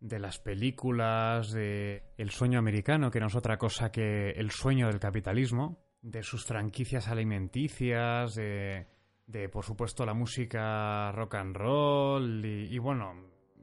de 0.00 0.18
las 0.18 0.40
películas, 0.40 1.52
de 1.52 2.12
El 2.18 2.30
sueño 2.30 2.58
americano, 2.58 3.08
que 3.12 3.20
no 3.20 3.28
es 3.28 3.36
otra 3.36 3.56
cosa 3.56 3.92
que 3.92 4.30
el 4.30 4.50
sueño 4.50 4.88
del 4.88 4.98
capitalismo, 4.98 5.78
de 6.00 6.24
sus 6.24 6.44
franquicias 6.44 7.06
alimenticias, 7.06 8.34
de, 8.34 8.88
de 9.28 9.48
por 9.48 9.64
supuesto 9.64 10.04
la 10.04 10.12
música 10.12 11.12
rock 11.12 11.36
and 11.36 11.56
roll 11.56 12.44
y, 12.44 12.78
bueno, 12.78 13.14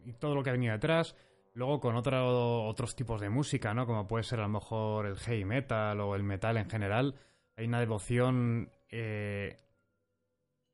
y 0.05 0.13
todo 0.13 0.33
lo 0.33 0.43
que 0.43 0.51
ha 0.51 0.53
venido 0.53 0.71
detrás. 0.71 1.13
Luego 1.59 1.81
con 1.81 1.97
otro, 1.97 2.63
otros 2.63 2.95
tipos 2.95 3.19
de 3.19 3.27
música, 3.27 3.73
¿no? 3.73 3.85
Como 3.85 4.07
puede 4.07 4.23
ser 4.23 4.39
a 4.39 4.43
lo 4.43 4.47
mejor 4.47 5.05
el 5.05 5.17
heavy 5.17 5.43
metal 5.43 5.99
o 5.99 6.15
el 6.15 6.23
metal 6.23 6.55
en 6.55 6.69
general. 6.69 7.15
Hay 7.57 7.65
una 7.67 7.81
devoción 7.81 8.71
eh, 8.87 9.57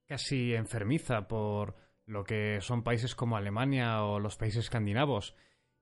casi 0.05 0.53
enfermiza 0.53 1.27
por 1.27 1.73
lo 2.05 2.23
que 2.23 2.59
son 2.61 2.83
países 2.83 3.15
como 3.15 3.35
Alemania 3.35 4.03
o 4.03 4.19
los 4.19 4.37
países 4.37 4.65
escandinavos. 4.65 5.35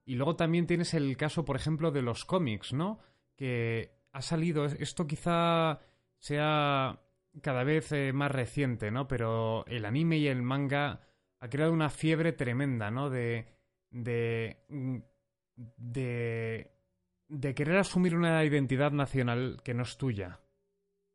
Y 0.05 0.15
luego 0.15 0.37
también 0.37 0.67
tienes 0.67 0.93
el 0.93 1.17
caso, 1.17 1.43
por 1.43 1.57
ejemplo, 1.57 1.91
de 1.91 2.01
los 2.01 2.23
cómics, 2.23 2.71
¿no? 2.71 2.99
Que 3.35 3.91
ha 4.13 4.21
salido, 4.21 4.63
esto 4.63 5.05
quizá 5.05 5.81
sea 6.17 7.01
cada 7.41 7.65
vez 7.65 7.91
eh, 7.91 8.13
más 8.13 8.31
reciente, 8.31 8.89
¿no? 8.89 9.09
Pero 9.09 9.65
el 9.67 9.83
anime 9.83 10.19
y 10.19 10.29
el 10.29 10.43
manga 10.43 11.01
ha 11.41 11.49
creado 11.49 11.73
una 11.73 11.89
fiebre 11.89 12.31
tremenda, 12.31 12.89
¿no? 12.89 13.09
De, 13.09 13.62
de, 13.93 14.57
mm, 14.67 14.97
de, 15.55 16.71
de 17.29 17.55
querer 17.55 17.77
asumir 17.77 18.15
una 18.15 18.43
identidad 18.43 18.91
nacional 18.91 19.61
que 19.63 19.73
no 19.73 19.83
es 19.83 19.97
tuya. 19.97 20.41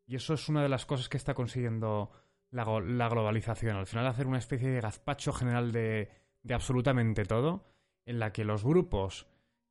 Y 0.07 0.17
eso 0.17 0.33
es 0.33 0.49
una 0.49 0.63
de 0.63 0.71
las 0.71 0.87
cosas 0.87 1.11
que 1.11 1.19
está 1.19 1.35
consiguiendo 1.35 2.11
la, 2.51 2.65
la 2.81 3.09
globalización. 3.11 3.77
Al 3.77 3.87
final 3.87 4.07
hacer 4.07 4.27
una 4.27 4.39
especie 4.39 4.71
de 4.71 4.81
gazpacho 4.81 5.33
general 5.33 5.71
de, 5.73 6.09
de 6.43 6.55
absolutamente 6.55 7.25
todo, 7.25 7.67
en 8.07 8.19
la 8.19 8.33
que 8.33 8.45
los 8.45 8.65
grupos 8.65 9.27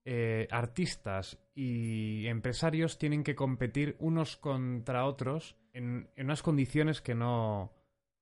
eh, 0.05 0.47
artistas 0.51 1.37
y 1.53 2.27
empresarios 2.27 2.97
tienen 2.97 3.23
que 3.23 3.35
competir 3.35 3.97
unos 3.99 4.37
contra 4.37 5.05
otros 5.05 5.57
en, 5.73 6.09
unas 6.17 6.43
condiciones 6.43 7.01
que 7.01 7.15
no, 7.15 7.73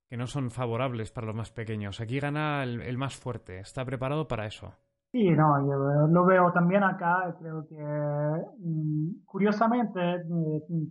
que 0.09 0.17
no 0.17 0.27
son 0.27 0.51
favorables 0.51 1.11
para 1.11 1.27
los 1.27 1.35
más 1.35 1.51
pequeños. 1.51 2.01
Aquí 2.01 2.19
gana 2.19 2.63
el, 2.63 2.97
más 2.97 3.15
fuerte, 3.15 3.59
está 3.59 3.83
preparado 3.85 4.27
para 4.27 4.45
eso. 4.45 4.73
Sí, 5.11 5.29
no, 5.31 5.59
yo 5.65 6.07
lo 6.07 6.25
veo 6.25 6.51
también 6.51 6.83
acá, 6.83 7.35
creo 7.39 7.65
que 7.67 7.77
mm, 7.77 9.23
curiosamente 9.25 10.23
mm, 10.27 10.83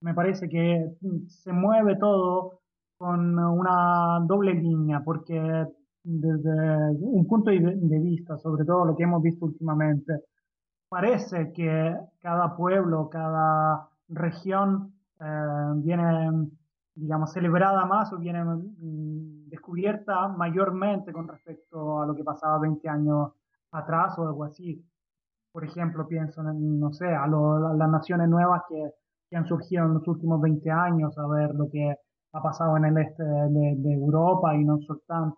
me 0.00 0.14
parece 0.14 0.48
que 0.48 0.94
mm, 1.00 1.26
se 1.26 1.52
mueve 1.52 1.96
todo 1.96 2.60
con 2.98 3.38
una 3.38 4.20
doble 4.26 4.54
línea, 4.54 5.00
porque 5.04 5.66
desde 6.04 6.90
un 7.00 7.26
punto 7.26 7.50
de 7.50 7.98
vista, 7.98 8.36
sobre 8.36 8.64
todo 8.64 8.84
lo 8.84 8.96
que 8.96 9.04
hemos 9.04 9.22
visto 9.22 9.46
últimamente, 9.46 10.20
parece 10.88 11.52
que 11.52 11.96
cada 12.20 12.54
pueblo, 12.54 13.08
cada 13.08 13.88
región 14.08 14.92
eh, 15.20 15.72
viene 15.76 16.48
digamos, 16.94 17.32
celebrada 17.32 17.84
más 17.86 18.12
o 18.12 18.18
viene 18.18 18.44
mm, 18.44 19.48
descubierta 19.48 20.28
mayormente 20.28 21.12
con 21.12 21.28
respecto 21.28 22.02
a 22.02 22.06
lo 22.06 22.14
que 22.14 22.24
pasaba 22.24 22.58
20 22.58 22.88
años 22.88 23.32
atrás 23.72 24.18
o 24.18 24.26
algo 24.26 24.44
así. 24.44 24.84
Por 25.52 25.64
ejemplo, 25.64 26.06
pienso 26.06 26.40
en, 26.42 26.80
no 26.80 26.92
sé, 26.92 27.06
a, 27.06 27.26
las 27.26 27.90
naciones 27.90 28.28
nuevas 28.28 28.62
que, 28.68 28.90
que, 29.28 29.36
han 29.36 29.46
surgido 29.46 29.84
en 29.86 29.94
los 29.94 30.08
últimos 30.08 30.40
20 30.40 30.70
años, 30.70 31.16
a 31.18 31.26
ver 31.26 31.54
lo 31.54 31.68
que 31.70 31.94
ha 32.34 32.42
pasado 32.42 32.76
en 32.76 32.86
el 32.86 32.98
este 32.98 33.22
de, 33.22 33.92
Europa 33.92 34.54
y 34.54 34.64
no, 34.64 34.78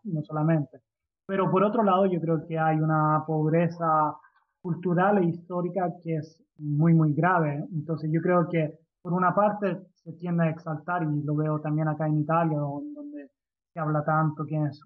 no 0.05 0.23
solamente. 0.23 0.81
Pero 1.27 1.51
por 1.51 1.65
otro 1.65 1.83
lado, 1.83 2.07
yo 2.07 2.21
creo 2.21 2.47
que 2.47 2.59
hay 2.59 2.79
una 2.79 3.25
pobreza 3.27 4.17
cultural 4.61 5.19
e 5.19 5.27
histórica 5.27 5.91
que 6.03 6.17
es 6.17 6.43
muy, 6.59 6.95
muy 6.95 7.13
grave. 7.15 7.65
Entonces, 7.73 8.11
yo 8.13 8.21
creo 8.21 8.49
que 8.49 8.79
por 9.03 9.13
una 9.13 9.35
parte 9.35 9.87
se 10.05 10.13
tiende 10.13 10.45
a 10.45 10.51
exaltar, 10.51 11.03
y 11.03 11.23
lo 11.25 11.35
veo 11.35 11.61
también 11.61 11.89
acá 11.89 12.07
en 12.07 12.21
Italia, 12.21 12.59
donde 12.59 13.31
se 13.73 13.81
habla 13.81 14.05
tanto, 14.05 14.45
que 14.47 14.57
es, 14.57 14.81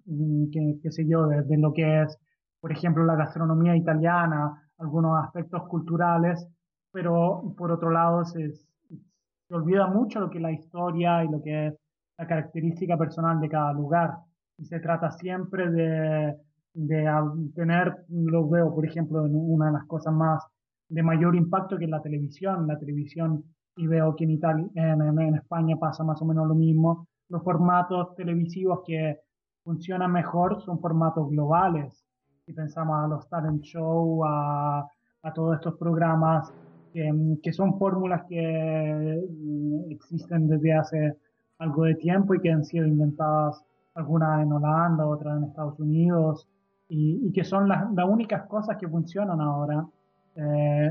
que, 0.52 0.78
qué 0.82 0.90
sé 0.92 1.06
yo, 1.06 1.26
de, 1.26 1.58
lo 1.58 1.72
que 1.72 2.02
es, 2.02 2.16
por 2.60 2.72
ejemplo, 2.72 3.04
la 3.04 3.16
gastronomía 3.16 3.76
italiana, 3.76 4.70
algunos 4.78 5.24
aspectos 5.24 5.62
culturales, 5.68 6.46
pero 6.92 7.54
por 7.56 7.72
otro 7.72 7.90
lado 7.90 8.24
se, 8.24 8.52
se 8.52 9.54
olvida 9.54 9.88
mucho 9.88 10.20
lo 10.20 10.30
que 10.30 10.38
es 10.38 10.42
la 10.42 10.52
historia 10.52 11.24
y 11.24 11.28
lo 11.28 11.42
que 11.42 11.68
es 11.68 11.74
la 12.16 12.26
característica 12.26 12.96
personal 12.96 13.40
de 13.40 13.48
cada 13.48 13.72
lugar. 13.72 14.14
Y 14.56 14.66
se 14.66 14.80
trata 14.80 15.10
siempre 15.10 15.70
de, 15.70 16.34
de 16.74 17.50
tener, 17.54 17.94
lo 18.08 18.48
veo, 18.48 18.74
por 18.74 18.86
ejemplo, 18.86 19.26
en 19.26 19.34
una 19.34 19.66
de 19.66 19.72
las 19.72 19.86
cosas 19.86 20.14
más 20.14 20.44
de 20.88 21.02
mayor 21.02 21.36
impacto 21.36 21.76
que 21.76 21.84
es 21.84 21.90
la 21.90 22.02
televisión. 22.02 22.66
La 22.66 22.78
televisión 22.78 23.44
y 23.78 23.86
veo 23.86 24.16
que 24.16 24.24
en, 24.24 24.30
Italia, 24.32 24.66
en, 24.74 25.34
España 25.36 25.76
pasa 25.76 26.02
más 26.02 26.20
o 26.20 26.24
menos 26.24 26.48
lo 26.48 26.54
mismo. 26.54 27.06
Los 27.28 27.44
formatos 27.44 28.14
televisivos 28.16 28.80
que 28.84 29.20
funcionan 29.62 30.12
mejor 30.12 30.60
son 30.62 30.80
formatos 30.80 31.30
globales. 31.30 32.04
Si 32.44 32.52
pensamos 32.52 32.96
a 33.04 33.06
los 33.06 33.28
talent 33.28 33.62
show, 33.62 34.24
a, 34.24 34.80
a 35.22 35.32
todos 35.32 35.54
estos 35.54 35.76
programas 35.76 36.52
que, 36.92 37.08
que 37.40 37.52
son 37.52 37.78
fórmulas 37.78 38.24
que 38.28 39.24
mm, 39.30 39.92
existen 39.92 40.48
desde 40.48 40.72
hace 40.72 41.16
algo 41.58 41.84
de 41.84 41.94
tiempo 41.94 42.34
y 42.34 42.40
que 42.40 42.50
han 42.50 42.64
sido 42.64 42.84
inventadas 42.84 43.62
algunas 43.94 44.42
en 44.42 44.52
Holanda, 44.52 45.06
otras 45.06 45.38
en 45.38 45.44
Estados 45.44 45.78
Unidos, 45.78 46.48
y, 46.88 47.28
y 47.28 47.32
que 47.32 47.44
son 47.44 47.68
las, 47.68 47.92
las, 47.92 48.08
únicas 48.08 48.46
cosas 48.46 48.76
que 48.76 48.88
funcionan 48.88 49.40
ahora, 49.40 49.86
eh, 50.34 50.90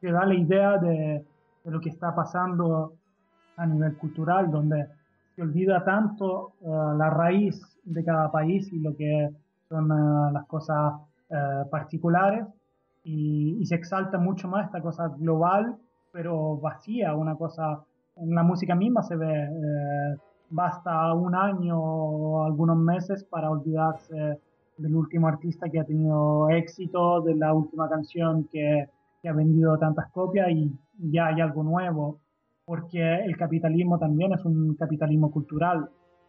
que 0.00 0.10
da 0.10 0.24
la 0.26 0.34
idea 0.34 0.78
de, 0.78 1.24
de 1.64 1.70
lo 1.70 1.80
que 1.80 1.88
está 1.88 2.14
pasando 2.14 2.94
a 3.56 3.66
nivel 3.66 3.96
cultural, 3.96 4.50
donde 4.50 4.86
se 5.34 5.42
olvida 5.42 5.84
tanto 5.84 6.52
eh, 6.60 6.66
la 6.96 7.10
raíz 7.10 7.60
de 7.84 8.04
cada 8.04 8.30
país 8.30 8.72
y 8.72 8.80
lo 8.80 8.94
que 8.96 9.30
son 9.68 9.90
eh, 9.90 10.32
las 10.32 10.46
cosas 10.46 10.94
eh, 11.30 11.64
particulares. 11.70 12.46
Y, 13.06 13.58
y, 13.60 13.66
se 13.66 13.74
exalta 13.74 14.16
mucho 14.16 14.48
más 14.48 14.64
esta 14.64 14.80
cosa 14.80 15.08
global 15.18 15.76
pero 16.14 16.56
vacía, 16.58 17.12
una 17.16 17.34
cosa, 17.34 17.84
en 18.16 18.36
la 18.36 18.44
música 18.44 18.76
misma 18.76 19.02
se 19.02 19.16
ve, 19.16 19.48
basta 20.48 21.12
un 21.12 21.34
año 21.34 21.76
o 21.76 22.44
algunos 22.44 22.76
meses 22.76 23.24
para 23.24 23.50
olvidarse 23.50 24.38
del 24.78 24.94
último 24.94 25.26
artista 25.26 25.68
que 25.68 25.80
ha 25.80 25.84
tenido 25.84 26.48
éxito, 26.50 27.20
de 27.20 27.34
la 27.34 27.52
última 27.52 27.88
canción 27.88 28.44
que, 28.44 28.88
que 29.20 29.28
ha 29.28 29.32
vendido 29.32 29.76
tantas 29.76 30.08
copias 30.12 30.48
y 30.50 30.72
ya 30.98 31.26
hay 31.26 31.40
algo 31.40 31.62
nuevo, 31.62 32.20
porque 32.64 33.24
el 33.24 33.36
capitalismo 33.36 33.98
también 33.98 34.32
es 34.32 34.44
un 34.44 34.74
capitalismo 34.74 35.30
cultural, 35.30 35.88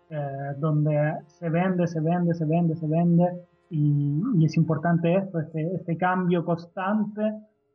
eh, 0.10 0.54
donde 0.58 1.16
se 1.28 1.50
vende, 1.50 1.88
se 1.88 2.00
vende, 2.00 2.34
se 2.34 2.46
vende, 2.46 2.76
se 2.76 2.88
vende, 2.88 3.26
y, 3.70 4.46
es 4.46 4.56
importante 4.58 5.16
esto, 5.16 5.40
este, 5.40 5.76
este 5.76 5.98
cambio 5.98 6.46
constante, 6.46 7.22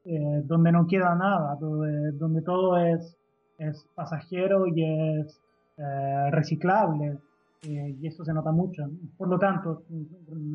eh, 0.05 0.43
donde 0.45 0.73
no 0.73 0.87
queda 0.87 1.15
nada, 1.15 1.57
donde, 1.57 2.43
todo 2.43 2.79
es, 2.79 3.17
es 3.59 3.85
pasajero 3.95 4.67
y 4.67 4.85
es 4.85 5.41
eh, 5.77 6.31
reciclable, 6.31 7.19
y 7.63 8.07
eso 8.07 8.25
se 8.25 8.33
nota 8.33 8.53
mucho. 8.53 8.85
Por 9.19 9.29
lo 9.29 9.39
tanto, 9.39 9.83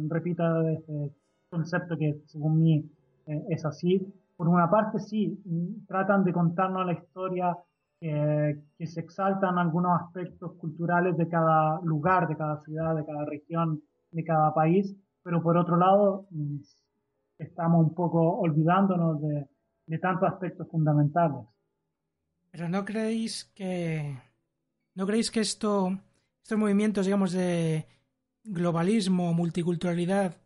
repito 0.09 0.67
este 0.69 1.11
concepto 1.51 1.95
que 1.97 2.21
según 2.25 2.63
mí 2.63 2.89
es 3.27 3.63
así, 3.63 4.11
por 4.35 4.47
una 4.49 4.69
parte 4.69 4.99
sí, 4.99 5.41
tratan 5.87 6.23
de 6.23 6.33
contarnos 6.33 6.85
la 6.85 6.93
historia 6.93 7.57
que, 7.99 8.85
se 8.85 8.99
exaltan 8.99 9.57
algunos 9.57 10.01
aspectos 10.01 10.53
culturales 10.57 11.17
de 11.17 11.27
cada 11.27 11.79
lugar, 11.81 12.27
de 12.27 12.35
cada 12.35 12.61
ciudad, 12.61 12.95
de 12.95 13.05
cada 13.05 13.25
región, 13.25 13.81
de 14.11 14.23
cada 14.23 14.53
país, 14.53 14.95
pero 15.23 15.41
por 15.41 15.57
otro 15.57 15.77
lado 15.77 16.27
mm, 16.31 16.57
estamos 17.39 17.87
un 17.87 17.95
poco 17.95 18.37
olvidándonos 18.39 19.21
de, 19.21 19.47
de 19.87 19.99
tantos 19.99 20.29
aspectos 20.29 20.67
fundamentales. 20.69 21.45
Pero 22.51 22.69
no 22.69 22.85
creéis 22.85 23.45
que 23.55 24.17
no 24.93 25.05
creéis 25.05 25.31
que 25.31 25.41
esto 25.41 25.97
estos 26.41 26.57
movimientos 26.57 27.05
digamos 27.05 27.31
de 27.31 27.87
globalismo, 28.43 29.33
multiculturalidad 29.33 30.37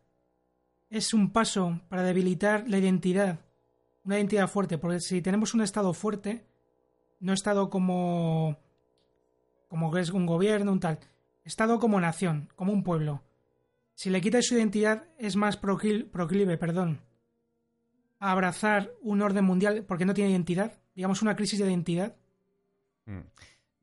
es 0.89 1.13
un 1.13 1.31
paso 1.31 1.81
para 1.89 2.03
debilitar 2.03 2.67
la 2.67 2.77
identidad 2.77 3.39
una 4.03 4.17
identidad 4.17 4.47
fuerte, 4.47 4.77
porque 4.77 4.99
si 4.99 5.21
tenemos 5.21 5.53
un 5.53 5.61
Estado 5.61 5.93
fuerte, 5.93 6.45
no 7.19 7.33
Estado 7.33 7.69
como, 7.69 8.57
como 9.67 9.91
que 9.91 10.01
es 10.01 10.11
un 10.11 10.25
gobierno, 10.25 10.71
un 10.71 10.79
tal, 10.79 10.99
Estado 11.43 11.79
como 11.79 11.99
nación, 11.99 12.49
como 12.55 12.73
un 12.73 12.83
pueblo. 12.83 13.23
Si 13.93 14.09
le 14.09 14.21
quitas 14.21 14.45
su 14.45 14.55
identidad, 14.55 15.07
es 15.17 15.35
más 15.35 15.57
proclive, 15.57 16.57
perdón, 16.57 17.01
a 18.19 18.31
abrazar 18.31 18.93
un 19.01 19.21
orden 19.21 19.45
mundial 19.45 19.85
porque 19.87 20.05
no 20.05 20.13
tiene 20.13 20.31
identidad, 20.31 20.79
digamos 20.95 21.21
una 21.21 21.35
crisis 21.35 21.59
de 21.59 21.65
identidad. 21.65 22.15
Mm. 23.05 23.19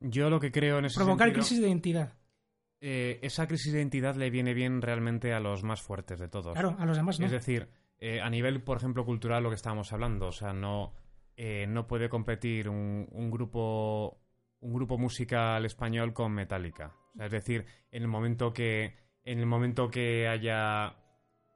Yo 0.01 0.31
lo 0.31 0.41
que 0.41 0.53
creo 0.53 0.79
en 0.79 0.87
ese 0.87 0.97
Provocar 0.97 1.33
crisis 1.33 1.61
de 1.61 1.69
identidad. 1.69 2.15
Eh, 2.81 3.19
esa 3.23 3.47
crisis 3.47 3.73
de 3.73 3.79
identidad 3.79 4.17
le 4.17 4.31
viene 4.31 4.53
bien 4.53 4.83
realmente 4.83 5.33
a 5.33 5.41
los 5.41 5.63
más 5.65 5.81
fuertes 5.81 6.19
de 6.21 6.29
todos. 6.29 6.53
Claro, 6.53 6.77
a 6.79 6.85
los 6.85 6.97
demás 6.97 7.19
no. 7.19 7.27
Es 7.27 7.33
decir, 7.33 7.69
eh, 7.99 8.21
a 8.21 8.29
nivel, 8.31 8.63
por 8.63 8.77
ejemplo, 8.77 9.05
cultural, 9.05 9.43
lo 9.43 9.49
que 9.49 9.57
estábamos 9.57 9.93
hablando, 9.93 10.29
o 10.29 10.33
sea, 10.33 10.53
no, 10.53 10.93
eh, 11.37 11.67
no 11.67 11.87
puede 11.87 12.09
competir 12.09 12.69
un, 12.69 13.09
un, 13.11 13.31
grupo 13.31 14.21
un 14.61 14.73
grupo 14.75 14.99
musical 14.99 15.65
español 15.65 16.13
con 16.13 16.33
Metallica. 16.33 16.95
O 17.15 17.17
sea, 17.17 17.27
es 17.27 17.33
decir, 17.33 17.65
en 17.91 18.03
el 18.03 18.09
momento 18.09 18.53
que 18.53 18.95
en 19.25 19.41
el 19.41 19.47
momento 19.47 19.89
que 19.89 20.29
haya 20.29 20.97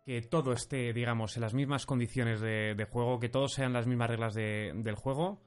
que 0.05 0.23
todo 0.23 0.53
esté, 0.53 0.93
digamos, 0.93 1.37
en 1.37 1.43
las 1.43 1.55
mismas 1.55 1.87
condiciones 1.87 2.41
de, 2.41 2.75
de 2.75 2.85
juego, 2.85 3.21
que 3.21 3.29
todos 3.29 3.53
sean 3.53 3.73
las 3.73 3.87
mismas 3.87 4.11
reglas 4.11 4.35
de, 4.35 4.73
del 4.75 4.97
juego, 4.97 5.41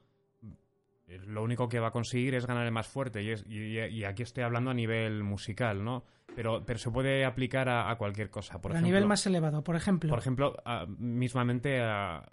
lo 1.06 1.42
único 1.42 1.68
que 1.68 1.80
va 1.80 1.88
a 1.88 1.90
conseguir 1.90 2.34
es 2.34 2.46
ganar 2.46 2.64
el 2.64 2.72
más 2.72 2.86
fuerte. 2.86 3.22
Y, 3.22 3.30
es, 3.30 3.44
y, 3.46 4.04
aquí 4.04 4.22
estoy 4.22 4.44
hablando 4.44 4.70
a 4.70 4.74
nivel 4.74 5.22
musical, 5.22 5.84
¿no? 5.84 6.04
Pero, 6.34 6.64
pero 6.64 6.78
se 6.78 6.90
puede 6.90 7.24
aplicar 7.24 7.68
a, 7.68 7.94
cualquier 7.96 8.30
cosa. 8.30 8.60
Por 8.60 8.76
a 8.76 8.80
nivel 8.80 9.06
más 9.06 9.26
elevado, 9.26 9.62
por 9.62 9.76
ejemplo. 9.76 10.10
Por 10.10 10.18
ejemplo, 10.18 10.56
mismamente 10.98 11.80
a. 11.80 12.28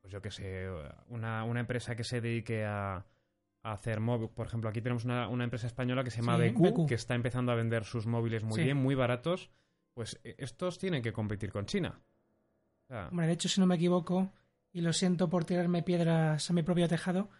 Pues 0.00 0.12
yo 0.12 0.20
qué 0.20 0.30
sé, 0.30 0.68
una, 1.08 1.44
una, 1.44 1.60
empresa 1.60 1.94
que 1.94 2.04
se 2.04 2.20
dedique 2.20 2.64
a, 2.64 3.04
hacer 3.62 4.00
móviles. 4.00 4.30
Por 4.34 4.46
ejemplo, 4.46 4.70
aquí 4.70 4.80
tenemos 4.80 5.04
una, 5.04 5.28
una, 5.28 5.44
empresa 5.44 5.66
española 5.66 6.02
que 6.02 6.10
se 6.10 6.22
llama 6.22 6.36
BQ, 6.36 6.88
que 6.88 6.94
está 6.94 7.14
empezando 7.14 7.52
a 7.52 7.54
vender 7.54 7.84
sus 7.84 8.06
móviles 8.06 8.42
muy 8.42 8.62
bien, 8.62 8.76
muy 8.76 8.94
baratos. 8.94 9.50
Pues 9.94 10.20
e, 10.24 10.34
estos 10.38 10.78
tienen 10.78 11.02
que 11.02 11.12
competir 11.12 11.52
con 11.52 11.66
China. 11.66 12.00
Hombre, 12.88 13.26
de 13.26 13.32
hecho, 13.32 13.48
si 13.48 13.60
no 13.60 13.66
me 13.66 13.76
equivoco, 13.76 14.32
y 14.72 14.80
lo 14.80 14.92
siento 14.92 15.28
por 15.28 15.44
tirarme 15.44 15.82
piedras 15.82 16.50
a 16.50 16.52
mi 16.52 16.62
propio 16.62 16.88
tejado, 16.88 17.30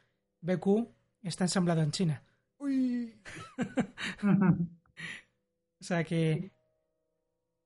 BQ 0.42 0.88
está 1.22 1.44
ensamblado 1.44 1.82
en 1.82 1.90
China. 1.90 2.22
Uy. 2.58 3.14
o 4.22 5.84
sea 5.84 6.04
que... 6.04 6.52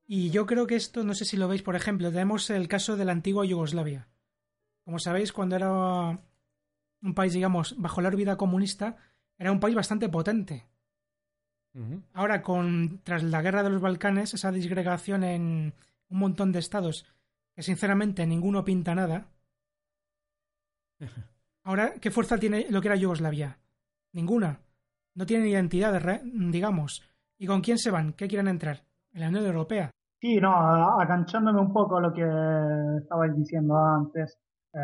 Y 0.07 0.31
yo 0.31 0.47
creo 0.47 0.69
que 0.69 0.77
esto, 0.77 1.03
no 1.03 1.15
sé 1.15 1.25
si 1.25 1.37
lo 1.37 1.49
veis, 1.49 1.63
por 1.63 1.75
ejemplo, 1.75 2.11
tenemos 2.11 2.49
el 2.51 2.69
caso 2.69 2.97
de 2.97 3.05
la 3.05 3.13
antigua 3.13 3.45
Yugoslavia. 3.45 4.09
Como 4.85 5.01
sabéis, 5.01 5.33
cuando 5.33 5.57
era 5.57 6.21
un 7.03 7.15
país, 7.15 7.33
digamos, 7.33 7.75
bajo 7.77 8.01
la 8.01 8.09
órbita 8.09 8.37
comunista, 8.37 8.97
era 9.37 9.51
un 9.51 9.59
país 9.59 9.75
bastante 9.75 10.09
potente. 10.09 10.69
Ahora, 12.15 12.41
con, 12.41 13.01
tras 13.05 13.23
la 13.23 13.43
guerra 13.43 13.63
de 13.63 13.69
los 13.69 13.83
Balcanes, 13.83 14.33
esa 14.33 14.51
disgregación 14.51 15.25
en 15.25 15.75
un 16.09 16.19
montón 16.19 16.51
de 16.53 16.59
estados, 16.59 17.05
que 17.55 17.63
sinceramente 17.63 18.27
ninguno 18.27 18.65
pinta 18.65 18.95
nada, 18.95 19.29
Ahora, 21.67 21.95
¿qué 22.01 22.13
fuerza 22.13 22.39
tiene 22.39 22.67
lo 22.71 22.81
que 22.81 22.87
era 22.87 22.97
Yugoslavia? 22.97 23.59
Ninguna. 24.13 24.61
No 25.17 25.27
tienen 25.27 25.49
identidad, 25.49 26.01
digamos. 26.23 27.03
¿Y 27.39 27.49
con 27.49 27.61
quién 27.61 27.77
se 27.77 27.91
van? 27.91 28.13
¿Qué 28.13 28.29
quieren 28.29 28.47
entrar? 28.47 28.85
En 29.13 29.23
la 29.23 29.29
Unión 29.31 29.47
Europea. 29.47 29.91
Sí, 30.21 30.37
no, 30.37 30.55
aganchándome 31.01 31.61
un 31.61 31.73
poco 31.73 31.97
a 31.97 32.03
lo 32.03 32.13
que 32.13 32.23
estabais 33.03 33.37
diciendo 33.37 33.77
antes, 33.77 34.39
eh, 34.75 34.79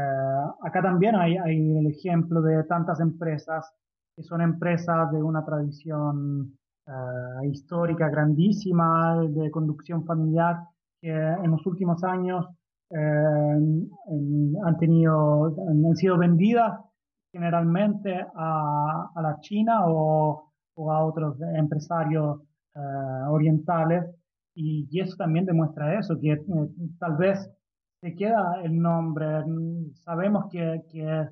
acá 0.65 0.83
también 0.83 1.15
hay, 1.15 1.37
hay, 1.37 1.79
el 1.79 1.87
ejemplo 1.87 2.43
de 2.43 2.65
tantas 2.65 2.99
empresas 2.99 3.73
que 4.17 4.25
son 4.25 4.41
empresas 4.41 5.13
de 5.13 5.23
una 5.23 5.45
tradición 5.45 6.59
eh, 6.89 7.49
histórica 7.49 8.09
grandísima 8.09 9.21
de 9.29 9.53
conducción 9.53 10.05
familiar 10.05 10.57
que 11.01 11.13
en 11.13 11.49
los 11.53 11.65
últimos 11.65 12.03
años 12.03 12.45
han 12.95 14.79
tenido, 14.79 15.47
han 15.69 15.97
sido 15.97 16.19
vendidas 16.19 16.81
generalmente 17.33 18.27
a, 18.35 19.11
a 19.15 19.23
la 19.23 19.39
China 19.41 19.87
o, 19.87 20.53
o, 20.75 20.93
a 20.93 21.05
otros 21.05 21.37
empresarios 21.57 22.41
eh, 22.75 22.79
orientales. 23.29 24.05
Y, 24.55 24.87
y, 24.91 25.01
eso 25.01 25.17
también 25.17 25.47
demuestra 25.47 25.99
eso, 25.99 26.19
que 26.21 26.33
eh, 26.33 26.41
tal 26.99 27.17
vez 27.17 27.51
se 28.03 28.15
queda 28.15 28.61
el 28.63 28.79
nombre, 28.79 29.45
sabemos 30.05 30.51
que, 30.51 30.83
que 30.91 31.29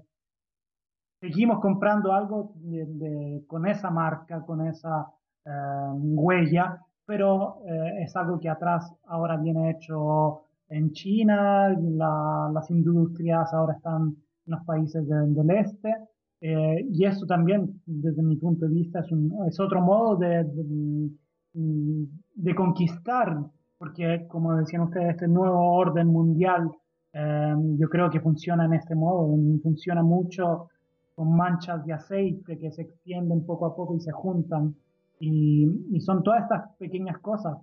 seguimos 1.20 1.60
comprando 1.60 2.12
algo 2.12 2.52
de, 2.56 2.86
de, 2.86 3.44
con 3.46 3.66
esa 3.66 3.90
marca, 3.90 4.40
con 4.46 4.66
esa 4.66 5.06
eh, 5.44 5.50
huella, 5.92 6.80
pero 7.04 7.58
eh, 7.66 8.04
es 8.04 8.16
algo 8.16 8.38
que 8.38 8.48
atrás 8.48 8.90
ahora 9.06 9.36
viene 9.36 9.72
hecho 9.72 10.44
en 10.70 10.92
China, 10.92 11.68
la, 11.68 12.50
las 12.52 12.70
industrias 12.70 13.52
ahora 13.52 13.74
están 13.74 14.16
en 14.46 14.52
los 14.52 14.64
países 14.64 15.06
de, 15.06 15.16
del 15.28 15.50
este, 15.50 15.94
eh, 16.40 16.86
y 16.90 17.04
eso 17.04 17.26
también, 17.26 17.82
desde 17.84 18.22
mi 18.22 18.36
punto 18.36 18.66
de 18.66 18.72
vista, 18.72 19.00
es, 19.00 19.12
un, 19.12 19.46
es 19.48 19.60
otro 19.60 19.82
modo 19.82 20.16
de, 20.16 20.44
de, 20.44 22.06
de, 22.34 22.54
conquistar, 22.54 23.36
porque 23.76 24.26
como 24.28 24.56
decían 24.56 24.82
ustedes, 24.82 25.10
este 25.10 25.28
nuevo 25.28 25.72
orden 25.74 26.06
mundial, 26.06 26.70
eh, 27.12 27.54
yo 27.76 27.88
creo 27.88 28.08
que 28.08 28.20
funciona 28.20 28.64
en 28.64 28.74
este 28.74 28.94
modo, 28.94 29.36
funciona 29.62 30.02
mucho 30.02 30.68
con 31.14 31.36
manchas 31.36 31.84
de 31.84 31.92
aceite 31.92 32.58
que 32.58 32.70
se 32.70 32.82
extienden 32.82 33.44
poco 33.44 33.66
a 33.66 33.76
poco 33.76 33.96
y 33.96 34.00
se 34.00 34.12
juntan. 34.12 34.74
Y, 35.18 35.66
y, 35.90 36.00
son 36.00 36.22
todas 36.22 36.44
estas 36.44 36.74
pequeñas 36.78 37.18
cosas. 37.18 37.58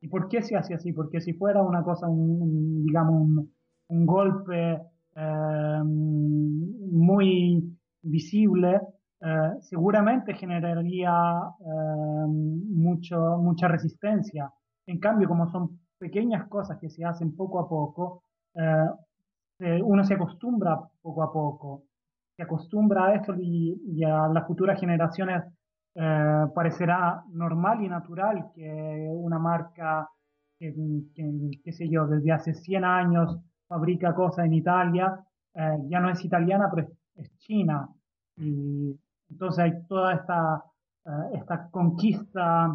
¿Y 0.00 0.08
por 0.08 0.28
qué 0.28 0.42
se 0.42 0.56
hace 0.56 0.74
así? 0.74 0.92
Porque 0.92 1.20
si 1.20 1.34
fuera 1.34 1.62
una 1.62 1.82
cosa, 1.82 2.08
un, 2.08 2.40
un 2.42 2.86
digamos, 2.86 3.14
un, 3.14 3.52
un 3.88 4.06
golpe 4.06 4.80
eh, 5.16 5.80
muy 5.84 7.76
visible, 8.02 8.80
eh, 9.20 9.52
seguramente 9.60 10.34
generaría 10.34 11.12
eh, 11.60 12.26
mucho, 12.26 13.38
mucha 13.38 13.68
resistencia. 13.68 14.50
En 14.86 14.98
cambio, 14.98 15.28
como 15.28 15.50
son 15.50 15.80
pequeñas 15.98 16.48
cosas 16.48 16.78
que 16.78 16.88
se 16.88 17.04
hacen 17.04 17.36
poco 17.36 17.60
a 17.60 17.68
poco, 17.68 18.24
eh, 18.54 19.82
uno 19.82 20.04
se 20.04 20.14
acostumbra 20.14 20.80
poco 21.02 21.22
a 21.22 21.32
poco, 21.32 21.82
se 22.36 22.42
acostumbra 22.42 23.06
a 23.06 23.14
esto 23.16 23.34
y, 23.38 23.78
y 23.86 24.04
a 24.04 24.28
las 24.28 24.46
futuras 24.46 24.80
generaciones 24.80 25.44
eh, 25.94 26.46
parecerá 26.54 27.24
normal 27.32 27.82
y 27.82 27.88
natural 27.88 28.50
que 28.54 29.08
una 29.10 29.38
marca 29.38 30.08
que, 30.58 30.72
que, 31.64 31.72
sé 31.72 31.88
yo, 31.88 32.06
desde 32.06 32.32
hace 32.32 32.54
100 32.54 32.84
años 32.84 33.38
fabrica 33.66 34.14
cosas 34.14 34.44
en 34.46 34.54
Italia, 34.54 35.24
eh, 35.54 35.78
ya 35.88 36.00
no 36.00 36.10
es 36.10 36.24
italiana, 36.24 36.68
pero 36.72 36.86
es, 36.86 36.92
es, 37.16 37.38
China. 37.38 37.88
Y 38.36 38.96
entonces 39.30 39.64
hay 39.64 39.86
toda 39.88 40.14
esta, 40.14 40.62
uh, 41.06 41.34
esta 41.36 41.68
conquista 41.70 42.74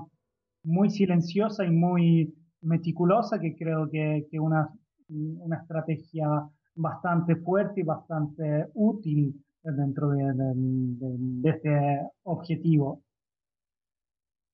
muy 0.64 0.90
silenciosa 0.90 1.64
y 1.66 1.72
muy 1.72 2.34
meticulosa 2.62 3.40
que 3.40 3.56
creo 3.56 3.90
que, 3.90 4.28
que 4.30 4.40
una, 4.40 4.70
una 5.08 5.58
estrategia 5.58 6.28
bastante 6.76 7.36
fuerte 7.38 7.82
y 7.82 7.84
bastante 7.84 8.68
útil 8.74 9.42
dentro 9.64 10.10
de, 10.10 10.24
de, 10.34 10.54
de, 10.56 11.16
de 11.18 11.50
este 11.50 12.02
objetivo. 12.24 13.05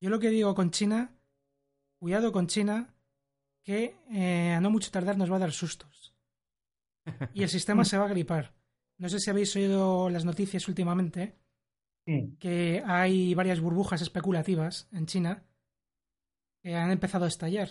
Yo 0.02 0.10
lo 0.10 0.20
que 0.20 0.32
digo 0.32 0.56
con 0.56 0.72
China, 0.72 1.16
cuidado 2.00 2.32
con 2.32 2.48
China, 2.48 2.96
que 3.64 3.96
eh, 4.10 4.52
a 4.52 4.60
no 4.60 4.72
mucho 4.72 4.90
tardar 4.90 5.16
nos 5.16 5.32
va 5.32 5.36
a 5.36 5.40
dar 5.40 5.52
sustos. 5.52 6.16
Y 7.34 7.44
el 7.44 7.50
sistema 7.50 7.86
se 7.86 7.98
va 7.98 8.06
a 8.06 8.10
gripar. 8.10 8.54
No 8.98 9.10
sé 9.10 9.20
si 9.20 9.30
habéis 9.30 9.56
oído 9.56 10.10
las 10.10 10.26
noticias 10.26 10.68
últimamente, 10.68 11.36
sí. 12.06 12.36
que 12.40 12.84
hay 12.86 13.34
varias 13.36 13.60
burbujas 13.60 14.02
especulativas 14.02 14.88
en 14.92 15.06
China 15.06 15.44
que 16.62 16.76
han 16.76 16.92
empezado 16.92 17.26
a 17.26 17.28
estallar. 17.28 17.70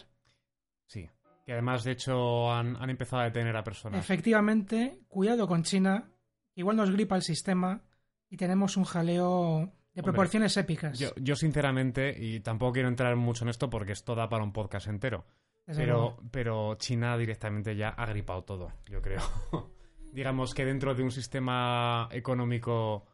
Sí, 0.86 1.08
que 1.44 1.52
además 1.52 1.84
de 1.84 1.92
hecho 1.92 2.52
han, 2.52 2.76
han 2.76 2.90
empezado 2.90 3.22
a 3.22 3.26
detener 3.26 3.56
a 3.56 3.64
personas. 3.64 4.00
Efectivamente, 4.00 5.00
cuidado 5.08 5.46
con 5.46 5.62
China, 5.62 6.12
igual 6.54 6.76
nos 6.76 6.90
gripa 6.90 7.16
el 7.16 7.22
sistema 7.22 7.82
y 8.28 8.36
tenemos 8.36 8.76
un 8.76 8.84
jaleo 8.84 9.72
de 10.00 10.04
proporciones 10.04 10.56
Hombre, 10.56 10.72
épicas. 10.72 10.98
Yo, 10.98 11.10
yo, 11.16 11.36
sinceramente, 11.36 12.14
y 12.18 12.40
tampoco 12.40 12.72
quiero 12.72 12.88
entrar 12.88 13.14
mucho 13.16 13.44
en 13.44 13.50
esto 13.50 13.70
porque 13.70 13.92
esto 13.92 14.14
da 14.14 14.28
para 14.28 14.44
un 14.44 14.52
podcast 14.52 14.88
entero, 14.88 15.24
pero, 15.66 16.16
pero, 16.30 16.74
China 16.76 17.16
directamente 17.16 17.76
ya 17.76 17.90
ha 17.90 18.06
gripado 18.06 18.42
todo, 18.44 18.72
yo 18.86 19.00
creo. 19.00 19.20
Digamos 20.12 20.54
que 20.54 20.64
dentro 20.64 20.94
de 20.94 21.04
un 21.04 21.12
sistema 21.12 22.08
económico 22.10 23.06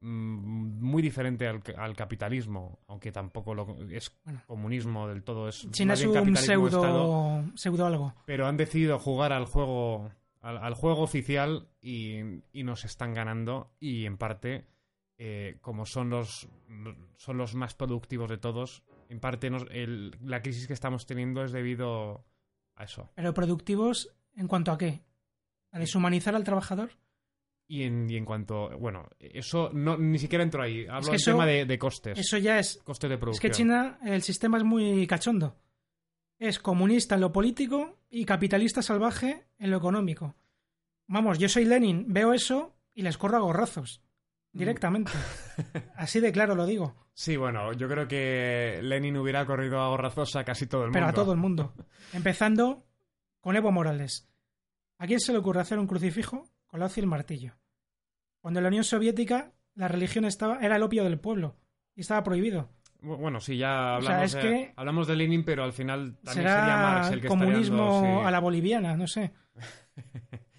mmm, 0.00 0.80
muy 0.80 1.02
diferente 1.02 1.46
al, 1.46 1.62
al, 1.76 1.94
capitalismo, 1.94 2.80
aunque 2.88 3.12
tampoco 3.12 3.54
lo, 3.54 3.76
es 3.88 4.18
bueno, 4.24 4.42
comunismo 4.46 5.06
del 5.06 5.22
todo, 5.22 5.48
es 5.48 5.70
China 5.70 5.94
es 5.94 6.04
un 6.04 6.36
pseudo, 6.36 7.44
pseudo 7.54 7.86
algo. 7.86 8.14
Pero 8.26 8.46
han 8.46 8.56
decidido 8.56 8.98
jugar 8.98 9.32
al 9.32 9.44
juego 9.44 10.10
al, 10.40 10.58
al 10.58 10.74
juego 10.74 11.02
oficial 11.02 11.68
y, 11.80 12.18
y, 12.52 12.64
nos 12.64 12.84
están 12.84 13.14
ganando 13.14 13.72
y 13.78 14.06
en 14.06 14.16
parte 14.16 14.66
eh, 15.22 15.58
como 15.60 15.84
son 15.84 16.08
los 16.08 16.48
son 17.16 17.36
los 17.36 17.54
más 17.54 17.74
productivos 17.74 18.30
de 18.30 18.38
todos 18.38 18.82
en 19.10 19.20
parte 19.20 19.50
nos, 19.50 19.66
el, 19.70 20.16
la 20.24 20.40
crisis 20.40 20.66
que 20.66 20.72
estamos 20.72 21.04
teniendo 21.04 21.44
es 21.44 21.52
debido 21.52 22.24
a 22.74 22.84
eso. 22.84 23.10
Pero 23.16 23.34
productivos 23.34 24.16
en 24.34 24.48
cuanto 24.48 24.72
a 24.72 24.78
qué 24.78 25.02
a 25.72 25.78
deshumanizar 25.78 26.34
al 26.34 26.42
trabajador 26.42 26.92
y 27.68 27.82
en, 27.82 28.08
y 28.08 28.16
en 28.16 28.24
cuanto 28.24 28.70
bueno 28.78 29.10
eso 29.18 29.68
no 29.74 29.98
ni 29.98 30.18
siquiera 30.18 30.42
entro 30.42 30.62
ahí. 30.62 30.86
Hablo 30.86 31.00
es 31.00 31.04
que 31.04 31.10
del 31.10 31.20
eso, 31.20 31.30
tema 31.32 31.44
de, 31.44 31.66
de, 31.66 31.78
costes. 31.78 32.18
eso 32.18 32.38
ya 32.38 32.58
es 32.58 32.80
costes 32.82 33.10
de 33.10 33.18
producción 33.18 33.50
es 33.50 33.56
que 33.56 33.62
China 33.62 33.98
el 34.02 34.22
sistema 34.22 34.56
es 34.56 34.64
muy 34.64 35.06
cachondo. 35.06 35.54
Es 36.38 36.58
comunista 36.58 37.16
en 37.16 37.20
lo 37.20 37.30
político 37.30 37.98
y 38.08 38.24
capitalista 38.24 38.80
salvaje 38.80 39.44
en 39.58 39.70
lo 39.70 39.76
económico. 39.76 40.34
Vamos, 41.08 41.38
yo 41.38 41.50
soy 41.50 41.66
Lenin, 41.66 42.06
veo 42.08 42.32
eso 42.32 42.74
y 42.94 43.02
les 43.02 43.18
corro 43.18 43.36
a 43.36 43.40
gorrazos. 43.40 44.00
Directamente. 44.52 45.12
Así 45.96 46.20
de 46.20 46.32
claro 46.32 46.54
lo 46.54 46.66
digo. 46.66 46.96
Sí, 47.14 47.36
bueno, 47.36 47.72
yo 47.72 47.88
creo 47.88 48.08
que 48.08 48.80
Lenin 48.82 49.16
hubiera 49.16 49.46
corrido 49.46 49.80
a 49.80 49.88
gorrazos 49.88 50.34
a 50.36 50.44
casi 50.44 50.66
todo 50.66 50.82
el 50.82 50.88
mundo. 50.88 50.98
Pero 50.98 51.06
a 51.08 51.12
todo 51.12 51.32
el 51.32 51.38
mundo. 51.38 51.74
Empezando 52.12 52.86
con 53.40 53.56
Evo 53.56 53.70
Morales. 53.70 54.28
¿A 54.98 55.06
quién 55.06 55.20
se 55.20 55.32
le 55.32 55.38
ocurre 55.38 55.60
hacer 55.60 55.78
un 55.78 55.86
crucifijo 55.86 56.44
con 56.66 56.80
la 56.80 56.86
hoz 56.86 56.96
y 56.96 57.00
el 57.00 57.06
martillo? 57.06 57.54
Cuando 58.40 58.60
en 58.60 58.64
la 58.64 58.68
Unión 58.68 58.84
Soviética 58.84 59.52
la 59.74 59.88
religión 59.88 60.24
estaba, 60.24 60.60
era 60.60 60.76
el 60.76 60.82
opio 60.82 61.04
del 61.04 61.20
pueblo 61.20 61.56
y 61.94 62.00
estaba 62.00 62.22
prohibido. 62.22 62.70
Bueno, 63.02 63.40
sí, 63.40 63.56
ya 63.56 63.94
hablamos, 63.94 64.04
o 64.04 64.08
sea, 64.08 64.24
es 64.24 64.32
de, 64.32 64.40
que 64.40 64.72
hablamos 64.76 65.06
de 65.06 65.16
Lenin, 65.16 65.44
pero 65.44 65.64
al 65.64 65.72
final 65.72 66.18
también 66.22 66.46
será 66.46 66.60
sería 66.60 66.76
Marx 66.76 67.10
el 67.12 67.20
que 67.22 67.28
comunismo 67.28 67.96
estaría 67.96 68.20
sí. 68.20 68.26
a 68.26 68.30
la 68.30 68.40
boliviana, 68.40 68.96
no 68.96 69.06
sé. 69.06 69.32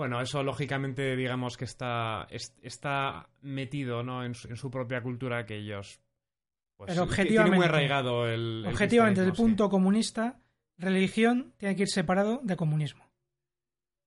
bueno, 0.00 0.18
eso 0.22 0.42
lógicamente 0.42 1.14
digamos 1.14 1.58
que 1.58 1.66
está, 1.66 2.26
está 2.62 3.28
metido 3.42 4.02
¿no? 4.02 4.24
en, 4.24 4.34
su, 4.34 4.48
en 4.48 4.56
su 4.56 4.70
propia 4.70 5.02
cultura 5.02 5.44
que 5.44 5.58
ellos... 5.58 6.00
Pues, 6.78 6.88
pero 6.88 7.02
objetivamente, 7.02 7.50
tiene 7.50 7.56
muy 7.58 7.66
arraigado 7.66 8.26
el, 8.26 8.64
el 8.64 8.72
objetivamente 8.72 9.20
desde 9.20 9.32
el 9.32 9.36
punto 9.36 9.66
sí. 9.66 9.70
comunista, 9.70 10.40
religión 10.78 11.52
tiene 11.58 11.76
que 11.76 11.82
ir 11.82 11.90
separado 11.90 12.40
de 12.42 12.56
comunismo. 12.56 13.04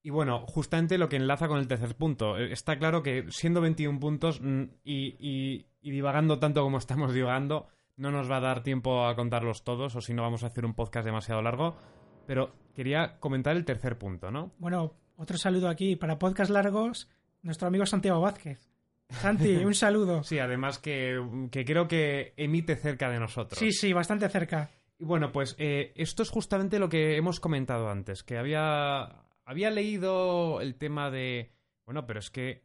Y 0.01 0.09
bueno, 0.09 0.47
justamente 0.47 0.97
lo 0.97 1.09
que 1.09 1.17
enlaza 1.17 1.47
con 1.47 1.59
el 1.59 1.67
tercer 1.67 1.95
punto. 1.95 2.39
Eh, 2.39 2.51
Está 2.51 2.79
claro 2.79 3.03
que 3.03 3.27
siendo 3.29 3.61
21 3.61 3.99
puntos 3.99 4.41
mm, 4.41 4.63
y, 4.83 5.15
y, 5.19 5.67
y 5.79 5.91
divagando 5.91 6.39
tanto 6.39 6.63
como 6.63 6.77
estamos 6.79 7.13
divagando, 7.13 7.67
no 7.97 8.09
nos 8.09 8.31
va 8.31 8.37
a 8.37 8.41
dar 8.41 8.63
tiempo 8.63 9.05
a 9.05 9.15
contarlos 9.15 9.63
todos, 9.63 9.95
o 9.95 10.01
si 10.01 10.15
no 10.15 10.23
vamos 10.23 10.43
a 10.43 10.47
hacer 10.47 10.65
un 10.65 10.73
podcast 10.73 11.05
demasiado 11.05 11.43
largo. 11.43 11.77
Pero 12.25 12.55
quería 12.73 13.19
comentar 13.19 13.55
el 13.55 13.63
tercer 13.63 13.99
punto, 13.99 14.31
¿no? 14.31 14.53
Bueno, 14.57 14.95
otro 15.15 15.37
saludo 15.37 15.69
aquí 15.69 15.95
para 15.95 16.19
podcast 16.19 16.51
largos, 16.51 17.09
nuestro 17.41 17.67
amigo 17.67 17.85
Santiago 17.85 18.21
Vázquez. 18.21 18.69
Santi, 19.09 19.55
un 19.65 19.75
saludo. 19.75 20.23
sí, 20.23 20.39
además 20.39 20.79
que, 20.79 21.21
que, 21.51 21.65
creo 21.65 21.87
que 21.87 22.33
emite 22.37 22.75
cerca 22.75 23.09
de 23.09 23.19
nosotros. 23.19 23.59
Sí, 23.59 23.71
sí, 23.71 23.93
bastante 23.93 24.27
cerca. 24.29 24.69
Y 24.97 25.05
bueno, 25.05 25.31
pues 25.31 25.55
eh, 25.57 25.91
esto 25.95 26.23
es 26.23 26.29
justamente 26.29 26.79
lo 26.79 26.89
que 26.89 27.17
hemos 27.17 27.39
comentado 27.39 27.89
antes, 27.89 28.23
que 28.23 28.37
había, 28.37 29.25
había 29.45 29.69
leído 29.69 30.61
el 30.61 30.75
tema 30.75 31.11
de... 31.11 31.51
Bueno, 31.85 32.05
pero 32.05 32.19
es 32.19 32.29
que 32.29 32.63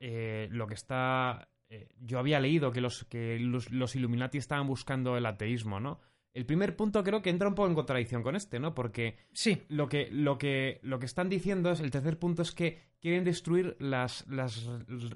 eh, 0.00 0.48
lo 0.50 0.66
que 0.66 0.74
está 0.74 1.50
eh, 1.70 1.88
yo 2.00 2.18
había 2.18 2.40
leído 2.40 2.72
que, 2.72 2.80
los, 2.80 3.04
que 3.04 3.38
los, 3.38 3.70
los, 3.70 3.94
Illuminati 3.94 4.38
estaban 4.38 4.66
buscando 4.66 5.16
el 5.16 5.24
ateísmo, 5.24 5.78
¿no? 5.78 6.00
El 6.32 6.46
primer 6.46 6.76
punto 6.76 7.02
creo 7.02 7.22
que 7.22 7.30
entra 7.30 7.48
un 7.48 7.54
poco 7.54 7.68
en 7.68 7.74
contradicción 7.74 8.22
con 8.22 8.36
este, 8.36 8.60
¿no? 8.60 8.74
Porque 8.74 9.16
sí. 9.32 9.64
lo, 9.68 9.88
que, 9.88 10.08
lo, 10.12 10.38
que, 10.38 10.78
lo 10.82 10.98
que 10.98 11.06
están 11.06 11.28
diciendo 11.28 11.70
es, 11.70 11.80
el 11.80 11.90
tercer 11.90 12.18
punto 12.18 12.42
es 12.42 12.52
que 12.52 12.78
quieren 13.00 13.24
destruir 13.24 13.76
las, 13.80 14.26
las 14.28 14.64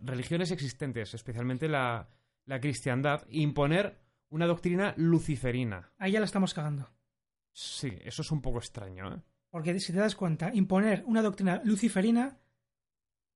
religiones 0.03 0.51
existentes, 0.51 1.15
especialmente 1.15 1.69
la, 1.69 2.09
la 2.47 2.61
cristiandad 2.61 3.25
e 3.29 3.41
imponer 3.41 4.01
una 4.31 4.47
doctrina 4.47 4.95
luciferina. 4.97 5.93
Ahí 5.99 6.13
ya 6.13 6.19
la 6.19 6.27
estamos 6.27 6.53
cagando. 6.53 6.91
Sí, 7.53 7.97
eso 8.05 8.23
es 8.23 8.31
un 8.33 8.43
poco 8.43 8.59
extraño, 8.59 9.15
¿eh? 9.15 9.23
Porque 9.51 9.79
si 9.79 9.93
te 9.93 10.01
das 10.01 10.17
cuenta, 10.17 10.51
imponer 10.53 11.05
una 11.07 11.23
doctrina 11.23 11.61
luciferina 11.63 12.41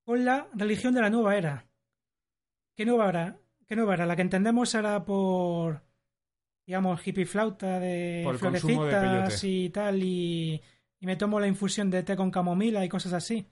con 0.02 0.24
la 0.24 0.48
religión 0.52 0.92
de 0.92 1.00
la 1.00 1.10
nueva 1.10 1.36
era. 1.36 1.68
¿Qué 2.74 2.84
nueva 2.84 3.08
era? 3.08 3.40
¿Qué 3.68 3.76
nueva 3.76 3.94
era? 3.94 4.06
La 4.06 4.16
que 4.16 4.22
entendemos 4.22 4.74
era 4.74 5.04
por, 5.04 5.84
digamos, 6.68 7.00
hippie 7.06 7.24
flauta 7.24 7.80
de 7.80 8.20
Por 8.22 8.36
florecitas 8.36 9.42
y 9.42 9.70
tal, 9.70 10.02
y, 10.02 10.60
y 11.00 11.06
me 11.06 11.16
tomo 11.16 11.40
la 11.40 11.46
infusión 11.46 11.88
de 11.88 12.02
té 12.02 12.14
con 12.14 12.30
camomila 12.30 12.84
y 12.84 12.90
cosas 12.90 13.14
así. 13.14 13.46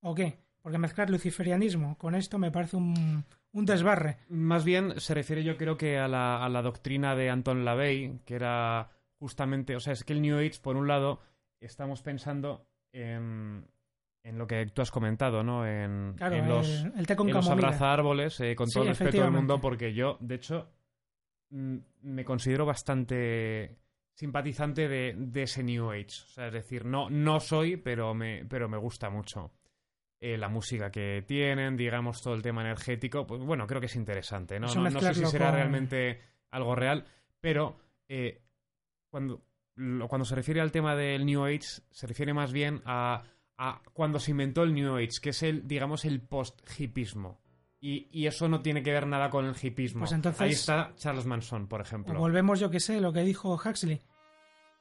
¿O 0.00 0.14
qué? 0.14 0.38
Porque 0.62 0.78
mezclar 0.78 1.10
luciferianismo 1.10 1.98
con 1.98 2.14
esto 2.14 2.38
me 2.38 2.52
parece 2.52 2.76
un, 2.76 3.24
un 3.50 3.66
desbarre. 3.66 4.18
Más 4.28 4.64
bien 4.64 5.00
se 5.00 5.12
refiere 5.12 5.42
yo 5.42 5.56
creo 5.56 5.76
que 5.76 5.98
a 5.98 6.06
la, 6.06 6.44
a 6.44 6.48
la 6.48 6.62
doctrina 6.62 7.16
de 7.16 7.30
Anton 7.30 7.64
LaVey, 7.64 8.20
que 8.24 8.36
era 8.36 8.90
justamente, 9.18 9.74
o 9.74 9.80
sea, 9.80 9.92
es 9.92 10.04
que 10.04 10.12
el 10.12 10.22
New 10.22 10.38
Age, 10.38 10.60
por 10.62 10.76
un 10.76 10.86
lado, 10.86 11.18
estamos 11.58 12.00
pensando 12.02 12.68
en, 12.92 13.66
en 14.22 14.38
lo 14.38 14.46
que 14.46 14.66
tú 14.66 14.82
has 14.82 14.92
comentado, 14.92 15.42
¿no? 15.42 15.66
En, 15.66 16.14
Claro, 16.16 16.36
en 16.36 16.48
los, 16.48 16.68
el, 16.68 16.92
el 16.96 17.06
té 17.08 17.16
con 17.16 17.28
en 17.28 17.34
los 17.34 17.50
abrazárboles, 17.50 18.38
eh, 18.38 18.54
con 18.54 18.68
Sí, 18.68 18.74
todo 18.74 18.84
el 18.84 18.90
respeto 18.90 19.20
del 19.20 19.32
mundo, 19.32 19.60
porque 19.60 19.94
yo, 19.94 20.16
de 20.20 20.36
hecho, 20.36 20.68
me 21.50 22.24
considero 22.24 22.66
bastante 22.66 23.76
simpatizante 24.14 24.88
de, 24.88 25.14
de 25.16 25.42
ese 25.42 25.62
New 25.62 25.90
Age. 25.90 26.06
O 26.24 26.28
sea, 26.28 26.46
es 26.48 26.52
decir, 26.52 26.84
no, 26.84 27.10
no 27.10 27.38
soy, 27.40 27.76
pero 27.76 28.14
me, 28.14 28.44
pero 28.46 28.68
me 28.68 28.78
gusta 28.78 29.10
mucho. 29.10 29.52
Eh, 30.18 30.38
la 30.38 30.48
música 30.48 30.90
que 30.90 31.22
tienen, 31.26 31.76
digamos, 31.76 32.22
todo 32.22 32.34
el 32.34 32.42
tema 32.42 32.62
energético, 32.62 33.26
pues 33.26 33.42
bueno, 33.42 33.66
creo 33.66 33.80
que 33.80 33.86
es 33.86 33.96
interesante, 33.96 34.58
¿no? 34.58 34.66
No, 34.66 34.84
no 34.94 35.00
sé 35.00 35.14
si 35.14 35.20
será 35.30 35.46
con- 35.46 35.54
realmente 35.56 36.20
algo 36.50 36.74
real, 36.74 37.04
pero 37.40 37.76
eh, 38.08 38.40
cuando, 39.10 39.42
lo- 39.74 40.08
cuando 40.08 40.24
se 40.24 40.34
refiere 40.34 40.62
al 40.62 40.72
tema 40.72 40.96
del 40.96 41.26
New 41.26 41.44
Age, 41.44 41.82
se 41.90 42.06
refiere 42.06 42.32
más 42.32 42.50
bien 42.50 42.80
a, 42.86 43.24
a 43.58 43.82
cuando 43.92 44.18
se 44.18 44.30
inventó 44.30 44.62
el 44.62 44.72
New 44.72 44.96
Age, 44.96 45.20
que 45.20 45.30
es 45.30 45.42
el, 45.42 45.68
digamos, 45.68 46.06
el 46.06 46.22
post-hipismo. 46.22 47.38
Y, 47.80 48.08
y 48.10 48.26
eso 48.26 48.48
no 48.48 48.62
tiene 48.62 48.82
que 48.82 48.90
ver 48.92 49.06
nada 49.06 49.28
con 49.30 49.44
el 49.44 49.54
hipismo. 49.60 50.00
Pues 50.00 50.12
entonces- 50.12 50.40
Ahí 50.40 50.50
está 50.50 50.92
Charles 50.96 51.26
Manson, 51.26 51.68
por 51.68 51.80
ejemplo. 51.80 52.18
volvemos, 52.18 52.58
yo 52.58 52.70
que 52.70 52.80
sé, 52.80 53.00
lo 53.00 53.12
que 53.12 53.20
dijo 53.20 53.54
Huxley. 53.54 54.00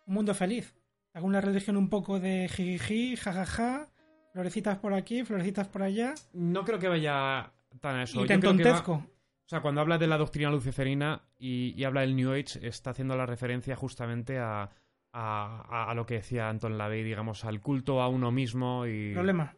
Un 0.07 0.13
mundo 0.13 0.33
feliz. 0.33 0.75
Hago 1.13 1.27
una 1.27 1.41
religión 1.41 1.77
un 1.77 1.89
poco 1.89 2.19
de 2.19 2.47
jijiji, 2.49 3.15
jajaja, 3.15 3.89
florecitas 4.33 4.77
por 4.79 4.93
aquí, 4.93 5.23
florecitas 5.23 5.67
por 5.67 5.81
allá, 5.83 6.13
No 6.33 6.63
creo 6.65 6.77
que 6.79 6.87
vaya 6.89 7.51
tan 7.79 7.95
a 7.97 8.03
eso. 8.03 8.23
y 8.23 8.27
te 8.27 8.33
entontezco. 8.33 8.93
O 8.93 9.47
sea, 9.47 9.61
cuando 9.61 9.79
habla 9.81 9.97
de 9.97 10.07
la 10.07 10.17
doctrina 10.17 10.49
luciferina 10.49 11.21
y, 11.37 11.73
y 11.79 11.83
habla 11.83 12.01
del 12.01 12.15
New 12.15 12.31
Age, 12.31 12.65
está 12.67 12.89
haciendo 12.89 13.15
la 13.15 13.25
referencia 13.25 13.75
justamente 13.75 14.39
a- 14.39 14.69
a 15.13 15.93
lo 15.95 16.05
que 16.05 16.15
decía 16.15 16.49
Anton 16.49 16.77
LaVey, 16.77 17.03
digamos, 17.03 17.45
al 17.45 17.61
culto 17.61 18.01
a 18.01 18.09
uno 18.09 18.31
mismo 18.31 18.85
y... 18.85 19.13
Problema. 19.13 19.55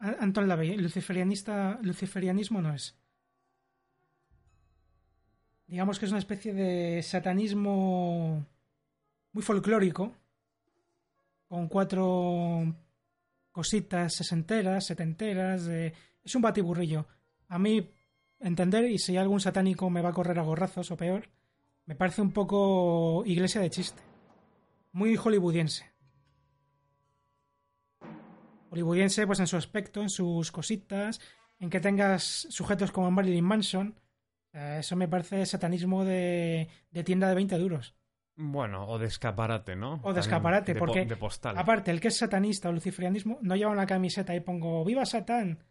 A- 0.00 0.16
Anton 0.20 0.48
Lavey, 0.48 0.76
luciferianista, 0.76 1.78
luciferianismo 1.82 2.60
no 2.60 2.74
es. 2.74 2.96
Digamos 5.66 5.98
que 5.98 6.06
es 6.06 6.10
una 6.10 6.18
especie 6.18 6.52
de 6.52 7.02
satanismo 7.02 8.44
muy 9.32 9.42
folclórico, 9.42 10.16
con 11.46 11.68
cuatro 11.68 12.74
cositas 13.52 14.14
sesenteras, 14.14 14.86
setenteras. 14.86 15.68
Es 15.68 16.34
un 16.34 16.42
batiburrillo. 16.42 17.06
A 17.48 17.58
mí, 17.58 17.88
entender, 18.40 18.90
y 18.90 18.98
si 18.98 19.16
algún 19.16 19.40
satánico 19.40 19.90
me 19.90 20.02
va 20.02 20.08
a 20.10 20.12
correr 20.14 20.38
a 20.38 20.42
gorrazos 20.42 20.90
o 20.90 20.96
peor, 20.96 21.28
me 21.86 21.94
parece 21.94 22.22
un 22.22 22.32
poco 22.32 23.22
iglesia 23.26 23.60
de 23.60 23.70
chiste. 23.70 24.02
Muy 24.92 25.16
hollywoodiense. 25.16 25.89
Hollywoodiense, 28.70 29.26
pues 29.26 29.40
en 29.40 29.46
su 29.46 29.56
aspecto, 29.56 30.00
en 30.02 30.10
sus 30.10 30.50
cositas, 30.52 31.20
en 31.58 31.68
que 31.70 31.80
tengas 31.80 32.22
sujetos 32.50 32.90
como 32.92 33.10
Marilyn 33.10 33.44
Manson. 33.44 34.00
Eh, 34.52 34.78
Eso 34.80 34.96
me 34.96 35.08
parece 35.08 35.44
satanismo 35.46 36.04
de, 36.04 36.68
de 36.90 37.04
tienda 37.04 37.28
de 37.28 37.34
20 37.34 37.58
duros. 37.58 37.94
Bueno, 38.36 38.86
o 38.88 38.98
de 38.98 39.06
escaparate, 39.06 39.76
¿no? 39.76 40.00
O 40.02 40.12
de 40.14 40.20
escaparate, 40.20 40.72
de 40.74 40.78
porque 40.78 41.04
De 41.04 41.16
postal. 41.16 41.58
Aparte, 41.58 41.90
el 41.90 42.00
que 42.00 42.08
es 42.08 42.16
satanista 42.16 42.68
o 42.68 42.72
luciferianismo 42.72 43.38
no 43.42 43.54
lleva 43.56 43.70
una 43.70 43.84
camiseta 43.86 44.34
y 44.34 44.40
pongo 44.40 44.84
¡Viva 44.84 45.04
Satán! 45.04 45.62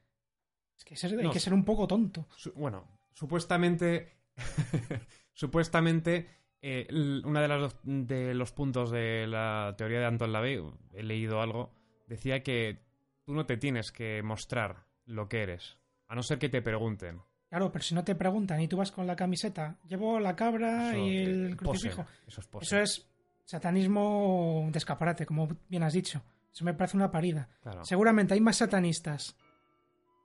Es 0.78 0.86
que 0.86 0.96
ser- 0.96 1.20
hay 1.20 1.30
que 1.32 1.40
ser 1.40 1.54
un 1.54 1.66
poco 1.66 1.88
tonto. 1.88 2.28
Su- 2.36 2.54
bueno, 2.54 2.88
supuestamente... 3.12 4.18
supuestamente... 5.34 6.28
eh, 6.62 6.88
uno 7.24 7.42
de, 7.42 7.48
las 7.48 7.76
de 7.84 8.34
los 8.34 8.52
puntos 8.52 8.92
de 8.92 9.26
la 9.28 9.74
teoría 9.78 10.00
de 10.00 10.06
Anton 10.06 10.32
LaVey, 10.32 10.62
he 10.94 11.04
leído 11.04 11.42
algo, 11.42 11.72
decía 12.08 12.44
que 12.44 12.84
tú 13.30 13.36
no 13.36 13.46
te 13.46 13.58
tienes 13.58 13.92
que 13.92 14.24
mostrar 14.24 14.88
lo 15.06 15.30
que 15.30 15.44
eres, 15.44 15.78
a 16.08 16.16
no 16.16 16.24
ser 16.24 16.40
que 16.40 16.50
te 16.50 16.64
pregunten. 16.64 17.22
Claro, 17.48 17.72
pero 17.72 17.84
si 17.84 17.94
no 17.94 18.04
te 18.04 18.16
preguntan 18.16 18.60
y 18.60 18.68
tú 18.68 18.76
vas 18.78 18.92
con 18.92 19.06
la 19.06 19.16
camiseta, 19.16 19.78
llevo 19.88 20.20
la 20.20 20.36
cabra 20.36 20.94
Eso, 20.94 20.98
y 20.98 21.18
el 21.18 21.56
crucifijo. 21.56 22.02
pose, 22.06 22.24
Eso 22.28 22.42
es 22.42 22.48
pose. 22.48 22.66
Eso 22.66 22.80
es 22.80 23.08
satanismo 23.46 24.68
de 24.72 24.80
escaparate, 24.80 25.28
como 25.28 25.48
bien 25.68 25.84
has 25.84 25.94
dicho. 25.94 26.24
Eso 26.52 26.66
me 26.66 26.74
parece 26.74 26.98
una 26.98 27.12
parida. 27.12 27.48
Claro. 27.62 27.86
Seguramente 27.86 28.34
hay 28.34 28.42
más 28.42 28.58
satanistas 28.58 29.38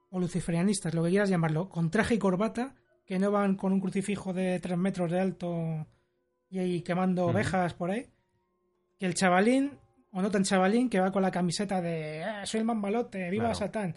o 0.08 0.18
luciferianistas, 0.18 0.94
lo 0.94 1.04
que 1.04 1.10
quieras 1.10 1.28
llamarlo, 1.28 1.68
con 1.68 1.90
traje 1.90 2.14
y 2.14 2.18
corbata, 2.18 2.74
que 3.04 3.18
no 3.18 3.30
van 3.30 3.56
con 3.56 3.74
un 3.74 3.80
crucifijo 3.80 4.32
de 4.32 4.60
tres 4.60 4.78
metros 4.78 5.10
de 5.10 5.20
alto 5.20 5.86
y 6.48 6.58
ahí 6.58 6.80
quemando 6.80 7.26
ovejas 7.26 7.74
por 7.74 7.90
ahí, 7.90 8.06
que 8.98 9.04
el 9.04 9.12
chavalín, 9.12 9.78
o 10.14 10.22
no 10.22 10.30
tan 10.30 10.44
chavalín, 10.44 10.88
que 10.88 11.00
va 11.00 11.10
con 11.12 11.22
la 11.22 11.30
camiseta 11.30 11.82
de 11.82 12.24
"Ah, 12.24 12.46
soy 12.46 12.60
el 12.60 12.66
mambalote, 12.66 13.28
viva 13.30 13.44
Claro. 13.44 13.54
Satán. 13.56 13.94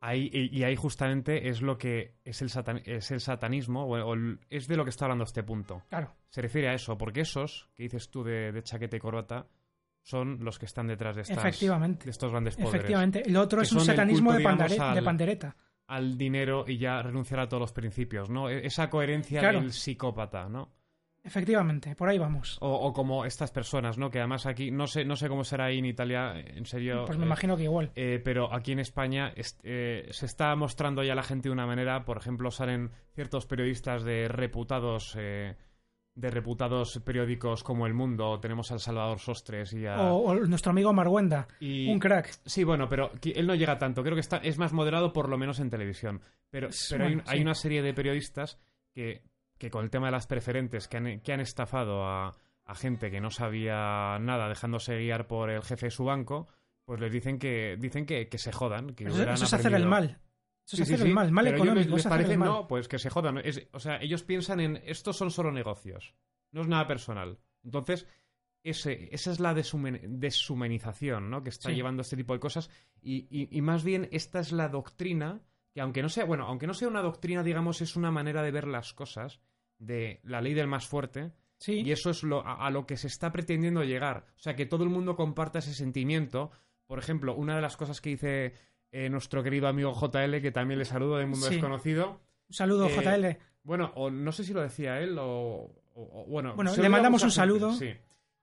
Ahí, 0.00 0.30
y, 0.32 0.62
ahí 0.62 0.76
justamente 0.76 1.48
es 1.48 1.62
lo 1.62 1.78
que 1.78 2.16
es 2.22 2.42
el, 2.42 2.50
satan- 2.50 2.82
es 2.84 3.10
el 3.10 3.20
satanismo, 3.20 3.84
o, 3.86 3.96
o 4.04 4.14
el- 4.14 4.38
es 4.50 4.68
de 4.68 4.76
lo 4.76 4.84
que 4.84 4.90
está 4.90 5.06
hablando 5.06 5.24
este 5.24 5.42
punto. 5.42 5.82
Claro, 5.88 6.14
Se 6.28 6.42
refiere 6.42 6.68
a 6.68 6.74
eso, 6.74 6.96
porque 6.98 7.22
esos 7.22 7.70
que 7.74 7.84
dices 7.84 8.10
tú 8.10 8.22
de, 8.22 8.52
de 8.52 8.62
chaqueta 8.62 8.96
y 8.96 9.00
corbata 9.00 9.46
son 10.02 10.44
los 10.44 10.58
que 10.58 10.66
están 10.66 10.86
detrás 10.86 11.16
de, 11.16 11.22
estas, 11.22 11.38
efectivamente. 11.38 12.04
de 12.04 12.10
estos 12.10 12.30
grandes 12.30 12.54
poderes. 12.56 12.74
Efectivamente. 12.74 13.22
El 13.26 13.36
otro 13.38 13.62
es 13.62 13.72
un 13.72 13.80
satanismo 13.80 14.30
culto, 14.32 14.48
de, 14.64 14.68
digamos, 14.68 14.94
de 14.94 14.98
al- 15.00 15.04
pandereta. 15.04 15.56
Al 15.88 16.18
dinero 16.18 16.64
y 16.68 16.78
ya 16.78 17.00
renunciar 17.02 17.40
a 17.40 17.48
todos 17.48 17.60
los 17.62 17.72
principios, 17.72 18.28
¿no? 18.28 18.50
E- 18.50 18.66
Esa 18.66 18.90
coherencia 18.90 19.40
Claro. 19.40 19.60
del 19.60 19.72
psicópata, 19.72 20.48
¿no? 20.48 20.72
Efectivamente, 21.26 21.96
por 21.96 22.08
ahí 22.08 22.18
vamos. 22.18 22.56
O, 22.60 22.70
o 22.72 22.92
como 22.92 23.24
estas 23.24 23.50
personas, 23.50 23.98
¿no? 23.98 24.10
Que 24.10 24.20
además 24.20 24.46
aquí, 24.46 24.70
no 24.70 24.86
sé, 24.86 25.04
no 25.04 25.16
sé 25.16 25.28
cómo 25.28 25.42
será 25.44 25.66
ahí 25.66 25.78
en 25.78 25.86
Italia, 25.86 26.34
en 26.38 26.64
serio. 26.66 27.04
Pues 27.04 27.18
me 27.18 27.24
eh, 27.24 27.26
imagino 27.26 27.56
que 27.56 27.64
igual. 27.64 27.90
Eh, 27.96 28.20
pero 28.24 28.54
aquí 28.54 28.72
en 28.72 28.78
España 28.78 29.32
est- 29.34 29.60
eh, 29.64 30.06
se 30.10 30.26
está 30.26 30.54
mostrando 30.54 31.02
ya 31.02 31.14
la 31.16 31.22
gente 31.24 31.48
de 31.48 31.52
una 31.52 31.66
manera, 31.66 32.04
por 32.04 32.16
ejemplo, 32.16 32.50
salen 32.50 32.90
ciertos 33.14 33.44
periodistas 33.46 34.04
de 34.04 34.28
reputados 34.28 35.16
eh, 35.18 35.56
de 36.14 36.30
reputados 36.30 36.98
periódicos 37.04 37.62
como 37.62 37.86
El 37.86 37.92
Mundo, 37.92 38.40
tenemos 38.40 38.72
al 38.72 38.80
Salvador 38.80 39.18
Sostres 39.18 39.74
y 39.74 39.84
a... 39.84 40.00
O, 40.00 40.30
o 40.30 40.34
nuestro 40.46 40.70
amigo 40.70 40.90
Marguenda, 40.94 41.46
y- 41.60 41.88
un 41.92 41.98
crack. 41.98 42.30
Sí, 42.46 42.64
bueno, 42.64 42.88
pero 42.88 43.10
él 43.22 43.46
no 43.46 43.54
llega 43.54 43.76
tanto, 43.76 44.02
creo 44.02 44.14
que 44.14 44.20
está, 44.22 44.38
es 44.38 44.56
más 44.56 44.72
moderado 44.72 45.12
por 45.12 45.28
lo 45.28 45.36
menos 45.36 45.60
en 45.60 45.68
televisión. 45.68 46.22
Pero, 46.48 46.68
pero 46.90 47.04
hay, 47.04 47.10
bueno, 47.16 47.24
hay 47.28 47.36
sí. 47.38 47.42
una 47.42 47.54
serie 47.54 47.82
de 47.82 47.92
periodistas 47.92 48.58
que, 48.94 49.24
que 49.58 49.70
con 49.70 49.84
el 49.84 49.90
tema 49.90 50.06
de 50.06 50.12
las 50.12 50.26
preferentes, 50.26 50.88
que 50.88 50.96
han, 50.96 51.20
que 51.20 51.32
han 51.32 51.40
estafado 51.40 52.04
a, 52.04 52.36
a 52.64 52.74
gente 52.74 53.10
que 53.10 53.20
no 53.20 53.30
sabía 53.30 54.18
nada 54.20 54.48
dejándose 54.48 54.98
guiar 54.98 55.26
por 55.26 55.50
el 55.50 55.62
jefe 55.62 55.86
de 55.86 55.90
su 55.90 56.04
banco, 56.04 56.48
pues 56.84 57.00
les 57.00 57.12
dicen 57.12 57.38
que 57.38 57.76
dicen 57.78 58.06
que, 58.06 58.28
que 58.28 58.38
se 58.38 58.52
jodan. 58.52 58.94
Que 58.94 59.04
Eso, 59.04 59.22
eso 59.22 59.44
es 59.44 59.52
hacer 59.52 59.74
el 59.74 59.86
mal. 59.86 60.20
Eso 60.66 60.76
Sí, 60.76 60.82
es 60.82 60.88
hacer 60.88 60.98
sí, 61.00 61.06
el 61.08 61.14
mal. 61.14 61.30
Mal 61.32 61.44
pero 61.44 61.56
económico. 61.58 61.96
les, 61.96 62.06
parece, 62.06 62.36
mal. 62.36 62.48
no, 62.48 62.66
pues 62.68 62.88
que 62.88 62.98
se 62.98 63.08
jodan. 63.10 63.38
Es- 63.38 63.68
o 63.72 63.78
sea, 63.80 63.96
ellos 64.02 64.22
piensan 64.24 64.60
en 64.60 64.82
estos 64.84 65.16
son 65.16 65.30
solo 65.30 65.52
negocios, 65.52 66.14
no 66.52 66.60
es 66.62 66.66
nada 66.68 66.86
personal. 66.86 67.38
Entonces, 67.64 68.06
ese, 68.64 69.08
esa 69.14 69.30
es 69.30 69.38
la 69.40 69.54
deshumen- 69.54 70.00
deshumanización 70.18 71.30
¿no? 71.30 71.42
que 71.42 71.50
está 71.50 71.70
llevando 71.70 72.02
este 72.02 72.16
tipo 72.16 72.32
de 72.32 72.40
cosas. 72.40 72.70
Y, 73.00 73.26
y- 73.30 73.48
y 73.56 73.62
más 73.62 73.84
bien, 73.84 74.08
esta 74.12 74.40
es 74.40 74.52
la 74.52 74.68
doctrina, 74.68 75.40
que 75.76 75.82
aunque 75.82 76.00
no 76.00 76.08
sea, 76.08 76.24
bueno, 76.24 76.46
aunque 76.46 76.66
no 76.66 76.72
sea 76.72 76.88
una 76.88 77.02
doctrina, 77.02 77.42
digamos, 77.42 77.82
es 77.82 77.96
una 77.96 78.10
manera 78.10 78.42
de 78.42 78.50
ver 78.50 78.66
las 78.66 78.94
cosas, 78.94 79.40
de 79.78 80.20
la 80.22 80.40
ley 80.40 80.54
del 80.54 80.68
más 80.68 80.86
fuerte. 80.86 81.32
Sí. 81.58 81.82
Y 81.84 81.92
eso 81.92 82.08
es 82.08 82.22
lo, 82.22 82.40
a, 82.46 82.66
a 82.66 82.70
lo 82.70 82.86
que 82.86 82.96
se 82.96 83.08
está 83.08 83.30
pretendiendo 83.30 83.84
llegar. 83.84 84.24
O 84.36 84.38
sea, 84.38 84.56
que 84.56 84.64
todo 84.64 84.84
el 84.84 84.88
mundo 84.88 85.16
comparta 85.16 85.58
ese 85.58 85.74
sentimiento. 85.74 86.50
Por 86.86 86.98
ejemplo, 86.98 87.34
una 87.34 87.56
de 87.56 87.60
las 87.60 87.76
cosas 87.76 88.00
que 88.00 88.08
dice 88.08 88.54
eh, 88.90 89.10
nuestro 89.10 89.42
querido 89.42 89.68
amigo 89.68 89.92
JL, 89.92 90.40
que 90.40 90.50
también 90.50 90.78
le 90.78 90.86
saludo 90.86 91.18
de 91.18 91.26
Mundo 91.26 91.46
Sí. 91.46 91.56
Desconocido. 91.56 92.22
Un 92.48 92.54
saludo, 92.54 92.86
Eh, 92.86 92.96
JL. 92.96 93.38
Bueno, 93.62 93.92
o 93.96 94.10
no 94.10 94.32
sé 94.32 94.44
si 94.44 94.54
lo 94.54 94.62
decía 94.62 94.98
él 95.00 95.18
o... 95.18 95.26
o- 95.26 95.74
o- 96.22 96.26
bueno, 96.26 96.54
Bueno, 96.56 96.74
le 96.74 96.88
mandamos 96.88 97.20
un 97.22 97.28
gente, 97.28 97.34
saludo. 97.36 97.72
Sí. 97.74 97.90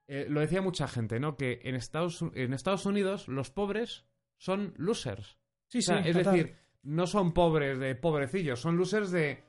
Eh, 0.07 0.27
lo 0.29 0.39
decía 0.39 0.61
mucha 0.61 0.87
gente, 0.87 1.19
¿no? 1.19 1.35
Que 1.35 1.61
en 1.63 1.73
Estados, 1.73 2.23
en 2.35 2.53
Estados 2.53 2.85
Unidos 2.85 3.27
los 3.27 3.49
pobres 3.49 4.05
son 4.37 4.75
losers. 4.77 5.39
Sí, 5.67 5.79
O 5.79 5.81
sea, 5.81 6.03
sí, 6.03 6.09
es 6.09 6.17
total. 6.17 6.33
decir, 6.35 6.55
no 6.83 7.07
son 7.07 7.33
pobres 7.33 7.79
de 7.79 7.95
pobrecillos, 7.95 8.61
son 8.61 8.77
losers 8.77 9.11
de 9.11 9.43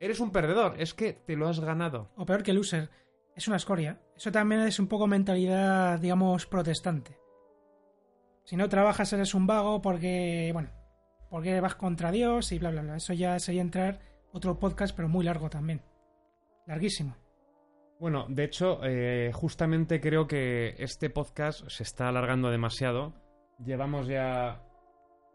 Eres 0.00 0.18
un 0.20 0.32
perdedor, 0.32 0.80
es 0.80 0.94
que 0.94 1.12
te 1.12 1.36
lo 1.36 1.46
has 1.46 1.60
ganado. 1.60 2.08
O 2.16 2.24
peor 2.24 2.42
que 2.42 2.54
loser, 2.54 2.88
es 3.36 3.46
una 3.48 3.58
escoria. 3.58 4.00
Eso 4.16 4.32
también 4.32 4.62
es 4.62 4.78
un 4.78 4.86
poco 4.86 5.06
mentalidad, 5.06 6.00
digamos, 6.00 6.46
protestante. 6.46 7.18
Si 8.44 8.56
no 8.56 8.70
trabajas 8.70 9.12
eres 9.12 9.34
un 9.34 9.46
vago 9.46 9.82
porque, 9.82 10.50
bueno, 10.54 10.70
porque 11.28 11.60
vas 11.60 11.74
contra 11.74 12.10
Dios 12.10 12.50
y 12.52 12.58
bla, 12.58 12.70
bla, 12.70 12.80
bla. 12.80 12.96
Eso 12.96 13.12
ya 13.12 13.38
sería 13.38 13.60
entrar 13.60 14.00
otro 14.32 14.58
podcast, 14.58 14.96
pero 14.96 15.06
muy 15.06 15.22
largo 15.22 15.50
también. 15.50 15.82
Larguísimo. 16.66 17.14
Bueno, 17.98 18.24
de 18.30 18.44
hecho, 18.44 18.80
eh, 18.82 19.30
justamente 19.34 20.00
creo 20.00 20.26
que 20.26 20.76
este 20.78 21.10
podcast 21.10 21.68
se 21.68 21.82
está 21.82 22.08
alargando 22.08 22.50
demasiado. 22.50 23.12
Llevamos 23.62 24.06
ya, 24.08 24.62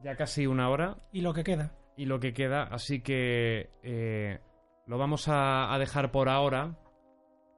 ya 0.06 0.16
casi 0.16 0.46
una 0.48 0.70
hora. 0.70 0.98
Y 1.12 1.20
lo 1.22 1.34
que 1.34 1.44
queda. 1.44 1.74
Y 1.98 2.06
lo 2.06 2.20
que 2.20 2.34
queda, 2.34 2.64
así 2.64 3.02
que 3.02 3.72
eh, 3.84 4.40
lo 4.86 4.98
vamos 5.00 5.28
a, 5.28 5.74
a 5.74 5.80
dejar 5.80 6.12
por 6.12 6.30
ahora. 6.30 6.78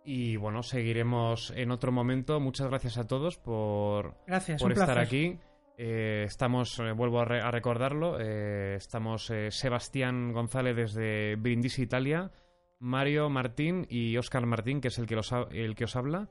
Y 0.05 0.37
bueno, 0.37 0.63
seguiremos 0.63 1.51
en 1.57 1.71
otro 1.71 1.91
momento. 1.91 2.39
Muchas 2.39 2.69
gracias 2.69 2.97
a 2.97 3.05
todos 3.05 3.37
por, 3.37 4.15
Gracias, 4.25 4.61
por 4.61 4.71
estar 4.71 4.93
placer. 4.95 5.03
aquí. 5.03 5.37
Eh, 5.77 6.23
estamos, 6.25 6.79
eh, 6.79 6.93
vuelvo 6.93 7.19
a, 7.19 7.25
re- 7.25 7.41
a 7.41 7.51
recordarlo, 7.51 8.17
eh, 8.19 8.75
estamos 8.77 9.29
eh, 9.29 9.51
Sebastián 9.51 10.31
González 10.33 10.75
desde 10.75 11.35
Brindisi, 11.35 11.83
Italia, 11.83 12.31
Mario 12.79 13.29
Martín 13.29 13.85
y 13.89 14.17
Óscar 14.17 14.45
Martín, 14.47 14.81
que 14.81 14.87
es 14.87 14.97
el 14.97 15.05
que, 15.05 15.13
los 15.15 15.31
el 15.51 15.75
que 15.75 15.83
os 15.83 15.95
habla. 15.95 16.29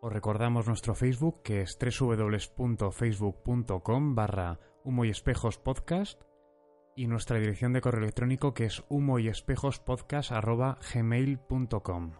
Os 0.00 0.12
recordamos 0.12 0.66
nuestro 0.66 0.94
Facebook, 0.96 1.42
que 1.42 1.60
es 1.60 1.78
www.facebook.com 1.78 4.14
barra 4.14 4.58
humo 4.88 5.04
y 5.04 5.10
espejos 5.10 5.58
podcast 5.58 6.22
y 6.96 7.08
nuestra 7.08 7.38
dirección 7.38 7.74
de 7.74 7.82
correo 7.82 8.00
electrónico, 8.00 8.54
que 8.54 8.64
es 8.64 8.82
humo 8.88 9.18
y 9.18 9.28
espejos 9.28 9.80
podcast 9.80 10.32
arroba 10.32 10.78
gmail.com. 10.94 12.12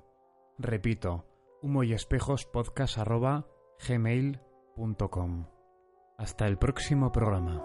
Repito, 0.58 1.24
humo 1.62 1.82
y 1.82 1.94
espejos 1.94 2.44
podcast 2.44 2.98
arroba 2.98 3.46
gmail.com. 3.88 5.46
Hasta 6.18 6.46
el 6.46 6.58
próximo 6.58 7.10
programa. 7.10 7.64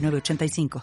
906985. 0.01 0.79